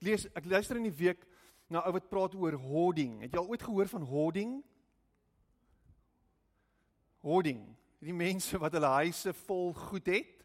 Ek 0.00 0.06
lees 0.08 0.26
ek 0.36 0.48
luister 0.48 0.80
in 0.80 0.88
die 0.88 0.96
week 0.96 1.22
na 1.70 1.84
ou 1.86 1.94
wat 1.94 2.08
praat 2.10 2.34
oor 2.34 2.56
hoarding. 2.58 3.20
Het 3.22 3.36
jy 3.36 3.40
al 3.40 3.50
ooit 3.52 3.62
gehoor 3.62 3.88
van 3.92 4.04
hoarding? 4.10 4.58
Hoarding. 7.22 7.62
Die 8.00 8.16
mense 8.16 8.58
wat 8.58 8.74
hulle 8.74 8.90
huise 8.98 9.32
vol 9.44 9.74
goed 9.76 10.08
het, 10.08 10.38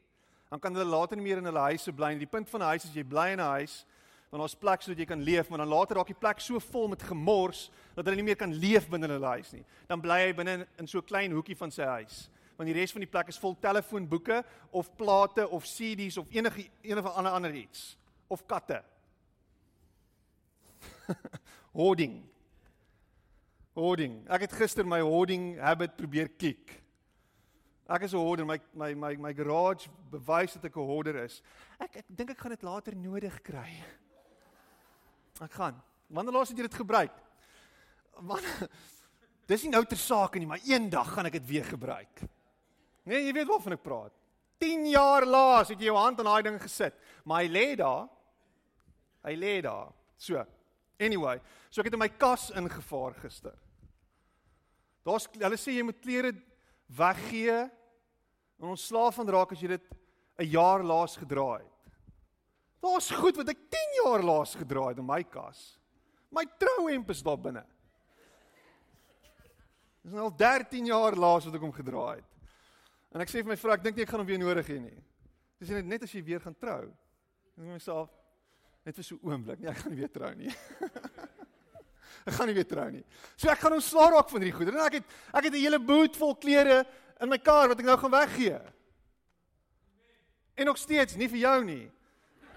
dan 0.52 0.62
kan 0.62 0.76
hulle 0.76 0.88
later 0.88 1.18
nie 1.18 1.26
meer 1.26 1.40
in 1.42 1.48
hulle 1.50 1.68
huise 1.72 1.92
bly 1.96 2.14
nie. 2.14 2.26
Die 2.28 2.30
punt 2.30 2.52
van 2.52 2.62
'n 2.62 2.72
huis 2.76 2.86
is 2.86 2.94
jy 2.94 3.04
bly 3.04 3.32
in 3.34 3.40
'n 3.40 3.52
huis 3.58 3.86
want 4.36 4.44
daar's 4.44 4.60
plek 4.60 4.82
sodat 4.84 5.00
jy 5.00 5.06
kan 5.08 5.22
leef, 5.24 5.48
maar 5.50 5.62
dan 5.64 5.72
later 5.72 5.96
raak 5.96 6.10
die 6.12 6.20
plek 6.20 6.42
so 6.44 6.60
vol 6.60 6.90
met 6.92 7.04
gemors 7.08 7.70
dat 7.96 8.04
hulle 8.04 8.20
nie 8.20 8.26
meer 8.28 8.40
kan 8.40 8.52
leef 8.52 8.90
binne 8.92 9.08
hulle 9.08 9.30
huis 9.38 9.54
nie. 9.56 9.64
Dan 9.88 10.04
bly 10.04 10.18
hy 10.26 10.34
binne 10.36 10.56
in 10.76 10.88
so 10.92 11.00
'n 11.00 11.08
klein 11.08 11.32
hoekie 11.32 11.56
van 11.56 11.72
sy 11.72 11.88
huis. 11.88 12.30
Want 12.58 12.68
die 12.68 12.76
res 12.76 12.92
van 12.92 13.00
die 13.00 13.08
plek 13.08 13.30
is 13.32 13.40
vol 13.40 13.56
telefoonboeke 13.56 14.44
of 14.72 14.92
plate 14.98 15.48
of 15.50 15.64
CD's 15.64 16.18
of 16.18 16.28
enige 16.30 16.68
een 16.84 16.98
of 16.98 17.06
ander 17.06 17.32
ander 17.32 17.56
iets 17.56 17.98
of 18.28 18.46
katte. 18.46 18.84
hoarding. 21.80 22.24
Hoarding. 23.74 24.28
Ek 24.28 24.42
het 24.42 24.52
gister 24.52 24.86
my 24.86 25.00
hoarding 25.00 25.60
habit 25.60 25.96
probeer 25.96 26.28
kick. 26.28 26.84
Ek 27.88 28.02
is 28.02 28.14
'n 28.14 28.18
hoarder. 28.18 28.46
My 28.46 28.60
my 28.74 28.94
my 28.94 29.16
my 29.16 29.34
garage 29.34 29.88
bewys 30.12 30.54
dat 30.54 30.66
ek 30.66 30.76
'n 30.76 30.80
hoarder 30.82 31.24
is. 31.24 31.42
Ek 31.80 31.96
ek 31.96 32.06
dink 32.08 32.30
ek 32.32 32.38
gaan 32.38 32.52
dit 32.52 32.64
later 32.64 32.96
nodig 32.96 33.42
kry. 33.42 33.72
Ek 35.42 35.52
gaan. 35.52 35.82
Wanneer 36.08 36.34
laas 36.34 36.50
het 36.50 36.58
jy 36.58 36.68
dit 36.68 36.82
gebruik? 36.82 37.16
Wanneer 38.16 38.70
Dis 39.50 39.66
nie 39.66 39.74
nou 39.76 39.84
ter 39.86 40.00
sake 40.02 40.42
nie, 40.42 40.48
maar 40.50 40.64
eendag 40.66 41.12
gaan 41.14 41.30
ek 41.30 41.38
dit 41.38 41.50
weer 41.50 41.66
gebruik. 41.68 42.24
Nee, 43.06 43.28
jy 43.28 43.34
weet 43.38 43.50
waarvan 43.50 43.76
ek 43.78 43.84
praat. 43.86 44.14
10 44.62 44.88
jaar 44.90 45.26
laas 45.28 45.70
het 45.70 45.82
jy 45.82 45.92
jou 45.92 45.98
hand 46.00 46.22
aan 46.22 46.30
daai 46.32 46.48
ding 46.48 46.58
gesit, 46.62 46.96
maar 47.28 47.44
hy 47.44 47.52
lê 47.54 47.66
daar. 47.78 48.08
Hy 49.26 49.36
lê 49.38 49.54
daar. 49.62 49.92
So. 50.18 50.42
Anyway, 50.98 51.38
so 51.70 51.84
ek 51.84 51.92
het 51.92 51.98
in 51.98 52.02
my 52.02 52.10
kas 52.10 52.48
ingevaar 52.56 53.18
gister. 53.20 53.54
Daar's 55.06 55.28
hulle 55.36 55.60
sê 55.62 55.76
jy 55.76 55.86
moet 55.86 56.02
klere 56.02 56.32
weggee 56.98 57.60
en 57.68 58.72
ontslaaf 58.74 59.20
van 59.20 59.30
raak 59.36 59.54
as 59.54 59.62
jy 59.62 59.76
dit 59.76 59.86
'n 60.40 60.50
jaar 60.50 60.82
laas 60.82 61.18
gedra 61.18 61.60
het. 61.60 61.75
Daar's 62.84 63.10
goed 63.12 63.38
wat 63.40 63.50
ek 63.50 63.64
10 63.70 63.96
jaar 64.04 64.24
laas 64.24 64.56
gedra 64.56 64.90
het 64.90 65.00
in 65.02 65.08
my 65.08 65.24
kas. 65.24 65.80
My 66.32 66.46
trouhemp 66.60 67.10
is 67.10 67.24
daar 67.24 67.40
binne. 67.40 67.64
Dis 70.06 70.14
nou 70.14 70.28
al 70.28 70.36
13 70.38 70.86
jaar 70.86 71.16
laas 71.18 71.48
wat 71.48 71.56
ek 71.58 71.64
hom 71.66 71.74
gedra 71.74 72.06
het. 72.18 72.28
En 73.16 73.24
ek 73.24 73.32
sê 73.32 73.42
vir 73.42 73.54
my 73.54 73.58
vrou, 73.58 73.74
ek 73.74 73.86
dink 73.86 73.98
nie 73.98 74.04
ek 74.06 74.12
gaan 74.12 74.22
hom 74.22 74.28
weer 74.30 74.42
nodig 74.42 74.68
hê 74.70 74.78
nie. 74.84 75.00
Dis 75.62 75.72
net 75.72 75.88
net 75.88 76.04
as 76.06 76.14
jy 76.14 76.22
weer 76.28 76.44
gaan 76.44 76.58
trou. 76.60 76.84
Ek 77.56 77.64
dink 77.64 77.72
myself 77.78 78.12
net 78.86 79.00
vir 79.00 79.08
so 79.08 79.16
'n 79.16 79.32
oomblik, 79.32 79.60
nee, 79.60 79.72
ek 79.72 79.80
gaan 79.82 79.92
nie 79.96 80.02
weer 80.04 80.12
trou 80.14 80.34
nie. 80.36 80.52
ek 82.28 82.36
gaan 82.36 82.48
nie 82.52 82.58
weer 82.58 82.68
trou 82.70 82.90
nie. 82.92 83.04
So 83.34 83.50
ek 83.50 83.64
gaan 83.64 83.78
ontslaa 83.80 84.12
raak 84.14 84.30
van 84.30 84.44
hierdie 84.44 84.58
goedere. 84.60 84.78
En 84.78 84.86
ek 84.86 85.00
het 85.00 85.16
ek 85.34 85.48
het 85.48 85.54
'n 85.54 85.64
hele 85.64 85.80
boot 85.80 86.16
vol 86.18 86.36
klere 86.36 86.86
in 87.22 87.30
my 87.30 87.40
kar 87.40 87.72
wat 87.72 87.80
ek 87.80 87.86
nou 87.86 87.98
gaan 87.98 88.12
weggee. 88.12 88.60
En 90.56 90.66
nog 90.66 90.78
steeds 90.78 91.16
nie 91.16 91.28
vir 91.28 91.40
jou 91.40 91.64
nie. 91.64 91.92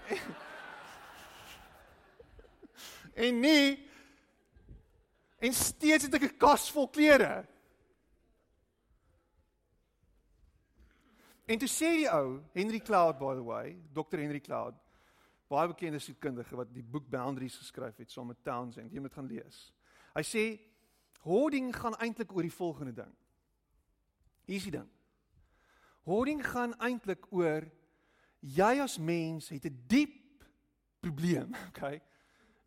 en 3.25 3.39
nie 3.39 3.77
en 5.39 5.55
steeds 5.55 6.07
het 6.07 6.19
ek 6.19 6.31
'n 6.31 6.37
kas 6.37 6.67
vol 6.71 6.89
klere. 6.89 7.47
En 11.49 11.57
toe 11.57 11.67
sê 11.67 11.95
die 11.97 12.09
ou, 12.13 12.43
Henry 12.53 12.79
Cloud 12.79 13.17
by 13.17 13.33
the 13.33 13.43
way, 13.43 13.77
Dr 13.93 14.21
Henry 14.21 14.39
Cloud, 14.39 14.75
baie 15.49 15.71
bekende 15.71 15.99
sielkundige 15.99 16.55
wat 16.55 16.69
die 16.73 16.85
boek 16.85 17.07
Boundaries 17.09 17.57
geskryf 17.57 17.97
het 17.97 18.11
saam 18.11 18.29
met 18.29 18.43
Townsend, 18.45 18.93
jy 18.93 19.01
moet 19.01 19.13
gaan 19.13 19.25
lees. 19.25 19.71
Hy 20.13 20.21
sê 20.21 20.43
hoarding 21.25 21.73
gaan 21.75 21.97
eintlik 21.97 22.35
oor 22.35 22.45
die 22.45 22.53
volgende 22.53 22.93
ding. 23.01 23.15
Hier 24.45 24.61
is 24.61 24.69
die 24.69 24.75
ding. 24.77 24.85
Hoarding 26.05 26.45
gaan 26.45 26.77
eintlik 26.77 27.25
oor 27.33 27.65
jy 28.39 28.79
as 28.81 28.97
mens 28.97 29.49
het 29.49 29.65
'n 29.65 29.83
diep 29.87 30.43
probleem, 30.99 31.55
okay? 31.69 32.01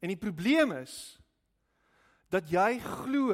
En 0.00 0.08
die 0.08 0.18
probleem 0.18 0.72
is 0.72 1.18
dat 2.28 2.48
jy 2.50 2.78
glo 2.78 3.32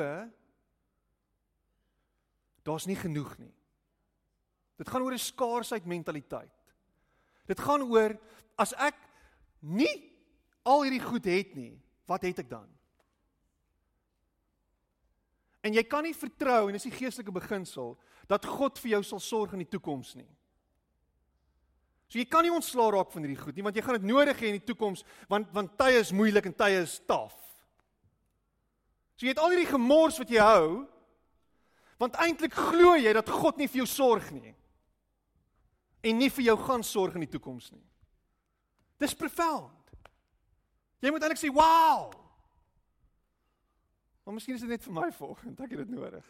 daar's 2.63 2.87
nie 2.87 2.97
genoeg 2.97 3.39
nie. 3.39 3.55
Dit 4.77 4.89
gaan 4.89 5.03
oor 5.03 5.13
'n 5.13 5.19
skaarsheid 5.19 5.87
mentaliteit. 5.87 6.75
Dit 7.47 7.61
gaan 7.61 7.83
oor 7.83 8.19
as 8.57 8.75
ek 8.75 8.95
nie 9.59 10.13
al 10.63 10.83
hierdie 10.83 11.03
goed 11.03 11.25
het 11.25 11.55
nie, 11.55 11.81
wat 12.07 12.23
het 12.23 12.39
ek 12.39 12.51
dan? 12.51 12.69
En 15.61 15.75
jy 15.75 15.83
kan 15.83 16.03
nie 16.03 16.15
vertrou 16.15 16.69
en 16.69 16.73
dis 16.73 16.87
die 16.87 16.95
geestelike 16.95 17.33
beginsel 17.33 17.97
dat 18.29 18.47
God 18.47 18.79
vir 18.79 18.91
jou 18.91 19.03
sal 19.03 19.21
sorg 19.21 19.53
in 19.53 19.65
die 19.65 19.73
toekoms 19.73 20.15
nie. 20.15 20.29
So 22.09 22.19
jy 22.19 22.25
kan 22.29 22.47
nie 22.47 22.53
ontslaa 22.55 22.91
raak 22.95 23.11
van 23.13 23.25
hierdie 23.25 23.41
goed 23.41 23.57
nie 23.57 23.65
want 23.67 23.77
jy 23.77 23.85
gaan 23.85 23.99
dit 24.01 24.09
nodig 24.09 24.39
hê 24.41 24.53
in 24.53 24.61
die 24.61 24.69
toekoms 24.71 25.05
want 25.29 25.51
want 25.57 25.75
tye 25.81 26.01
is 26.01 26.15
moeilik 26.17 26.49
en 26.49 26.57
tye 26.57 26.83
is 26.83 26.99
taaf. 27.09 27.37
So 29.19 29.27
jy 29.27 29.35
het 29.35 29.43
al 29.43 29.53
hierdie 29.53 29.73
gemors 29.73 30.21
wat 30.21 30.33
jy 30.33 30.41
hou 30.41 30.87
want 32.01 32.17
eintlik 32.23 32.55
glo 32.55 32.95
jy 32.97 33.13
dat 33.13 33.29
God 33.29 33.59
nie 33.59 33.69
vir 33.69 33.83
jou 33.83 33.91
sorg 33.91 34.31
nie 34.33 34.55
en 36.07 36.19
nie 36.19 36.31
vir 36.31 36.51
jou 36.53 36.57
gaan 36.63 36.85
sorg 36.87 37.17
in 37.19 37.27
die 37.27 37.33
toekoms 37.33 37.73
nie. 37.75 37.85
Dis 39.03 39.15
profound. 39.19 39.75
Jy 41.03 41.11
moet 41.11 41.23
eintlik 41.23 41.39
sê, 41.39 41.51
"Wow!" 41.55 42.11
Maar 44.25 44.35
miskien 44.35 44.55
is 44.55 44.61
dit 44.61 44.69
net 44.69 44.83
vir 44.85 44.93
my 44.93 45.13
volgende, 45.13 45.63
ek 45.63 45.71
het 45.71 45.79
dit 45.79 45.89
nodig. 45.89 46.25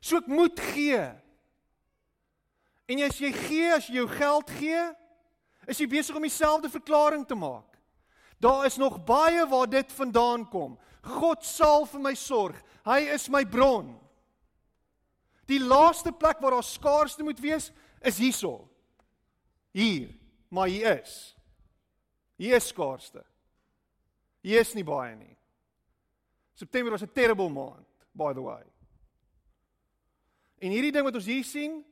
So 0.00 0.16
ek 0.16 0.26
moet 0.26 0.60
gee. 0.60 0.98
En 2.86 3.02
as 3.06 3.18
jy 3.18 3.32
gee, 3.32 3.70
as 3.72 3.86
jy 3.86 4.00
jou 4.00 4.08
geld 4.08 4.50
gee, 4.58 4.82
is 5.70 5.78
jy 5.78 5.86
besig 5.86 6.16
om 6.16 6.24
dieselfde 6.26 6.70
verklaring 6.72 7.26
te 7.26 7.38
maak. 7.38 7.78
Daar 8.42 8.66
is 8.66 8.76
nog 8.76 9.04
baie 9.06 9.46
waar 9.46 9.68
dit 9.70 9.92
vandaan 9.92 10.48
kom. 10.50 10.74
God 11.02 11.44
sal 11.46 11.86
vir 11.86 12.02
my 12.02 12.14
sorg. 12.18 12.58
Hy 12.86 12.98
is 13.14 13.28
my 13.30 13.44
bron. 13.46 13.92
Die 15.46 15.60
laaste 15.62 16.12
plek 16.12 16.40
waar 16.42 16.56
daar 16.56 16.66
skaarste 16.66 17.22
moet 17.22 17.40
wees, 17.42 17.70
is 18.02 18.18
hierso. 18.18 18.68
Hier, 19.70 20.10
maar 20.48 20.66
hier 20.66 20.98
is. 20.98 21.36
Hier 22.36 22.58
is 22.58 22.66
skaarste. 22.72 23.22
Hier 24.42 24.60
is 24.60 24.74
nie 24.74 24.84
baie 24.86 25.14
nie. 25.14 25.36
September 26.58 26.90
was 26.90 27.02
'n 27.02 27.12
terrible 27.14 27.48
maand, 27.48 27.86
by 28.12 28.32
the 28.32 28.42
way. 28.42 28.62
En 30.58 30.70
hierdie 30.70 30.92
ding 30.92 31.04
wat 31.04 31.14
ons 31.14 31.26
hier 31.26 31.44
sien, 31.44 31.84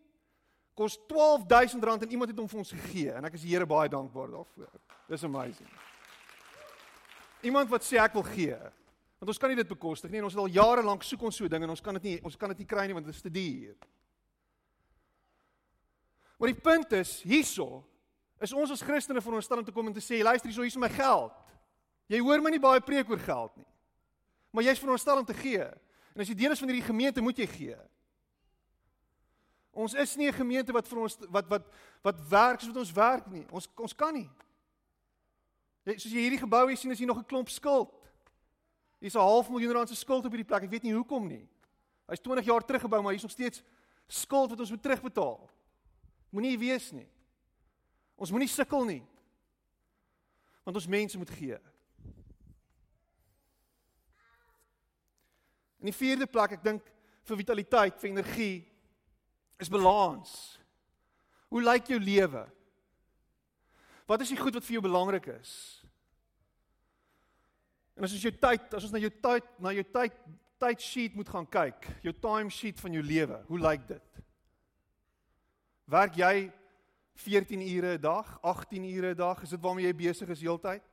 kos 0.80 0.96
R12000 1.12 2.06
en 2.06 2.10
iemand 2.10 2.30
het 2.32 2.38
hom 2.40 2.48
vir 2.48 2.60
ons 2.62 2.72
gegee 2.72 3.12
en 3.12 3.28
ek 3.28 3.34
is 3.36 3.44
die 3.44 3.52
Here 3.52 3.66
baie 3.68 3.90
dankbaar 3.92 4.30
daarvoor. 4.32 4.70
Dis 5.12 5.24
amazing. 5.28 5.68
Iemand 7.44 7.68
wat 7.68 7.84
sê 7.84 7.98
ek 8.00 8.16
wil 8.16 8.24
gee. 8.24 8.56
Want 9.20 9.32
ons 9.34 9.40
kan 9.40 9.52
nie 9.52 9.58
dit 9.60 9.68
bekostig 9.68 10.12
nie 10.12 10.22
en 10.22 10.28
ons 10.30 10.36
het 10.36 10.40
al 10.40 10.54
jare 10.54 10.84
lank 10.86 11.04
soek 11.04 11.26
ons 11.28 11.36
so 11.36 11.50
ding 11.52 11.66
en 11.66 11.74
ons 11.74 11.84
kan 11.84 11.98
dit 12.00 12.08
nie 12.08 12.16
ons 12.24 12.38
kan 12.40 12.52
dit 12.54 12.62
nie 12.62 12.68
kry 12.70 12.86
nie 12.88 12.96
want 12.96 13.10
dit 13.10 13.12
is 13.12 13.26
te 13.26 13.32
duur. 13.34 13.76
Maar 16.40 16.54
die 16.54 16.62
punt 16.64 16.96
is 16.96 17.18
hierso 17.28 17.82
is 18.40 18.56
ons 18.56 18.72
as 18.72 18.80
Christene 18.80 19.20
veronderstel 19.20 19.60
om 19.60 19.68
te 19.68 19.76
kom 19.76 19.92
en 19.92 19.96
te 19.96 20.00
sê 20.00 20.22
luister 20.24 20.48
hierso 20.48 20.64
hier 20.64 20.72
is 20.72 20.80
my 20.80 20.88
geld. 20.96 21.36
Jy 22.08 22.24
hoor 22.24 22.40
my 22.40 22.56
nie 22.56 22.62
baie 22.62 22.80
preek 22.80 23.12
oor 23.12 23.20
geld 23.20 23.52
nie. 23.60 23.68
Maar 24.56 24.70
jy's 24.70 24.80
veronderstel 24.80 25.20
om 25.20 25.28
te 25.28 25.36
gee. 25.36 25.68
En 26.16 26.24
as 26.24 26.32
jy 26.32 26.40
deel 26.40 26.56
is 26.56 26.64
van 26.64 26.72
hierdie 26.72 26.88
gemeente 26.88 27.20
moet 27.20 27.44
jy 27.44 27.50
gee. 27.52 27.76
Ons 29.80 29.94
is 29.94 30.16
nie 30.16 30.28
'n 30.28 30.32
gemeente 30.32 30.72
wat 30.72 30.88
vir 30.88 30.98
ons 30.98 31.16
wat 31.30 31.48
wat 31.48 31.64
wat 32.02 32.28
werk 32.28 32.60
soos 32.60 32.72
wat 32.72 32.82
ons 32.82 32.92
werk 32.92 33.26
nie. 33.26 33.46
Ons 33.50 33.68
ons 33.76 33.94
kan 33.94 34.12
nie. 34.14 34.28
Jy 35.84 35.98
soos 35.98 36.12
jy 36.12 36.20
hierdie 36.20 36.44
gebou 36.44 36.68
hier 36.68 36.76
sien 36.76 36.90
is 36.90 36.98
hier 36.98 37.06
nog 37.06 37.18
'n 37.18 37.24
klomp 37.24 37.48
skuld. 37.48 37.90
Hier's 39.00 39.14
'n 39.14 39.20
half 39.20 39.48
miljoen 39.48 39.72
rand 39.72 39.88
se 39.88 39.96
skuld 39.96 40.24
op 40.24 40.32
hierdie 40.32 40.46
plek. 40.46 40.62
Ek 40.62 40.70
weet 40.70 40.82
nie 40.82 40.92
hoekom 40.92 41.26
nie. 41.26 41.48
Hy's 42.06 42.20
20 42.20 42.44
jaar 42.44 42.64
terug 42.64 42.82
gebou, 42.82 43.02
maar 43.02 43.12
hier's 43.12 43.22
nog 43.22 43.32
steeds 43.32 43.62
skuld 44.06 44.50
wat 44.50 44.60
ons 44.60 44.70
moet 44.70 44.82
terugbetaal. 44.82 45.50
Moenie 46.30 46.58
wees 46.58 46.92
nie. 46.92 47.08
Ons 48.16 48.30
moenie 48.30 48.48
sukkel 48.48 48.84
nie. 48.84 49.06
Want 50.64 50.76
ons 50.76 50.86
mense 50.86 51.18
moet 51.18 51.30
gee. 51.30 51.58
In 55.78 55.86
die 55.86 55.92
vierde 55.92 56.26
plek, 56.26 56.52
ek 56.52 56.62
dink 56.62 56.82
vir 57.22 57.36
vitaliteit, 57.36 58.00
vir 58.00 58.10
energie 58.10 58.69
is 59.60 59.68
balans. 59.68 60.32
Hoe 61.48 61.62
lyk 61.62 61.90
jou 61.92 62.00
lewe? 62.00 62.44
Wat 64.06 64.22
is 64.24 64.32
die 64.32 64.40
goed 64.40 64.56
wat 64.56 64.66
vir 64.66 64.78
jou 64.78 64.82
belangrik 64.82 65.26
is? 65.36 65.52
En 67.94 68.06
as 68.06 68.14
ons 68.16 68.22
jou 68.24 68.32
tyd, 68.32 68.70
as 68.74 68.86
ons 68.86 68.94
na 68.94 69.02
jou 69.02 69.12
tyd, 69.22 69.50
na 69.60 69.74
jou 69.76 69.86
tyd 69.92 70.16
tyd 70.60 70.82
sheet 70.84 71.14
moet 71.16 71.28
gaan 71.32 71.46
kyk, 71.48 71.86
jou 72.04 72.12
time 72.20 72.52
sheet 72.52 72.80
van 72.82 72.92
jou 72.92 73.00
lewe, 73.00 73.38
hoe 73.48 73.60
lyk 73.62 73.86
dit? 73.88 74.18
Werk 75.88 76.18
jy 76.20 76.50
14 77.16 77.62
ure 77.64 77.94
'n 77.96 78.00
dag, 78.00 78.38
18 78.42 78.84
ure 78.84 79.14
'n 79.14 79.16
dag? 79.16 79.42
Is 79.42 79.50
dit 79.50 79.60
waarmee 79.60 79.86
jy 79.86 79.94
besig 79.94 80.28
is 80.28 80.40
heeltyd? 80.40 80.84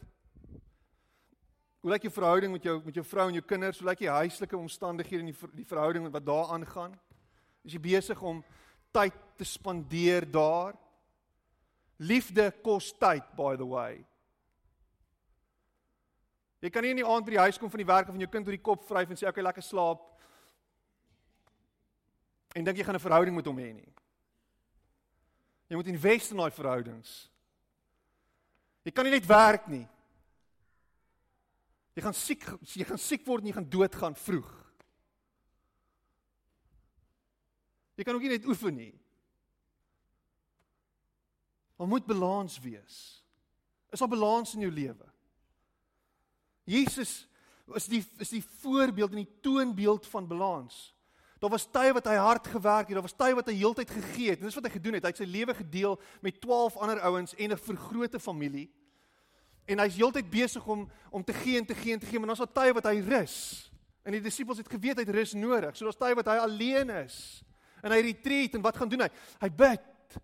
Hoe 1.81 1.91
lyk 1.91 2.01
jou 2.01 2.13
verhouding 2.13 2.51
met 2.51 2.63
jou 2.63 2.81
met 2.83 2.95
jou 2.95 3.05
vrou 3.05 3.27
en 3.27 3.33
jou 3.33 3.45
kinders? 3.45 3.79
Hoe 3.79 3.89
lyk 3.89 3.99
die 3.99 4.09
huislike 4.09 4.57
omstandighede 4.57 5.19
en 5.19 5.31
die 5.31 5.49
die 5.53 5.65
verhouding 5.65 6.11
wat 6.11 6.25
daar 6.25 6.51
aangaan? 6.51 6.99
Is 7.67 7.75
jy 7.75 7.81
besig 7.83 8.21
om 8.23 8.39
tyd 8.95 9.15
te 9.35 9.45
spandeer 9.45 10.23
daar? 10.23 10.77
Liefde 11.99 12.47
kos 12.63 12.93
tyd, 12.95 13.25
by 13.35 13.57
the 13.59 13.67
way. 13.67 14.05
Jy 16.63 16.71
kan 16.73 16.85
nie 16.85 16.93
in 16.95 17.01
die 17.01 17.05
aand 17.05 17.25
by 17.27 17.35
die 17.35 17.43
huis 17.43 17.59
kom 17.59 17.69
van 17.69 17.83
die 17.83 17.89
werk 17.89 18.07
of 18.07 18.15
van 18.15 18.23
jou 18.23 18.29
kind 18.31 18.47
oor 18.47 18.55
die 18.55 18.63
kop 18.63 18.85
vryf 18.87 19.11
en 19.11 19.19
sê 19.19 19.27
okay, 19.29 19.43
lekker 19.45 19.65
slaap. 19.65 20.01
En 22.57 22.65
dink 22.65 22.79
jy 22.79 22.85
gaan 22.87 22.95
'n 22.95 23.03
verhouding 23.03 23.35
met 23.35 23.45
hom 23.45 23.59
hê 23.59 23.73
nie. 23.73 23.93
Jy 25.69 25.75
moet 25.75 25.91
invest 25.91 26.31
in 26.31 26.37
daai 26.37 26.51
verhoudings. 26.51 27.29
Jy 28.83 28.91
kan 28.91 29.03
nie 29.03 29.11
net 29.11 29.27
werk 29.27 29.67
nie. 29.67 29.87
Jy 31.93 32.01
gaan 32.01 32.13
siek 32.13 32.45
jy 32.61 32.85
gaan 32.85 32.97
siek 32.97 33.25
word 33.25 33.41
en 33.43 33.47
jy 33.47 33.53
gaan 33.53 33.69
doodgaan 33.69 34.15
vroeg. 34.15 34.66
Jy 37.97 38.05
kan 38.05 38.15
ook 38.15 38.25
nie 38.25 38.35
net 38.35 38.45
oefen 38.45 38.75
nie. 38.77 38.93
Daar 41.77 41.89
moet 41.89 42.05
balans 42.05 42.59
wees. 42.61 42.97
Is 43.89 43.99
daar 43.99 44.11
balans 44.11 44.53
in 44.53 44.65
jou 44.65 44.71
lewe? 44.73 45.05
Jesus 46.67 47.23
is 47.75 47.87
die 47.91 48.03
is 48.21 48.29
die 48.31 48.43
voorbeeld 48.61 49.11
en 49.15 49.23
die 49.23 49.39
toonbeeld 49.41 50.07
van 50.07 50.27
balans. 50.27 50.93
Daar 51.41 51.53
was 51.53 51.67
tye 51.69 51.93
wat 51.93 52.07
hy 52.09 52.15
hard 52.17 52.47
gewerk 52.49 52.89
het, 52.89 52.97
daar 52.97 53.05
was 53.05 53.17
tye 53.17 53.35
wat 53.37 53.49
hy 53.49 53.57
heeltyd 53.59 53.91
gegee 53.93 54.31
het. 54.33 54.41
En 54.41 54.49
dis 54.49 54.57
wat 54.57 54.65
hy 54.69 54.73
gedoen 54.73 54.97
het. 54.97 55.05
Hy 55.05 55.11
het 55.13 55.21
sy 55.21 55.29
lewe 55.29 55.53
gedeel 55.57 55.97
met 56.25 56.39
12 56.41 56.77
ander 56.81 57.01
ouens 57.09 57.35
en 57.35 57.53
'n 57.53 57.57
vergrote 57.57 58.19
familie. 58.19 58.69
En 59.65 59.79
hy's 59.79 59.97
heeltyd 59.97 60.29
besig 60.29 60.65
om 60.65 60.89
om 61.11 61.23
te 61.23 61.33
gee 61.33 61.57
en 61.57 61.65
te 61.65 61.75
gee 61.75 61.93
en 61.93 61.99
te 61.99 62.05
gee, 62.05 62.19
maar 62.19 62.33
dan 62.33 62.37
is 62.37 62.45
daar 62.45 62.63
tye 62.63 62.73
wat 62.73 62.85
hy 62.85 62.99
rus. 62.99 63.69
En 64.03 64.11
die 64.11 64.21
disippels 64.21 64.57
het 64.57 64.69
geweet 64.69 64.97
hy 64.97 65.03
het 65.03 65.15
rus 65.15 65.33
nodig. 65.33 65.75
So 65.75 65.85
daar's 65.85 65.99
tye 65.99 66.15
wat 66.15 66.25
hy 66.25 66.37
alleen 66.37 66.89
is 66.89 67.43
en 67.87 67.95
hy 67.95 68.01
retreat 68.09 68.57
en 68.57 68.63
wat 68.65 68.77
gaan 68.77 68.91
doen 68.91 69.05
hy? 69.05 69.09
Hy 69.41 69.49
bid. 69.63 70.19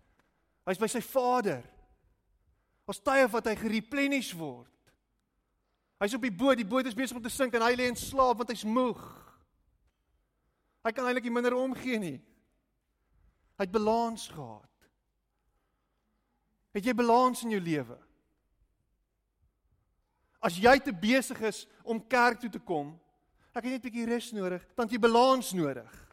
Hy's 0.68 0.80
by 0.80 0.88
sy 0.92 1.02
Vader. 1.04 1.64
Ons 2.88 3.00
tye 3.04 3.26
wat 3.32 3.48
hy 3.48 3.56
gereplenish 3.58 4.32
word. 4.36 4.70
Hy's 6.02 6.16
op 6.16 6.24
die 6.24 6.34
boot, 6.34 6.58
die 6.60 6.68
boot 6.68 6.86
is 6.88 6.96
besig 6.96 7.16
om 7.16 7.24
te 7.24 7.32
sink 7.32 7.54
en 7.56 7.64
hy 7.64 7.72
lê 7.78 7.88
in 7.88 7.98
slaap 7.98 8.40
want 8.40 8.52
hy's 8.52 8.66
moeg. 8.68 9.00
Hy 10.84 10.92
kan 10.92 11.06
eintlik 11.08 11.24
nie 11.24 11.32
minder 11.32 11.56
omgee 11.56 12.00
nie. 12.00 12.18
Hy 13.56 13.64
het 13.64 13.72
balans 13.72 14.26
gehad. 14.28 14.88
Het 16.74 16.90
jy 16.90 16.94
balans 16.98 17.44
in 17.46 17.54
jou 17.54 17.62
lewe? 17.62 17.96
As 20.44 20.58
jy 20.60 20.74
te 20.82 20.92
besig 20.92 21.38
is 21.46 21.62
om 21.86 22.02
kerk 22.02 22.42
toe 22.42 22.50
te 22.52 22.60
kom, 22.60 22.92
ek 23.54 23.64
het 23.64 23.72
net 23.72 23.84
'n 23.84 23.88
bietjie 23.88 24.10
rus 24.10 24.32
nodig, 24.32 24.66
dan 24.76 24.88
jy 24.88 24.98
balans 24.98 25.52
nodig. 25.52 26.03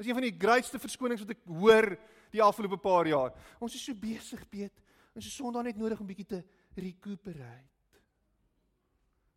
Dis 0.00 0.08
een 0.08 0.16
van 0.16 0.24
die 0.24 0.36
grootste 0.40 0.78
verskonings 0.80 1.20
wat 1.26 1.34
ek 1.34 1.42
hoor 1.44 1.90
die 2.32 2.40
afgelope 2.40 2.78
paar 2.80 3.08
jaar. 3.10 3.34
Ons 3.60 3.74
is 3.76 3.82
so 3.84 3.92
besig, 3.92 4.46
Piet. 4.48 4.72
Ons 5.12 5.26
is 5.28 5.34
Sondag 5.36 5.66
net 5.66 5.76
nodig 5.76 5.98
om 6.00 6.06
bietjie 6.08 6.24
te 6.30 6.38
recuperate. 6.72 7.98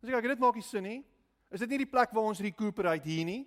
Dis 0.00 0.08
ek, 0.08 0.22
ek 0.22 0.30
dit 0.32 0.40
maak 0.40 0.56
nie 0.56 0.64
sin 0.64 0.86
nie. 0.88 1.00
Is 1.52 1.60
dit 1.60 1.74
nie 1.74 1.82
die 1.82 1.90
plek 1.90 2.14
waar 2.16 2.30
ons 2.30 2.40
recuperate 2.40 3.04
hier 3.04 3.26
nie? 3.28 3.42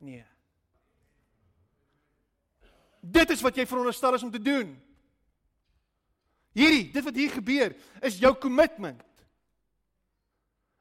Nee. 0.00 0.24
Dit 3.04 3.34
is 3.36 3.42
wat 3.44 3.60
jy 3.60 3.66
veronderstel 3.68 4.16
is 4.16 4.24
om 4.24 4.32
te 4.32 4.40
doen. 4.40 4.72
Hierdie, 6.56 6.86
dit 6.94 7.04
wat 7.04 7.20
hier 7.20 7.36
gebeur, 7.36 7.76
is 8.00 8.16
jou 8.22 8.32
kommitment. 8.40 9.04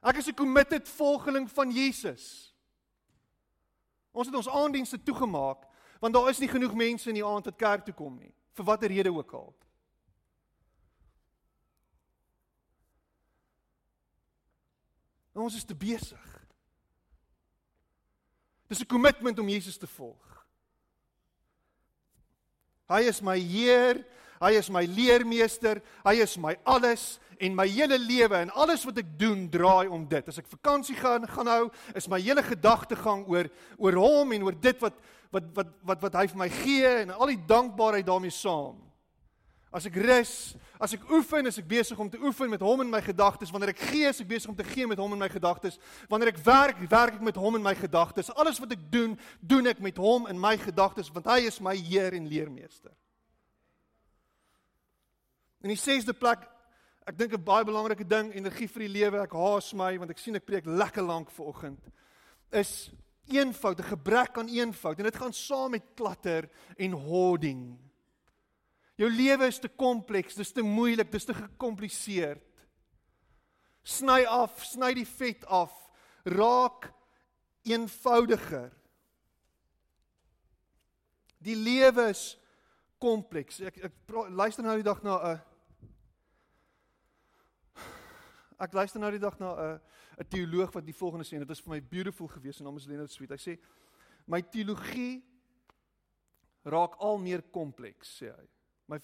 Ek 0.01 0.23
is 0.23 0.31
'n 0.31 0.39
committed 0.39 0.87
volgeling 0.87 1.51
van 1.51 1.69
Jesus. 1.71 2.50
Ons 4.11 4.27
het 4.27 4.35
ons 4.35 4.49
aanddienste 4.49 5.03
toegemaak 5.03 5.67
want 6.01 6.13
daar 6.13 6.29
is 6.29 6.39
nie 6.41 6.49
genoeg 6.49 6.73
mense 6.73 7.09
in 7.09 7.19
die 7.19 7.25
aand 7.25 7.45
wat 7.45 7.57
kerk 7.57 7.83
toe 7.85 7.93
kom 7.93 8.15
nie 8.17 8.33
vir 8.57 8.65
watter 8.65 8.89
rede 8.91 9.11
ook 9.13 9.33
al. 9.33 9.53
Ons 15.33 15.55
is 15.55 15.63
te 15.63 15.75
besig. 15.75 16.27
Dis 18.67 18.81
'n 18.81 18.87
kommitment 18.87 19.39
om 19.39 19.47
Jesus 19.47 19.77
te 19.77 19.87
volg. 19.87 20.45
Hy 22.87 23.01
is 23.07 23.21
my 23.21 23.37
Heer, 23.39 24.05
hy 24.39 24.51
is 24.51 24.69
my 24.69 24.85
leermeester, 24.85 25.81
hy 26.03 26.21
is 26.21 26.37
my 26.37 26.57
alles 26.63 27.19
en 27.41 27.55
my 27.57 27.65
hele 27.69 27.97
lewe 27.99 28.43
en 28.43 28.53
alles 28.53 28.83
wat 28.85 28.99
ek 29.01 29.15
doen 29.19 29.47
draai 29.49 29.89
om 29.89 30.05
dit. 30.09 30.27
As 30.29 30.37
ek 30.41 30.49
vakansie 30.51 30.95
gaan 30.99 31.25
gaan 31.29 31.49
hou, 31.49 31.63
is 31.97 32.09
my 32.11 32.19
hele 32.21 32.43
gedagtegang 32.45 33.25
oor 33.31 33.49
oor 33.81 33.97
hom 34.01 34.35
en 34.35 34.45
oor 34.45 34.57
dit 34.61 34.77
wat 34.83 34.99
wat 35.31 35.49
wat 35.55 35.73
wat 35.87 36.05
wat 36.05 36.15
hy 36.19 36.25
vir 36.29 36.41
my 36.43 36.49
gee 36.61 36.95
en 37.01 37.13
al 37.15 37.31
die 37.31 37.43
dankbaarheid 37.49 38.05
daarmee 38.05 38.35
saam. 38.35 38.77
As 39.71 39.85
ek 39.87 39.95
rus, 40.03 40.53
as 40.83 40.97
ek 40.97 41.05
oefen, 41.15 41.47
is 41.47 41.57
ek 41.61 41.67
besig 41.69 41.99
om 42.03 42.09
te 42.11 42.19
oefen 42.19 42.49
met 42.51 42.63
hom 42.65 42.81
in 42.83 42.89
my 42.91 42.99
gedagtes. 43.01 43.53
Wanneer 43.55 43.71
ek 43.71 43.85
gee, 43.87 44.09
is 44.09 44.19
ek 44.19 44.27
besig 44.27 44.51
om 44.51 44.57
te 44.57 44.67
gee 44.67 44.83
met 44.89 44.99
hom 44.99 45.15
in 45.15 45.21
my 45.21 45.29
gedagtes. 45.31 45.77
Wanneer 46.11 46.33
ek 46.33 46.41
werk, 46.43 46.81
werk 46.91 47.15
ek 47.15 47.23
met 47.23 47.39
hom 47.39 47.55
in 47.55 47.63
my 47.63 47.71
gedagtes. 47.79 48.33
Alles 48.35 48.59
wat 48.59 48.75
ek 48.75 48.83
doen, 48.91 49.15
doen 49.39 49.71
ek 49.71 49.79
met 49.79 50.01
hom 50.01 50.27
in 50.27 50.39
my 50.39 50.57
gedagtes 50.59 51.07
want 51.15 51.29
hy 51.31 51.45
is 51.47 51.61
my 51.63 51.77
Heer 51.79 52.19
en 52.19 52.27
leermeester. 52.27 52.91
In 55.63 55.71
die 55.71 55.79
6de 55.79 56.17
plek 56.19 56.43
Ek 57.07 57.17
dink 57.17 57.33
'n 57.33 57.43
baie 57.43 57.65
belangrike 57.65 58.05
ding 58.07 58.33
energie 58.35 58.67
vir 58.67 58.85
die 58.85 58.93
lewe. 58.99 59.21
Ek 59.23 59.33
haas 59.33 59.73
my 59.73 59.97
want 59.97 60.11
ek 60.11 60.19
sien 60.19 60.35
ek 60.35 60.45
preek 60.45 60.65
lekker 60.65 61.01
lank 61.01 61.31
vanoggend. 61.31 61.81
Is 62.51 62.91
eenvoud, 63.27 63.79
'n 63.79 63.95
gebrek 63.95 64.37
aan 64.37 64.47
eenvoud 64.47 64.99
en 64.99 65.03
dit 65.05 65.15
gaan 65.15 65.33
saam 65.33 65.71
met 65.71 65.83
klatter 65.95 66.49
en 66.77 66.91
hoarding. 66.91 67.79
Jou 68.95 69.09
lewe 69.09 69.47
is 69.47 69.59
te 69.59 69.69
kompleks, 69.69 70.35
dis 70.35 70.51
te 70.51 70.61
moeilik, 70.61 71.11
dis 71.11 71.25
te 71.25 71.33
gekompliseerd. 71.33 72.43
Sny 73.83 74.25
af, 74.25 74.63
sny 74.63 74.93
die 74.93 75.07
vet 75.07 75.45
af. 75.45 75.73
Raak 76.23 76.93
eenvoudiger. 77.63 78.71
Die 81.41 81.55
lewe 81.55 82.09
is 82.09 82.37
kompleks. 82.99 83.59
Ek 83.61 83.79
ek 83.89 83.93
luister 84.29 84.63
nou 84.63 84.75
die 84.75 84.85
dag 84.85 85.01
na 85.01 85.17
'n 85.17 85.41
Ek 88.61 88.75
luister 88.77 89.01
nou 89.01 89.09
die 89.11 89.21
dag 89.21 89.37
na 89.41 89.51
'n 89.51 89.73
uh, 89.73 89.79
'n 90.21 90.27
teoloog 90.29 90.73
wat 90.73 90.85
die 90.85 90.93
volgende 90.93 91.25
sê 91.25 91.33
en 91.35 91.45
dit 91.45 91.49
is 91.49 91.61
vir 91.61 91.73
my 91.73 91.81
beautiful 91.81 92.27
gewees 92.27 92.59
en 92.59 92.65
naam 92.65 92.77
is 92.77 92.85
Leonard 92.85 93.11
Sweet. 93.11 93.31
Hy 93.31 93.41
sê 93.41 93.59
my 94.27 94.41
teologie 94.41 95.23
raak 96.63 96.99
al 96.99 97.17
meer 97.17 97.41
kompleks, 97.41 98.21
sê 98.21 98.29
hy. 98.29 98.47
My 98.87 98.99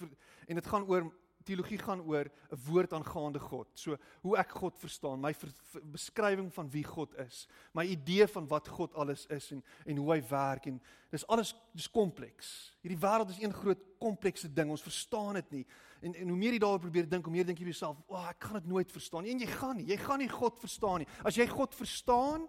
en 0.47 0.55
dit 0.55 0.68
gaan 0.68 0.86
oor 0.86 1.10
teologie 1.48 1.80
gaan 1.80 2.02
oor 2.04 2.28
'n 2.28 2.60
woord 2.68 2.93
aangaande 2.93 3.39
God. 3.39 3.68
So 3.74 3.98
hoe 4.22 4.38
ek 4.38 4.52
God 4.52 4.80
verstaan, 4.80 5.20
my 5.20 5.34
ver, 5.34 5.50
ver, 5.72 5.82
beskrywing 5.82 6.54
van 6.54 6.70
wie 6.70 6.84
God 6.84 7.16
is, 7.18 7.48
my 7.74 7.86
idee 7.86 8.28
van 8.28 8.48
wat 8.48 8.68
God 8.68 8.93
alles 8.93 9.26
is 9.26 9.52
en 9.52 9.64
en 9.86 9.98
hoe 9.98 10.12
hy 10.14 10.22
werk 10.30 10.66
en 10.66 10.82
dis 11.10 11.28
alles 11.28 11.56
dis 11.74 11.89
kompleks. 11.89 12.74
Hierdie 12.82 13.00
wêreld 13.00 13.30
is 13.30 13.41
een 13.41 13.54
groot 13.54 13.80
komplekse 14.00 14.54
ding. 14.54 14.70
Ons 14.70 14.82
verstaan 14.82 15.34
dit 15.34 15.52
nie. 15.52 15.66
En 16.02 16.14
en 16.14 16.28
hoe 16.28 16.38
meer 16.38 16.52
jy 16.52 16.60
daaroor 16.60 16.80
probeer 16.80 17.10
dink, 17.10 17.26
hoe 17.26 17.34
meer 17.34 17.45
dink 17.45 17.60
jy 17.60 17.66
jouself, 17.66 17.98
"Ag, 17.98 18.06
oh, 18.08 18.30
ek 18.30 18.43
gaan 18.43 18.62
dit 18.62 18.68
nooit 18.68 18.91
verstaan 18.91 19.24
nie." 19.24 19.32
En 19.32 19.39
jy 19.39 19.48
gaan 19.48 19.76
nie. 19.78 19.86
Jy 19.86 19.98
gaan 19.98 20.20
nie 20.20 20.30
God 20.30 20.60
verstaan 20.60 20.98
nie. 21.00 21.08
As 21.24 21.36
jy 21.36 21.48
God 21.48 21.76
verstaan, 21.76 22.48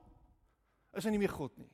is 0.95 1.05
hy 1.05 1.11
nie 1.11 1.19
meer 1.19 1.33
God 1.33 1.57
nie. 1.59 1.71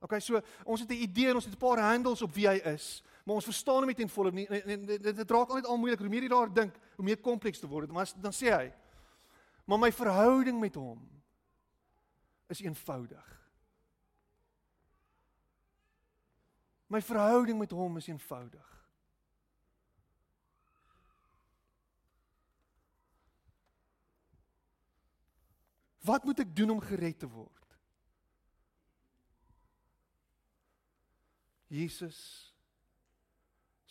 Okay, 0.00 0.20
so 0.20 0.40
ons 0.64 0.80
het 0.80 0.90
'n 0.90 1.02
idee 1.02 1.28
en 1.28 1.34
ons 1.34 1.44
het 1.44 1.54
'n 1.54 1.58
paar 1.58 1.78
handles 1.78 2.22
op 2.22 2.34
wie 2.34 2.46
hy 2.46 2.60
is 2.74 3.02
maar 3.26 3.40
ons 3.40 3.48
verstaan 3.48 3.82
hom 3.82 3.90
nie 3.90 3.98
ten 3.98 4.10
volle 4.12 4.30
nie. 4.30 4.46
Dit 4.46 5.02
dit 5.02 5.30
raak 5.34 5.50
altyd 5.50 5.66
al 5.66 5.80
moeilik. 5.82 5.98
Hoe 5.98 6.08
meer 6.08 6.28
jy 6.28 6.30
daar 6.30 6.52
dink, 6.54 6.76
hoe 6.94 7.04
meer 7.04 7.18
kompleks 7.18 7.58
te 7.58 7.66
word. 7.66 7.90
Maar 7.90 8.12
dan 8.22 8.32
sê 8.32 8.52
hy: 8.54 8.68
"Maar 9.66 9.78
my 9.82 9.90
verhouding 9.92 10.60
met 10.60 10.74
hom 10.78 11.02
is 12.46 12.62
eenvoudig." 12.62 13.34
My 16.86 17.02
verhouding 17.02 17.58
met 17.58 17.70
hom 17.70 17.96
is 17.96 18.06
eenvoudig. 18.06 18.74
Wat 25.98 26.24
moet 26.24 26.38
ek 26.38 26.56
doen 26.56 26.70
om 26.70 26.80
gered 26.80 27.18
te 27.18 27.26
word? 27.26 27.78
Jesus 31.66 32.45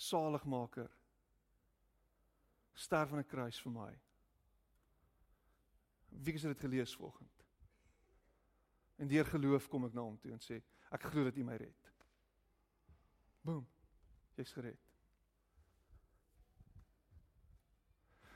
saligmaker 0.07 0.91
sterf 2.73 3.11
aan 3.11 3.23
'n 3.23 3.27
kruis 3.27 3.61
vir 3.61 3.71
my. 3.71 3.93
Wie 6.09 6.33
het 6.33 6.41
dit 6.41 6.59
gelees 6.59 6.95
vanoggend? 6.95 7.45
En 8.95 9.07
deur 9.07 9.25
geloof 9.25 9.67
kom 9.67 9.85
ek 9.85 9.93
na 9.93 10.01
hom 10.01 10.17
toe 10.19 10.31
en 10.31 10.39
sê 10.39 10.61
ek 10.91 11.01
glo 11.01 11.23
dat 11.23 11.37
U 11.37 11.43
my 11.43 11.55
red. 11.55 11.91
Boom. 13.41 13.67
Jy's 14.35 14.51
gered. 14.51 14.79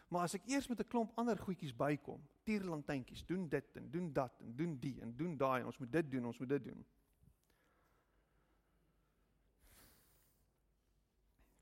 Maar 0.10 0.26
as 0.26 0.34
ek 0.34 0.48
eers 0.50 0.68
met 0.68 0.80
'n 0.80 0.88
klomp 0.88 1.18
ander 1.18 1.38
goedjies 1.38 1.76
bykom, 1.76 2.22
tierlantjies, 2.44 3.26
doen 3.26 3.50
dit 3.50 3.76
en 3.76 3.90
doen 3.92 4.14
dat 4.14 4.40
en 4.42 4.56
doen 4.56 4.80
die 4.80 5.02
en 5.02 5.16
doen 5.16 5.38
daai 5.38 5.60
en 5.62 5.66
ons 5.66 5.78
moet 5.78 5.92
dit 5.92 6.12
doen, 6.12 6.26
ons 6.26 6.40
moet 6.40 6.50
dit 6.50 6.64
doen. 6.64 6.86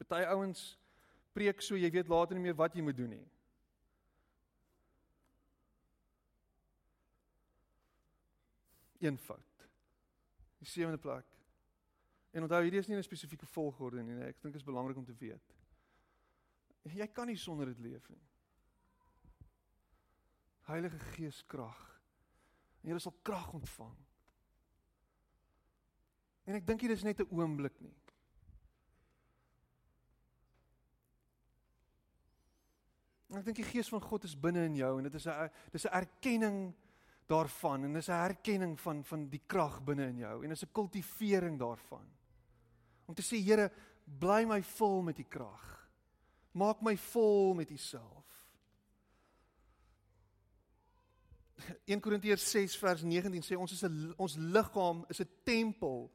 Party 0.08 0.28
ouens 0.32 0.78
preek 1.36 1.62
so 1.62 1.78
jy 1.78 1.90
weet 1.92 2.10
later 2.10 2.38
nie 2.38 2.48
meer 2.48 2.58
wat 2.58 2.76
jy 2.76 2.82
moet 2.82 2.98
doen 2.98 3.12
nie. 3.14 3.26
Eenvoud. 9.04 9.68
Die 10.58 10.70
sewende 10.70 10.98
plek. 10.98 11.28
En 12.34 12.46
onthou 12.46 12.62
hierdie 12.64 12.80
is 12.80 12.88
nie 12.88 12.98
'n 12.98 13.04
spesifieke 13.04 13.46
volgorde 13.46 14.04
nie, 14.04 14.16
nee, 14.16 14.28
ek 14.28 14.42
dink 14.42 14.54
dit 14.54 14.62
is 14.62 14.68
belangrik 14.68 14.98
om 14.98 15.06
te 15.06 15.16
weet. 15.20 15.54
Jy 16.84 17.08
kan 17.08 17.28
nie 17.28 17.38
sonder 17.38 17.66
dit 17.66 17.80
leef 17.80 18.10
nie. 18.10 18.22
Heilige 20.68 21.00
Gees 21.00 21.44
krag. 21.46 22.02
En 22.84 22.92
jy 22.92 23.00
sal 23.00 23.16
krag 23.22 23.54
ontvang. 23.54 23.96
En 26.46 26.56
ek 26.56 26.68
dink 26.68 26.80
dit 26.82 26.92
is 26.92 27.04
net 27.04 27.20
'n 27.20 27.32
oomblik 27.32 27.80
nie. 27.82 27.96
Ek 33.38 33.46
dink 33.46 33.60
die 33.60 33.68
gees 33.68 33.90
van 33.94 34.02
God 34.02 34.24
is 34.26 34.36
binne 34.40 34.64
in 34.66 34.76
jou 34.80 34.98
en 34.98 35.06
dit 35.06 35.16
is 35.16 35.28
'n 35.28 35.50
dis 35.72 35.86
'n 35.86 35.94
erkenning 35.94 36.74
daarvan 37.28 37.84
en 37.84 37.94
dis 37.94 38.10
'n 38.10 38.24
erkenning 38.30 38.80
van 38.80 39.04
van 39.04 39.30
die 39.30 39.44
krag 39.46 39.84
binne 39.84 40.08
in 40.08 40.18
jou 40.18 40.44
en 40.44 40.50
dis 40.50 40.64
'n 40.64 40.72
kultivering 40.72 41.60
daarvan. 41.60 42.06
Om 43.06 43.14
te 43.14 43.22
sê 43.22 43.38
Here, 43.44 43.72
bly 44.20 44.46
my 44.46 44.64
vol 44.64 45.02
met 45.02 45.16
die 45.16 45.28
krag. 45.30 45.90
Maak 46.52 46.82
my 46.82 46.98
vol 46.98 47.54
met 47.54 47.72
U 47.72 47.78
self. 47.78 48.48
1 51.86 52.00
Korintiërs 52.00 52.52
6 52.52 52.78
vers 52.78 53.02
19 53.04 53.42
sê 53.44 53.58
ons 53.58 53.72
is 53.72 53.84
'n 53.84 54.14
ons 54.18 54.36
liggaam 54.36 55.06
is 55.10 55.22
'n 55.22 55.30
tempel 55.44 56.12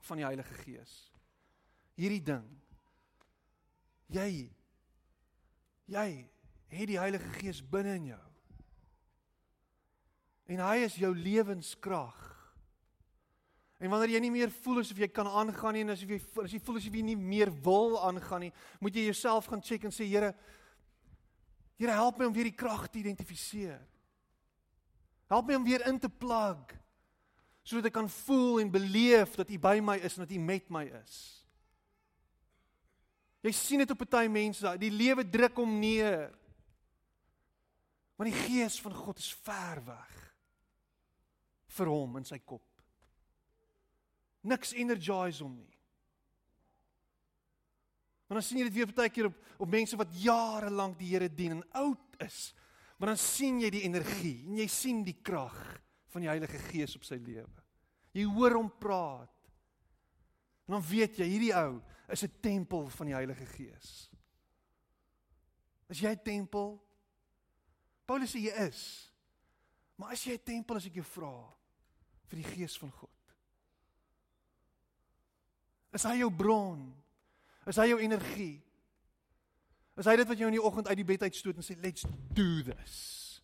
van 0.00 0.16
die 0.16 0.24
Heilige 0.24 0.54
Gees. 0.54 1.12
Hierdie 1.94 2.22
ding. 2.22 2.62
Jy 4.06 4.55
Jy 5.86 6.26
het 6.72 6.88
die 6.90 6.98
Heilige 6.98 7.28
Gees 7.38 7.60
binne 7.62 7.94
in 7.94 8.08
jou. 8.10 8.22
En 10.50 10.62
hy 10.62 10.76
is 10.86 10.98
jou 10.98 11.12
lewenskrag. 11.14 12.18
En 13.82 13.90
wanneer 13.92 14.14
jy 14.14 14.20
nie 14.24 14.32
meer 14.32 14.52
voel 14.62 14.80
asof 14.80 14.98
jy 15.02 15.08
kan 15.12 15.28
aangaan 15.28 15.76
nie 15.76 15.82
en 15.84 15.92
asof 15.92 16.12
jy 16.14 16.20
as 16.44 16.54
jy 16.54 16.60
voel 16.64 16.78
asof 16.80 16.94
jy 16.96 17.02
nie 17.04 17.18
meer 17.18 17.50
wil 17.64 17.98
aangaan 18.08 18.46
nie, 18.46 18.52
moet 18.80 18.96
jy 18.96 19.04
jouself 19.10 19.50
gaan 19.50 19.62
check 19.62 19.84
en 19.84 19.94
sê 19.94 20.06
Here, 20.08 20.32
Here 21.76 21.92
help 21.92 22.16
my 22.18 22.30
om 22.30 22.32
weer 22.32 22.48
die 22.48 22.56
krag 22.56 22.86
te 22.88 23.02
identifiseer. 23.02 23.82
Help 25.28 25.50
my 25.50 25.58
om 25.58 25.66
weer 25.66 25.84
in 25.90 26.00
te 26.00 26.08
plug 26.08 26.72
sodat 27.66 27.88
ek 27.90 27.96
kan 27.98 28.08
voel 28.22 28.60
en 28.62 28.68
beleef 28.70 29.34
dat 29.34 29.50
U 29.50 29.56
by 29.58 29.80
my 29.82 29.96
is 30.06 30.14
en 30.14 30.22
dat 30.22 30.32
U 30.32 30.38
met 30.38 30.68
my 30.70 30.84
is. 31.02 31.16
Jy 33.46 33.52
sien 33.54 33.82
dit 33.82 33.92
op 33.94 34.00
party 34.02 34.26
mense, 34.32 34.72
die 34.82 34.90
lewe 34.90 35.22
druk 35.30 35.60
hom 35.60 35.76
neer. 35.78 36.32
Want 38.18 38.32
die 38.32 38.44
gees 38.46 38.80
van 38.82 38.96
God 38.96 39.20
is 39.22 39.30
ver 39.46 39.82
weg 39.86 40.14
vir 41.76 41.90
hom 41.92 42.16
in 42.18 42.24
sy 42.26 42.38
kop. 42.40 42.64
Niks 44.46 44.72
energize 44.74 45.44
hom 45.44 45.54
nie. 45.58 45.74
Maar 48.26 48.40
dan 48.40 48.46
sien 48.46 48.58
jy 48.58 48.66
dit 48.66 48.78
weer 48.80 48.94
baie 48.96 49.12
keer 49.12 49.28
op 49.28 49.42
op 49.62 49.70
mense 49.72 49.96
wat 49.96 50.12
jare 50.20 50.70
lank 50.70 50.98
die 51.00 51.10
Here 51.14 51.28
dien 51.32 51.58
en 51.58 51.64
oud 51.80 52.18
is. 52.24 52.50
Maar 52.96 53.14
dan 53.14 53.20
sien 53.20 53.60
jy 53.62 53.70
die 53.72 53.84
energie 53.88 54.38
en 54.46 54.60
jy 54.60 54.68
sien 54.72 55.02
die 55.04 55.16
krag 55.24 55.56
van 56.12 56.24
die 56.24 56.30
Heilige 56.30 56.60
Gees 56.68 56.96
op 56.96 57.04
sy 57.08 57.18
lewe. 57.20 57.64
Jy 58.16 58.24
hoor 58.36 58.56
hom 58.56 58.70
praat. 58.80 59.32
En 60.66 60.78
dan 60.78 60.84
weet 60.88 61.20
jy 61.20 61.28
hierdie 61.28 61.54
ou 61.56 61.78
is 62.08 62.22
'n 62.22 62.40
tempel 62.40 62.88
van 62.88 63.06
die 63.06 63.14
Heilige 63.14 63.46
Gees. 63.46 64.10
Is 65.88 66.00
jy 66.00 66.10
'n 66.10 66.22
tempel? 66.22 66.84
Paulus 68.04 68.30
sê 68.34 68.38
jy 68.38 68.66
is. 68.68 69.12
Maar 69.96 70.10
as 70.10 70.24
jy 70.24 70.32
'n 70.32 70.42
tempel 70.42 70.76
as 70.76 70.86
ek 70.86 70.94
jou 70.94 71.04
vra 71.04 71.56
vir 72.26 72.42
die 72.42 72.50
Gees 72.50 72.78
van 72.78 72.90
God. 72.90 73.10
Is 75.92 76.02
hy 76.02 76.18
jou 76.18 76.30
bron? 76.30 76.94
Is 77.66 77.76
hy 77.76 77.88
jou 77.88 77.98
energie? 78.00 78.62
Is 79.96 80.04
hy 80.04 80.16
dit 80.16 80.28
wat 80.28 80.38
jou 80.38 80.46
in 80.46 80.58
die 80.58 80.62
oggend 80.62 80.88
uit 80.88 80.96
die 80.96 81.08
bed 81.08 81.22
uitstoot 81.22 81.56
en 81.56 81.62
sê 81.62 81.76
let's 81.80 82.04
do 82.36 82.62
this? 82.62 83.42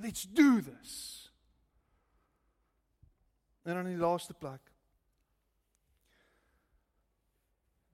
Let's 0.00 0.24
do 0.24 0.60
this. 0.62 1.32
En 3.64 3.74
dan 3.74 3.86
in 3.86 3.96
die 3.96 4.02
laaste 4.02 4.34
plek. 4.34 4.73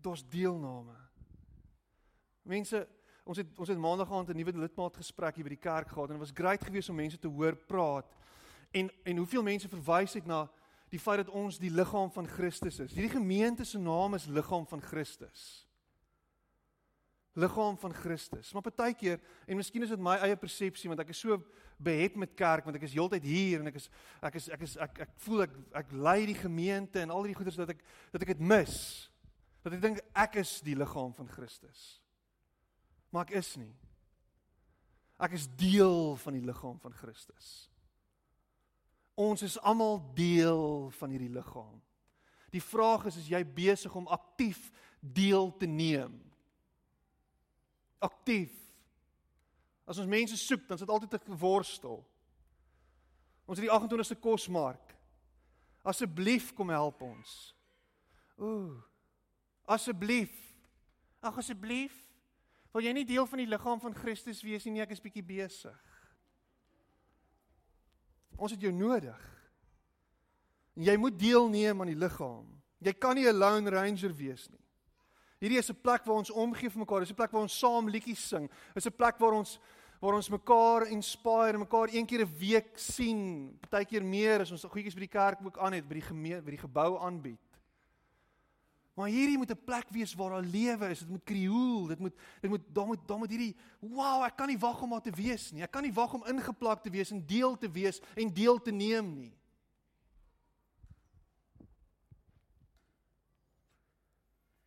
Daar's 0.01 0.25
deelname. 0.29 0.97
Mense, 2.43 2.89
ons 3.25 3.37
het 3.37 3.59
ons 3.59 3.69
het 3.69 3.79
maandag 3.79 4.13
aand 4.13 4.29
'n 4.29 4.37
nuwe 4.37 4.53
lidmaat 4.59 4.97
gesprek 4.97 5.35
hier 5.35 5.45
by 5.45 5.55
die 5.55 5.67
kerk 5.69 5.89
gehad 5.89 6.09
en 6.09 6.19
dit 6.19 6.27
was 6.27 6.35
great 6.35 6.65
geweest 6.65 6.89
om 6.89 6.97
mense 6.97 7.19
te 7.19 7.29
hoor 7.29 7.57
praat. 7.57 8.07
En 8.71 8.91
en 9.05 9.17
hoeveel 9.17 9.43
mense 9.43 9.69
verwys 9.69 10.13
het 10.13 10.27
na 10.27 10.51
die 10.89 11.01
feit 11.01 11.17
dat 11.17 11.35
ons 11.35 11.59
die 11.59 11.71
liggaam 11.71 12.11
van 12.11 12.27
Christus 12.27 12.79
is. 12.79 12.93
Hierdie 12.93 13.19
gemeente 13.19 13.65
se 13.65 13.79
naam 13.79 14.15
is 14.15 14.27
liggaam 14.27 14.67
van 14.67 14.81
Christus 14.81 15.71
liggaam 17.33 17.79
van 17.79 17.95
Christus. 17.95 18.53
Maar 18.53 18.63
partykeer 18.63 19.21
en 19.47 19.57
miskien 19.57 19.83
is 19.83 19.93
dit 19.93 20.03
my 20.03 20.17
eie 20.25 20.37
persepsie 20.37 20.91
want 20.91 21.03
ek 21.05 21.13
is 21.15 21.23
so 21.23 21.39
behet 21.81 22.17
met 22.19 22.35
kerk 22.39 22.67
want 22.67 22.77
ek 22.77 22.89
is 22.89 22.97
heeltyd 22.97 23.27
hier 23.27 23.63
en 23.63 23.71
ek 23.71 23.79
is 23.79 23.87
ek 24.27 24.41
is 24.41 24.49
ek 24.57 24.65
is 24.67 24.75
ek 24.83 24.99
ek 25.07 25.15
voel 25.27 25.47
ek 25.47 25.55
ek 25.83 25.95
lei 25.95 26.19
die 26.33 26.39
gemeente 26.39 27.03
en 27.03 27.15
al 27.15 27.29
die 27.29 27.37
goeders 27.37 27.59
dat 27.61 27.71
ek 27.77 27.85
dat 28.11 28.27
ek 28.27 28.35
dit 28.35 28.43
mis. 28.53 28.75
Dat 29.63 29.73
ek 29.77 29.83
dink 29.83 30.01
ek 30.17 30.41
is 30.41 30.61
die 30.65 30.77
liggaam 30.77 31.13
van 31.15 31.29
Christus. 31.29 32.01
Maar 33.11 33.29
ek 33.29 33.37
is 33.43 33.57
nie. 33.61 33.75
Ek 35.21 35.35
is 35.37 35.49
deel 35.61 36.17
van 36.17 36.33
die 36.39 36.45
liggaam 36.45 36.79
van 36.81 36.95
Christus. 36.97 37.69
Ons 39.21 39.43
is 39.43 39.59
almal 39.61 40.01
deel 40.17 40.89
van 40.97 41.13
hierdie 41.13 41.33
liggaam. 41.33 41.77
Die 42.51 42.63
vraag 42.63 43.05
is 43.11 43.21
is 43.21 43.29
jy 43.29 43.45
besig 43.45 43.95
om 43.95 44.09
aktief 44.09 44.71
deel 45.01 45.53
te 45.61 45.67
neem? 45.67 46.31
aktief 48.01 48.57
As 49.91 49.99
ons 49.99 50.07
mense 50.07 50.37
soek, 50.39 50.69
dan 50.69 50.79
is 50.79 50.85
dit 50.85 50.91
altyd 50.95 51.29
'n 51.29 51.37
worstel. 51.37 52.07
Ons 53.45 53.59
het 53.59 53.67
die 53.67 53.75
28ste 53.75 54.15
kosmark. 54.15 54.95
Asseblief 55.83 56.55
kom 56.55 56.69
help 56.69 57.03
ons. 57.03 57.57
Ooh. 58.39 58.79
Asseblief. 59.71 60.35
Ag 61.23 61.39
asseblief. 61.39 61.95
Wil 62.75 62.87
jy 62.87 62.95
nie 62.95 63.07
deel 63.07 63.27
van 63.27 63.43
die 63.43 63.51
liggaam 63.51 63.81
van 63.83 63.95
Christus 63.95 64.43
wees 64.43 64.67
nie? 64.67 64.83
Ek 64.83 64.95
is 64.95 65.03
bietjie 65.03 65.25
besig. 65.27 65.77
Ons 68.41 68.55
het 68.55 68.63
jou 68.63 68.73
nodig. 68.75 69.21
En 70.79 70.87
jy 70.89 70.97
moet 70.99 71.19
deelneem 71.19 71.83
aan 71.83 71.93
die 71.93 71.99
liggaam. 71.99 72.47
Jy 72.81 72.95
kan 72.97 73.15
nie 73.15 73.29
'n 73.29 73.37
lone 73.37 73.71
ranger 73.71 74.15
wees 74.17 74.49
nie. 74.49 74.65
Hierdie 75.41 75.59
is 75.59 75.71
'n 75.71 75.83
plek 75.83 76.05
waar 76.05 76.17
ons 76.17 76.31
omgee 76.31 76.71
vir 76.71 76.81
mekaar. 76.81 77.01
Dis 77.01 77.11
'n 77.11 77.15
plek 77.15 77.33
waar 77.33 77.43
ons 77.43 77.59
saam 77.59 77.89
liedjies 77.89 78.29
sing. 78.29 78.51
Dis 78.75 78.87
'n 78.87 78.97
plek 78.97 79.19
waar 79.19 79.33
ons 79.33 79.59
waar 80.01 80.15
ons 80.15 80.31
mekaar 80.31 80.87
inspire 80.89 81.59
mekaar 81.59 81.89
een 81.93 82.07
keer 82.07 82.25
'n 82.25 82.39
week 82.39 82.79
sien, 82.79 83.59
partykeer 83.61 84.03
meer 84.03 84.41
as 84.41 84.51
ons 84.51 84.65
goedjies 84.65 84.95
by 84.95 85.01
die 85.01 85.09
kerk 85.09 85.39
ook 85.45 85.59
aan 85.59 85.73
het 85.73 85.89
by 85.89 85.95
die 85.95 86.09
gemeente, 86.09 86.43
by 86.43 86.51
die 86.51 86.67
gebou 86.67 86.99
aanbied. 86.99 87.50
Maar 89.01 89.09
hierdie 89.09 89.39
moet 89.39 89.51
'n 89.51 89.65
plek 89.65 89.89
wees 89.89 90.15
waar 90.15 90.31
daar 90.31 90.45
lewe 90.45 90.89
is. 90.89 90.99
Dit 90.99 91.09
moet 91.09 91.25
krioel. 91.25 91.87
Dit 91.87 91.99
moet 91.99 92.15
dit 92.41 92.51
moet 92.51 92.61
daar 92.69 92.87
moet 92.87 93.09
daar 93.09 93.19
moet 93.19 93.31
hierdie 93.31 93.57
wow, 93.79 94.25
ek 94.25 94.37
kan 94.37 94.47
nie 94.47 94.59
wag 94.59 94.83
om 94.83 94.91
daar 94.91 95.03
te 95.03 95.11
wees 95.11 95.51
nie. 95.53 95.63
Ek 95.63 95.71
kan 95.71 95.83
nie 95.83 95.93
wag 95.93 96.13
om 96.13 96.27
ingeplak 96.27 96.83
te 96.83 96.91
wees 96.91 97.11
en 97.11 97.27
deel 97.27 97.59
te 97.59 97.71
wees 97.71 98.01
en 98.15 98.35
deel 98.35 98.63
te 98.63 98.71
neem 98.71 99.15
nie. 99.15 99.35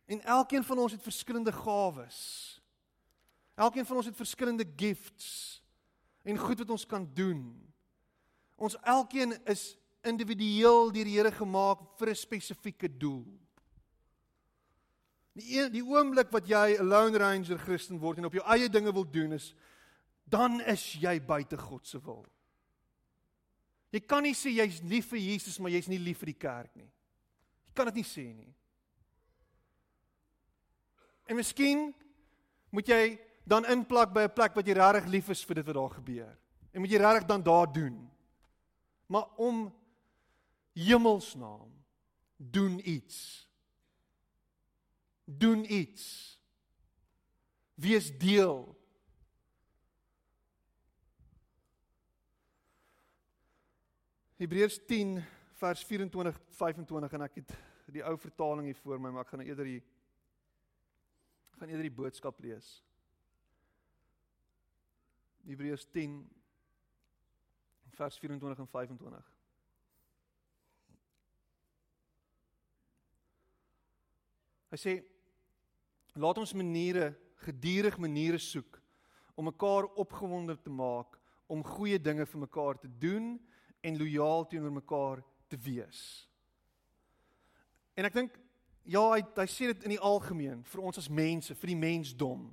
En 0.04 0.20
elkeen 0.22 0.64
van 0.64 0.78
ons 0.78 0.92
het 0.92 1.02
verskillende 1.02 1.52
gawes. 1.52 2.18
Elkeen 3.54 3.86
van 3.86 3.96
ons 3.96 4.06
het 4.06 4.16
verskillende 4.16 4.66
gifts 4.76 5.62
en 6.22 6.38
goed 6.38 6.58
wat 6.58 6.70
ons 6.70 6.86
kan 6.86 7.10
doen. 7.14 7.72
Ons 8.54 8.76
elkeen 8.82 9.44
is 9.44 9.76
individueel 10.02 10.92
deur 10.92 11.04
die 11.04 11.16
Here 11.16 11.32
gemaak 11.32 11.78
vir 11.98 12.08
'n 12.08 12.14
spesifieke 12.14 12.96
doel. 12.98 13.43
Die 15.34 15.58
een, 15.58 15.72
die 15.74 15.82
oomblik 15.82 16.30
wat 16.30 16.46
jy 16.46 16.76
'n 16.78 16.86
lone 16.86 17.18
ranger 17.18 17.58
Christen 17.58 17.98
word 17.98 18.18
en 18.18 18.24
op 18.24 18.32
jou 18.32 18.44
eie 18.46 18.68
dinge 18.68 18.92
wil 18.92 19.10
doen 19.10 19.32
is 19.32 19.54
dan 20.24 20.60
is 20.60 20.92
jy 20.92 21.20
buite 21.20 21.58
God 21.58 21.86
se 21.86 22.00
wil. 22.00 22.24
Jy 23.90 24.00
kan 24.00 24.22
nie 24.22 24.34
sê 24.34 24.50
jy's 24.50 24.80
lief 24.82 25.10
vir 25.12 25.18
Jesus 25.18 25.58
maar 25.58 25.70
jy's 25.70 25.88
nie 25.88 25.98
lief 25.98 26.18
vir 26.18 26.32
die 26.32 26.40
kerk 26.46 26.76
nie. 26.76 26.90
Jy 27.68 27.74
kan 27.74 27.86
dit 27.86 27.94
nie 27.94 28.08
sê 28.08 28.26
nie. 28.34 28.54
En 31.26 31.36
miskien 31.36 31.94
moet 32.70 32.88
jy 32.88 33.18
dan 33.46 33.66
inplak 33.70 34.12
by 34.12 34.24
'n 34.24 34.34
plek 34.34 34.54
wat 34.56 34.66
jy 34.66 34.74
regtig 34.74 35.06
lief 35.06 35.28
is 35.30 35.44
vir 35.44 35.54
dit 35.54 35.66
wat 35.66 35.74
daar 35.74 35.94
gebeur. 36.00 36.38
En 36.72 36.80
moet 36.80 36.90
jy 36.90 36.98
regtig 36.98 37.26
dan 37.26 37.42
daar 37.42 37.72
doen. 37.72 38.10
Maar 39.06 39.26
om 39.36 39.72
hemelsnaam 40.72 41.70
doen 42.36 42.80
iets. 42.88 43.48
Doen 45.24 45.72
iets. 45.72 46.38
Wees 47.74 48.18
deel. 48.18 48.82
Hebreërs 54.36 54.80
10 54.86 55.24
vers 55.52 55.84
24 55.84 56.40
25 56.48 57.12
en 57.12 57.24
ek 57.24 57.38
het 57.40 57.52
die 57.94 58.02
ou 58.04 58.16
vertaling 58.18 58.66
hier 58.66 58.80
voor 58.82 59.00
my 59.00 59.12
maar 59.14 59.24
ek 59.24 59.30
gaan 59.32 59.44
eerder 59.44 59.68
die 59.68 59.82
gaan 61.54 61.70
eerder 61.70 61.86
die 61.86 61.94
boodskap 61.94 62.40
lees. 62.42 62.82
Hebreërs 65.46 65.86
10 65.94 66.18
vers 67.94 68.18
24 68.18 68.58
en 68.58 68.68
25. 68.68 69.32
Hy 74.74 74.80
sê 74.82 74.96
laat 76.14 76.38
ons 76.38 76.54
maniere, 76.54 77.12
geduldig 77.44 77.98
maniere 77.98 78.38
soek 78.38 78.78
om 79.34 79.48
mekaar 79.50 79.88
opgewonde 80.00 80.56
te 80.62 80.70
maak 80.70 81.18
om 81.50 81.64
goeie 81.66 81.98
dinge 82.00 82.26
vir 82.26 82.40
mekaar 82.40 82.78
te 82.78 82.88
doen 82.88 83.34
en 83.84 83.98
lojaal 83.98 84.46
teenoor 84.48 84.72
mekaar 84.72 85.22
te 85.48 85.58
wees. 85.60 86.00
En 87.94 88.08
ek 88.08 88.16
dink 88.16 88.38
ja, 88.84 89.02
hy 89.14 89.20
hy 89.36 89.46
sê 89.50 89.70
dit 89.72 89.86
in 89.88 89.94
die 89.96 90.02
algemeen 90.02 90.62
vir 90.70 90.82
ons 90.84 91.00
as 91.00 91.10
mense, 91.10 91.54
vir 91.58 91.72
die 91.72 91.80
mensdom. 91.82 92.48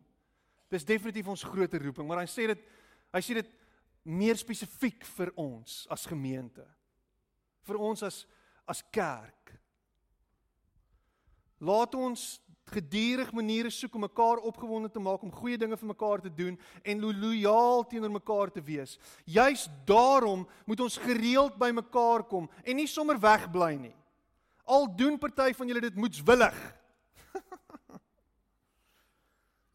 Dis 0.71 0.87
definitief 0.87 1.29
ons 1.31 1.47
groot 1.47 1.73
roeping, 1.73 2.07
maar 2.07 2.23
hy 2.23 2.29
sê 2.31 2.49
dit 2.51 2.69
hy 3.11 3.21
sê 3.23 3.35
dit 3.41 3.57
meer 4.07 4.37
spesifiek 4.39 5.03
vir 5.17 5.33
ons 5.39 5.81
as 5.91 6.07
gemeente. 6.09 6.65
Vir 7.67 7.79
ons 7.79 8.03
as 8.07 8.23
as 8.69 8.79
kerk. 8.93 9.51
Laat 11.59 11.95
ons 11.97 12.39
gedurig 12.69 13.31
maniere 13.33 13.71
soek 13.73 13.95
om 13.95 14.05
mekaar 14.05 14.41
opgewonde 14.47 14.91
te 14.91 14.99
maak 14.99 15.23
om 15.23 15.33
goeie 15.33 15.57
dinge 15.57 15.77
vir 15.77 15.91
mekaar 15.91 16.21
te 16.21 16.31
doen 16.33 16.57
en 16.83 17.01
lo 17.01 17.11
lojaal 17.13 17.85
teenoor 17.87 18.11
mekaar 18.11 18.51
te 18.51 18.63
wees. 18.63 18.97
Juist 19.25 19.69
daarom 19.85 20.47
moet 20.65 20.79
ons 20.79 20.97
gereeld 20.97 21.57
by 21.59 21.71
mekaar 21.75 22.23
kom 22.23 22.49
en 22.63 22.75
nie 22.75 22.87
sommer 22.87 23.19
wegbly 23.19 23.75
nie. 23.75 23.95
Al 24.65 24.87
doen 24.95 25.17
party 25.19 25.51
van 25.57 25.67
julle 25.67 25.83
dit 25.83 25.99
moetswillig. 25.99 26.57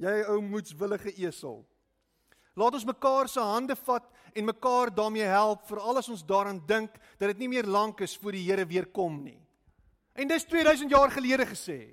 Jy 0.04 0.16
ou 0.32 0.40
moetswillige 0.44 1.12
esel. 1.26 1.64
Laat 2.56 2.78
ons 2.78 2.88
mekaar 2.88 3.28
se 3.28 3.40
hande 3.40 3.76
vat 3.84 4.06
en 4.32 4.48
mekaar 4.48 4.92
daarmee 4.94 5.26
help 5.28 5.66
vir 5.68 5.80
al 5.80 6.00
ons 6.00 6.24
daaraan 6.24 6.62
dink 6.68 6.94
dat 7.18 7.34
dit 7.34 7.44
nie 7.44 7.52
meer 7.52 7.68
lank 7.68 8.00
is 8.00 8.16
voor 8.16 8.32
die 8.32 8.46
Here 8.46 8.64
weer 8.64 8.86
kom 8.86 9.20
nie. 9.24 9.40
En 10.16 10.28
dis 10.28 10.48
2000 10.48 10.90
jaar 10.90 11.12
gelede 11.12 11.44
gesê. 11.44 11.92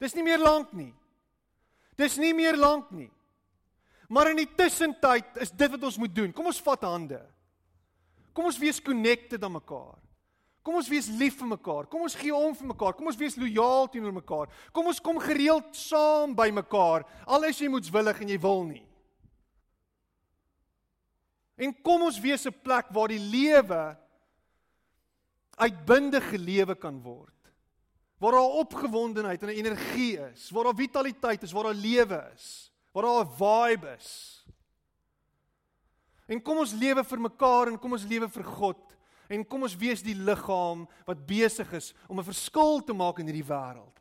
Dis 0.00 0.16
nie 0.16 0.24
meer 0.24 0.40
lank 0.40 0.72
nie. 0.72 0.92
Dis 2.00 2.16
nie 2.16 2.32
meer 2.34 2.56
lank 2.56 2.88
nie. 2.96 3.10
Maar 4.10 4.32
in 4.32 4.40
die 4.42 4.48
tussentyd 4.58 5.36
is 5.44 5.52
dit 5.52 5.70
wat 5.70 5.82
ons 5.86 5.98
moet 6.00 6.14
doen. 6.14 6.32
Kom 6.34 6.48
ons 6.50 6.62
vat 6.64 6.86
hande. 6.88 7.20
Kom 8.34 8.48
ons 8.48 8.58
wees 8.58 8.80
connected 8.82 9.42
aan 9.44 9.58
mekaar. 9.58 9.98
Kom 10.64 10.76
ons 10.76 10.90
wees 10.92 11.08
lief 11.20 11.38
vir 11.40 11.50
mekaar. 11.54 11.86
Kom 11.88 12.04
ons 12.04 12.16
gee 12.18 12.34
om 12.34 12.52
vir 12.56 12.68
mekaar. 12.72 12.96
Kom 12.96 13.08
ons 13.08 13.18
wees 13.20 13.38
lojaal 13.40 13.88
teenoor 13.92 14.16
mekaar. 14.18 14.50
Kom 14.76 14.90
ons 14.90 15.00
kom 15.00 15.20
gereeld 15.22 15.72
saam 15.76 16.34
by 16.36 16.50
mekaar 16.52 17.06
al 17.24 17.48
is 17.48 17.60
jy 17.60 17.70
moetswillig 17.72 18.20
en 18.24 18.32
jy 18.34 18.38
wil 18.42 18.64
nie. 18.68 18.84
En 21.60 21.72
kom 21.84 22.06
ons 22.08 22.20
wees 22.20 22.46
'n 22.46 22.60
plek 22.64 22.88
waar 22.90 23.08
die 23.08 23.20
lewe 23.20 23.96
uitbundige 25.56 26.38
lewe 26.38 26.74
kan 26.74 27.02
word. 27.02 27.39
Waar 28.20 28.36
daar 28.36 28.58
opgewondenheid 28.60 29.42
en 29.42 29.48
energie 29.48 30.18
is, 30.20 30.50
waar 30.52 30.68
daar 30.68 30.76
vitaliteit 30.76 31.42
is, 31.42 31.52
waar 31.56 31.70
daar 31.70 31.80
lewe 31.80 32.20
is, 32.34 32.72
waar 32.92 33.02
daar 33.02 33.24
'n 33.24 33.36
vibe 33.36 33.96
is. 33.96 34.40
En 36.26 36.42
kom 36.42 36.58
ons 36.62 36.72
lewe 36.72 37.04
vir 37.04 37.20
mekaar 37.20 37.68
en 37.68 37.78
kom 37.78 37.92
ons 37.92 38.06
lewe 38.06 38.28
vir 38.28 38.44
God 38.44 38.96
en 39.30 39.46
kom 39.46 39.62
ons 39.66 39.76
wees 39.78 40.02
die 40.02 40.14
liggaam 40.14 40.84
wat 41.06 41.26
besig 41.26 41.72
is 41.72 41.94
om 42.08 42.18
'n 42.18 42.28
verskil 42.30 42.84
te 42.84 42.92
maak 42.92 43.18
in 43.18 43.26
hierdie 43.26 43.50
wêreld. 43.50 43.98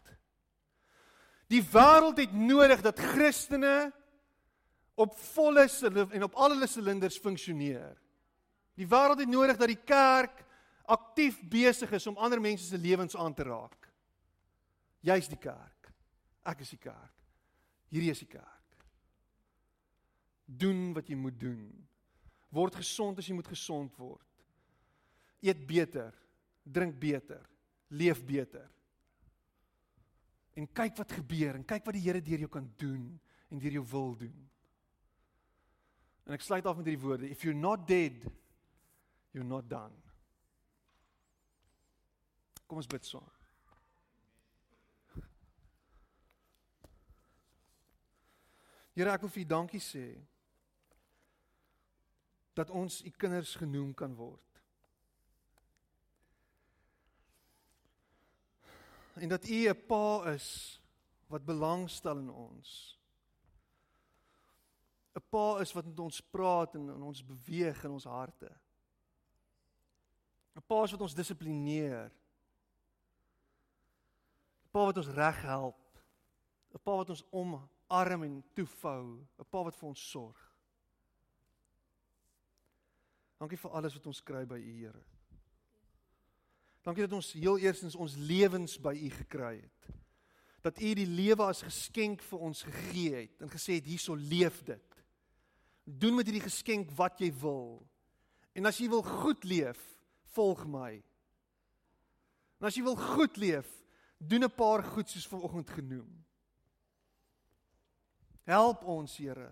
Die 1.48 1.64
wêreld 1.64 2.18
het 2.18 2.34
nodig 2.34 2.82
dat 2.82 3.00
Christene 3.00 3.92
op 4.96 5.18
volle 5.18 5.68
en 6.12 6.24
op 6.24 6.36
al 6.36 6.50
hulle 6.50 6.68
silinders 6.68 7.18
funksioneer. 7.18 7.98
Die 8.76 8.88
wêreld 8.88 9.20
het 9.20 9.30
nodig 9.30 9.58
dat 9.58 9.68
die 9.68 9.84
kerk 9.86 10.46
aktief 10.86 11.40
besig 11.42 11.92
is 11.92 12.08
om 12.08 12.18
ander 12.18 12.42
mense 12.42 12.66
se 12.66 12.78
lewens 12.78 13.16
aan 13.16 13.34
te 13.34 13.44
raak. 13.44 13.89
Jy's 15.06 15.30
die 15.32 15.40
kerk. 15.40 15.92
Ek 16.48 16.64
is 16.66 16.74
die 16.74 16.82
kerk. 16.82 17.16
Hierdie 17.90 18.12
is 18.12 18.24
die 18.24 18.30
kerk. 18.30 18.80
Doen 20.46 20.90
wat 20.98 21.10
jy 21.10 21.18
moet 21.20 21.38
doen. 21.40 21.70
Word 22.54 22.80
gesond 22.82 23.22
as 23.22 23.28
jy 23.30 23.36
moet 23.38 23.50
gesond 23.52 23.94
word 24.02 24.30
eet 25.42 25.68
beter, 25.68 26.14
drink 26.64 27.00
beter, 27.00 27.50
leef 27.88 28.26
beter. 28.26 28.68
En 30.54 30.68
kyk 30.68 30.98
wat 31.00 31.16
gebeur 31.16 31.56
en 31.56 31.66
kyk 31.66 31.86
wat 31.88 31.96
die 31.96 32.04
Here 32.04 32.22
deur 32.22 32.44
jou 32.44 32.52
kan 32.52 32.68
doen 32.78 33.06
en 33.50 33.62
deur 33.62 33.80
jou 33.80 33.86
wil 33.94 34.16
doen. 34.26 34.36
En 36.28 36.36
ek 36.36 36.44
sluit 36.46 36.66
af 36.68 36.78
met 36.78 36.90
hierdie 36.90 37.06
woorde: 37.06 37.30
If 37.32 37.46
you're 37.46 37.58
not 37.58 37.88
dead, 37.88 38.26
you're 39.32 39.48
not 39.48 39.70
done. 39.70 39.96
Kom 42.68 42.82
ons 42.84 42.90
bid 42.90 43.08
saam. 43.08 43.39
Here, 48.96 49.12
ek 49.12 49.22
wil 49.22 49.30
vir 49.30 49.44
U 49.44 49.46
dankie 49.46 49.82
sê 49.84 50.08
dat 52.56 52.70
ons 52.70 53.02
U 53.06 53.12
kinders 53.16 53.56
genoem 53.56 53.94
kan 53.94 54.16
word. 54.16 54.50
en 59.20 59.30
dat 59.30 59.48
U 59.48 59.70
'n 59.70 59.86
Pa 59.86 60.32
is 60.32 60.80
wat 61.28 61.46
belangstel 61.46 62.18
in 62.18 62.30
ons. 62.30 63.00
'n 65.16 65.24
Pa 65.30 65.60
is 65.60 65.74
wat 65.74 65.86
met 65.86 66.00
ons 66.00 66.22
praat 66.22 66.76
en 66.76 66.90
in 66.90 67.02
ons 67.02 67.26
beweeg 67.26 67.84
in 67.84 67.92
ons 67.92 68.04
harte. 68.04 68.52
'n 70.56 70.62
Pa 70.68 70.84
is 70.84 70.92
wat 70.92 71.02
ons 71.02 71.14
dissiplineer. 71.14 72.12
'n 74.64 74.70
Pa 74.72 74.86
wat 74.86 74.98
ons 74.98 75.08
reg 75.08 75.42
help. 75.42 76.00
'n 76.74 76.80
Pa 76.84 76.96
wat 76.96 77.10
ons 77.10 77.24
omarm 77.90 78.24
en 78.24 78.44
toefou, 78.54 79.26
'n 79.40 79.46
Pa 79.50 79.64
wat 79.64 79.76
vir 79.76 79.90
ons 79.90 80.10
sorg. 80.10 80.38
Dankie 83.40 83.58
vir 83.58 83.72
alles 83.72 83.94
wat 83.94 84.06
ons 84.06 84.22
kry 84.22 84.46
by 84.46 84.58
U, 84.58 84.74
Here. 84.78 85.04
Dankie 86.84 87.08
dat 87.08 87.14
ons 87.14 87.32
heel 87.34 87.58
eerstens 87.58 87.96
ons 87.96 88.16
lewens 88.16 88.78
by 88.78 88.94
U 88.94 89.10
gekry 89.10 89.62
het. 89.62 89.90
Dat 90.62 90.80
U 90.80 90.94
die 90.94 91.08
lewe 91.08 91.44
as 91.44 91.62
geskenk 91.62 92.22
vir 92.22 92.40
ons 92.40 92.64
gegee 92.64 93.16
het 93.16 93.42
en 93.42 93.50
gesê 93.50 93.74
het 93.80 93.86
hierso 93.86 94.16
leef 94.16 94.64
dit. 94.64 95.04
Doen 95.86 96.16
met 96.16 96.26
hierdie 96.26 96.50
geskenk 96.50 96.92
wat 96.92 97.20
jy 97.20 97.32
wil. 97.34 97.88
En 98.54 98.66
as 98.66 98.78
jy 98.78 98.90
wil 98.90 99.04
goed 99.04 99.44
leef, 99.44 99.80
volg 100.36 100.66
my. 100.68 101.04
En 102.60 102.68
as 102.68 102.76
jy 102.76 102.84
wil 102.84 102.96
goed 102.96 103.38
leef, 103.38 103.68
doen 104.18 104.44
'n 104.44 104.56
paar 104.56 104.84
goed 104.84 105.10
soos 105.10 105.28
vanoggend 105.28 105.70
genoem. 105.70 106.29
Help 108.50 108.88
ons, 108.90 109.14
Here, 109.22 109.52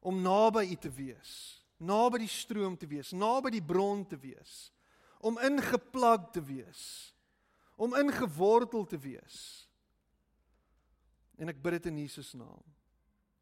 om 0.00 0.22
naby 0.22 0.68
U 0.70 0.76
te 0.78 0.92
wees 0.94 1.60
naby 1.80 2.20
die 2.24 2.30
stroom 2.30 2.76
te 2.76 2.88
wees, 2.88 3.14
naby 3.16 3.54
die 3.54 3.64
bron 3.64 4.04
te 4.08 4.18
wees, 4.20 4.68
om 5.24 5.40
ingeplak 5.44 6.30
te 6.34 6.42
wees, 6.44 6.82
om 7.80 7.96
ingewortel 7.96 8.84
te 8.88 8.98
wees. 9.00 9.38
En 11.40 11.48
ek 11.48 11.60
bid 11.62 11.78
dit 11.78 11.88
in 11.88 12.02
Jesus 12.02 12.34
naam. 12.36 12.60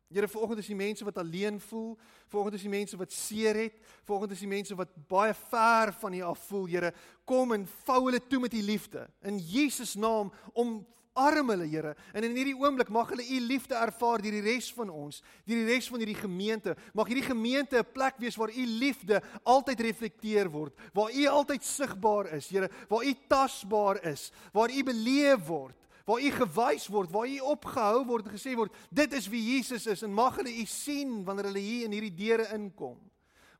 Here, 0.08 0.28
vanoggend 0.30 0.62
is 0.62 0.70
die 0.70 0.78
mense 0.78 1.04
wat 1.04 1.18
alleen 1.20 1.58
voel, 1.60 1.90
vanoggend 2.30 2.56
is 2.56 2.64
die 2.64 2.72
mense 2.72 2.96
wat 2.96 3.12
seer 3.12 3.58
het, 3.58 3.74
vanoggend 4.06 4.32
is 4.38 4.44
die 4.44 4.48
mense 4.48 4.76
wat 4.78 4.94
baie 5.10 5.34
ver 5.50 5.92
van 6.00 6.14
U 6.16 6.22
af 6.30 6.46
voel, 6.46 6.70
Here, 6.70 6.92
kom 7.28 7.52
en 7.58 7.66
vou 7.84 7.98
hulle 8.06 8.22
toe 8.24 8.40
met 8.46 8.54
U 8.54 8.62
liefde 8.64 9.04
in 9.26 9.42
Jesus 9.42 9.98
naam 9.98 10.30
om 10.54 10.78
arm 11.18 11.50
hulle 11.52 11.66
Here. 11.68 11.94
En 12.14 12.24
in 12.24 12.36
hierdie 12.36 12.56
oomblik 12.56 12.90
mag 12.94 13.10
hulle 13.12 13.26
u 13.26 13.40
liefde 13.44 13.74
ervaar 13.74 14.22
deur 14.22 14.38
die 14.38 14.44
res 14.44 14.70
van 14.76 14.90
ons 14.90 15.20
deur 15.48 15.58
die 15.64 15.68
res 15.68 15.88
van 15.90 16.02
hierdie 16.02 16.20
gemeente. 16.20 16.76
Mag 16.94 17.10
hierdie 17.10 17.26
gemeente 17.26 17.78
'n 17.78 17.92
plek 17.92 18.16
wees 18.22 18.36
waar 18.36 18.54
u 18.54 18.66
liefde 18.66 19.22
altyd 19.42 19.80
reflekteer 19.80 20.50
word 20.50 20.74
waar 20.94 21.10
u 21.12 21.26
altyd 21.26 21.64
sigbaar 21.64 22.32
is 22.36 22.48
Here 22.48 22.70
waar 22.88 23.04
u 23.04 23.14
tasbaar 23.28 24.04
is 24.06 24.32
waar 24.52 24.70
u 24.70 24.82
beleef 24.82 25.46
word 25.46 25.76
waar 26.08 26.20
u 26.20 26.30
gewys 26.30 26.86
word 26.88 27.10
waar 27.10 27.28
u 27.28 27.38
opgehou 27.40 28.04
word 28.06 28.26
en 28.26 28.32
gesê 28.32 28.54
word 28.56 28.72
dit 28.90 29.12
is 29.12 29.28
wie 29.28 29.42
Jesus 29.56 29.86
is. 29.86 30.02
En 30.02 30.12
mag 30.12 30.36
hulle 30.36 30.54
u 30.54 30.64
sien 30.64 31.24
wanneer 31.24 31.50
hulle 31.50 31.60
hier 31.60 31.84
in 31.84 31.92
hierdie 31.92 32.14
deure 32.14 32.48
inkom. 32.54 32.96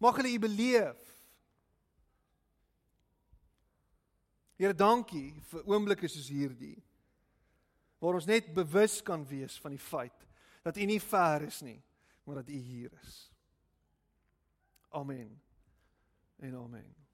Mag 0.01 0.17
hulle 0.17 0.33
u 0.33 0.39
beleef. 0.39 0.97
Here 4.59 4.75
dankie 4.75 5.37
vir 5.53 5.67
oomblikke 5.69 6.09
soos 6.11 6.31
hierdie 6.33 6.77
waar 7.99 8.15
ons 8.15 8.29
net 8.29 8.53
bewus 8.55 9.03
kan 9.03 9.27
wees 9.27 9.59
van 9.61 9.75
die 9.75 9.83
feit 9.83 10.27
dat 10.63 10.77
U 10.77 10.85
nie 10.85 11.01
ver 11.01 11.43
is 11.43 11.61
nie, 11.65 11.79
maar 12.25 12.43
dat 12.43 12.49
U 12.49 12.53
hier 12.53 12.93
is. 13.03 13.33
Amen. 14.89 15.43
En 16.37 16.55
amen. 16.55 17.08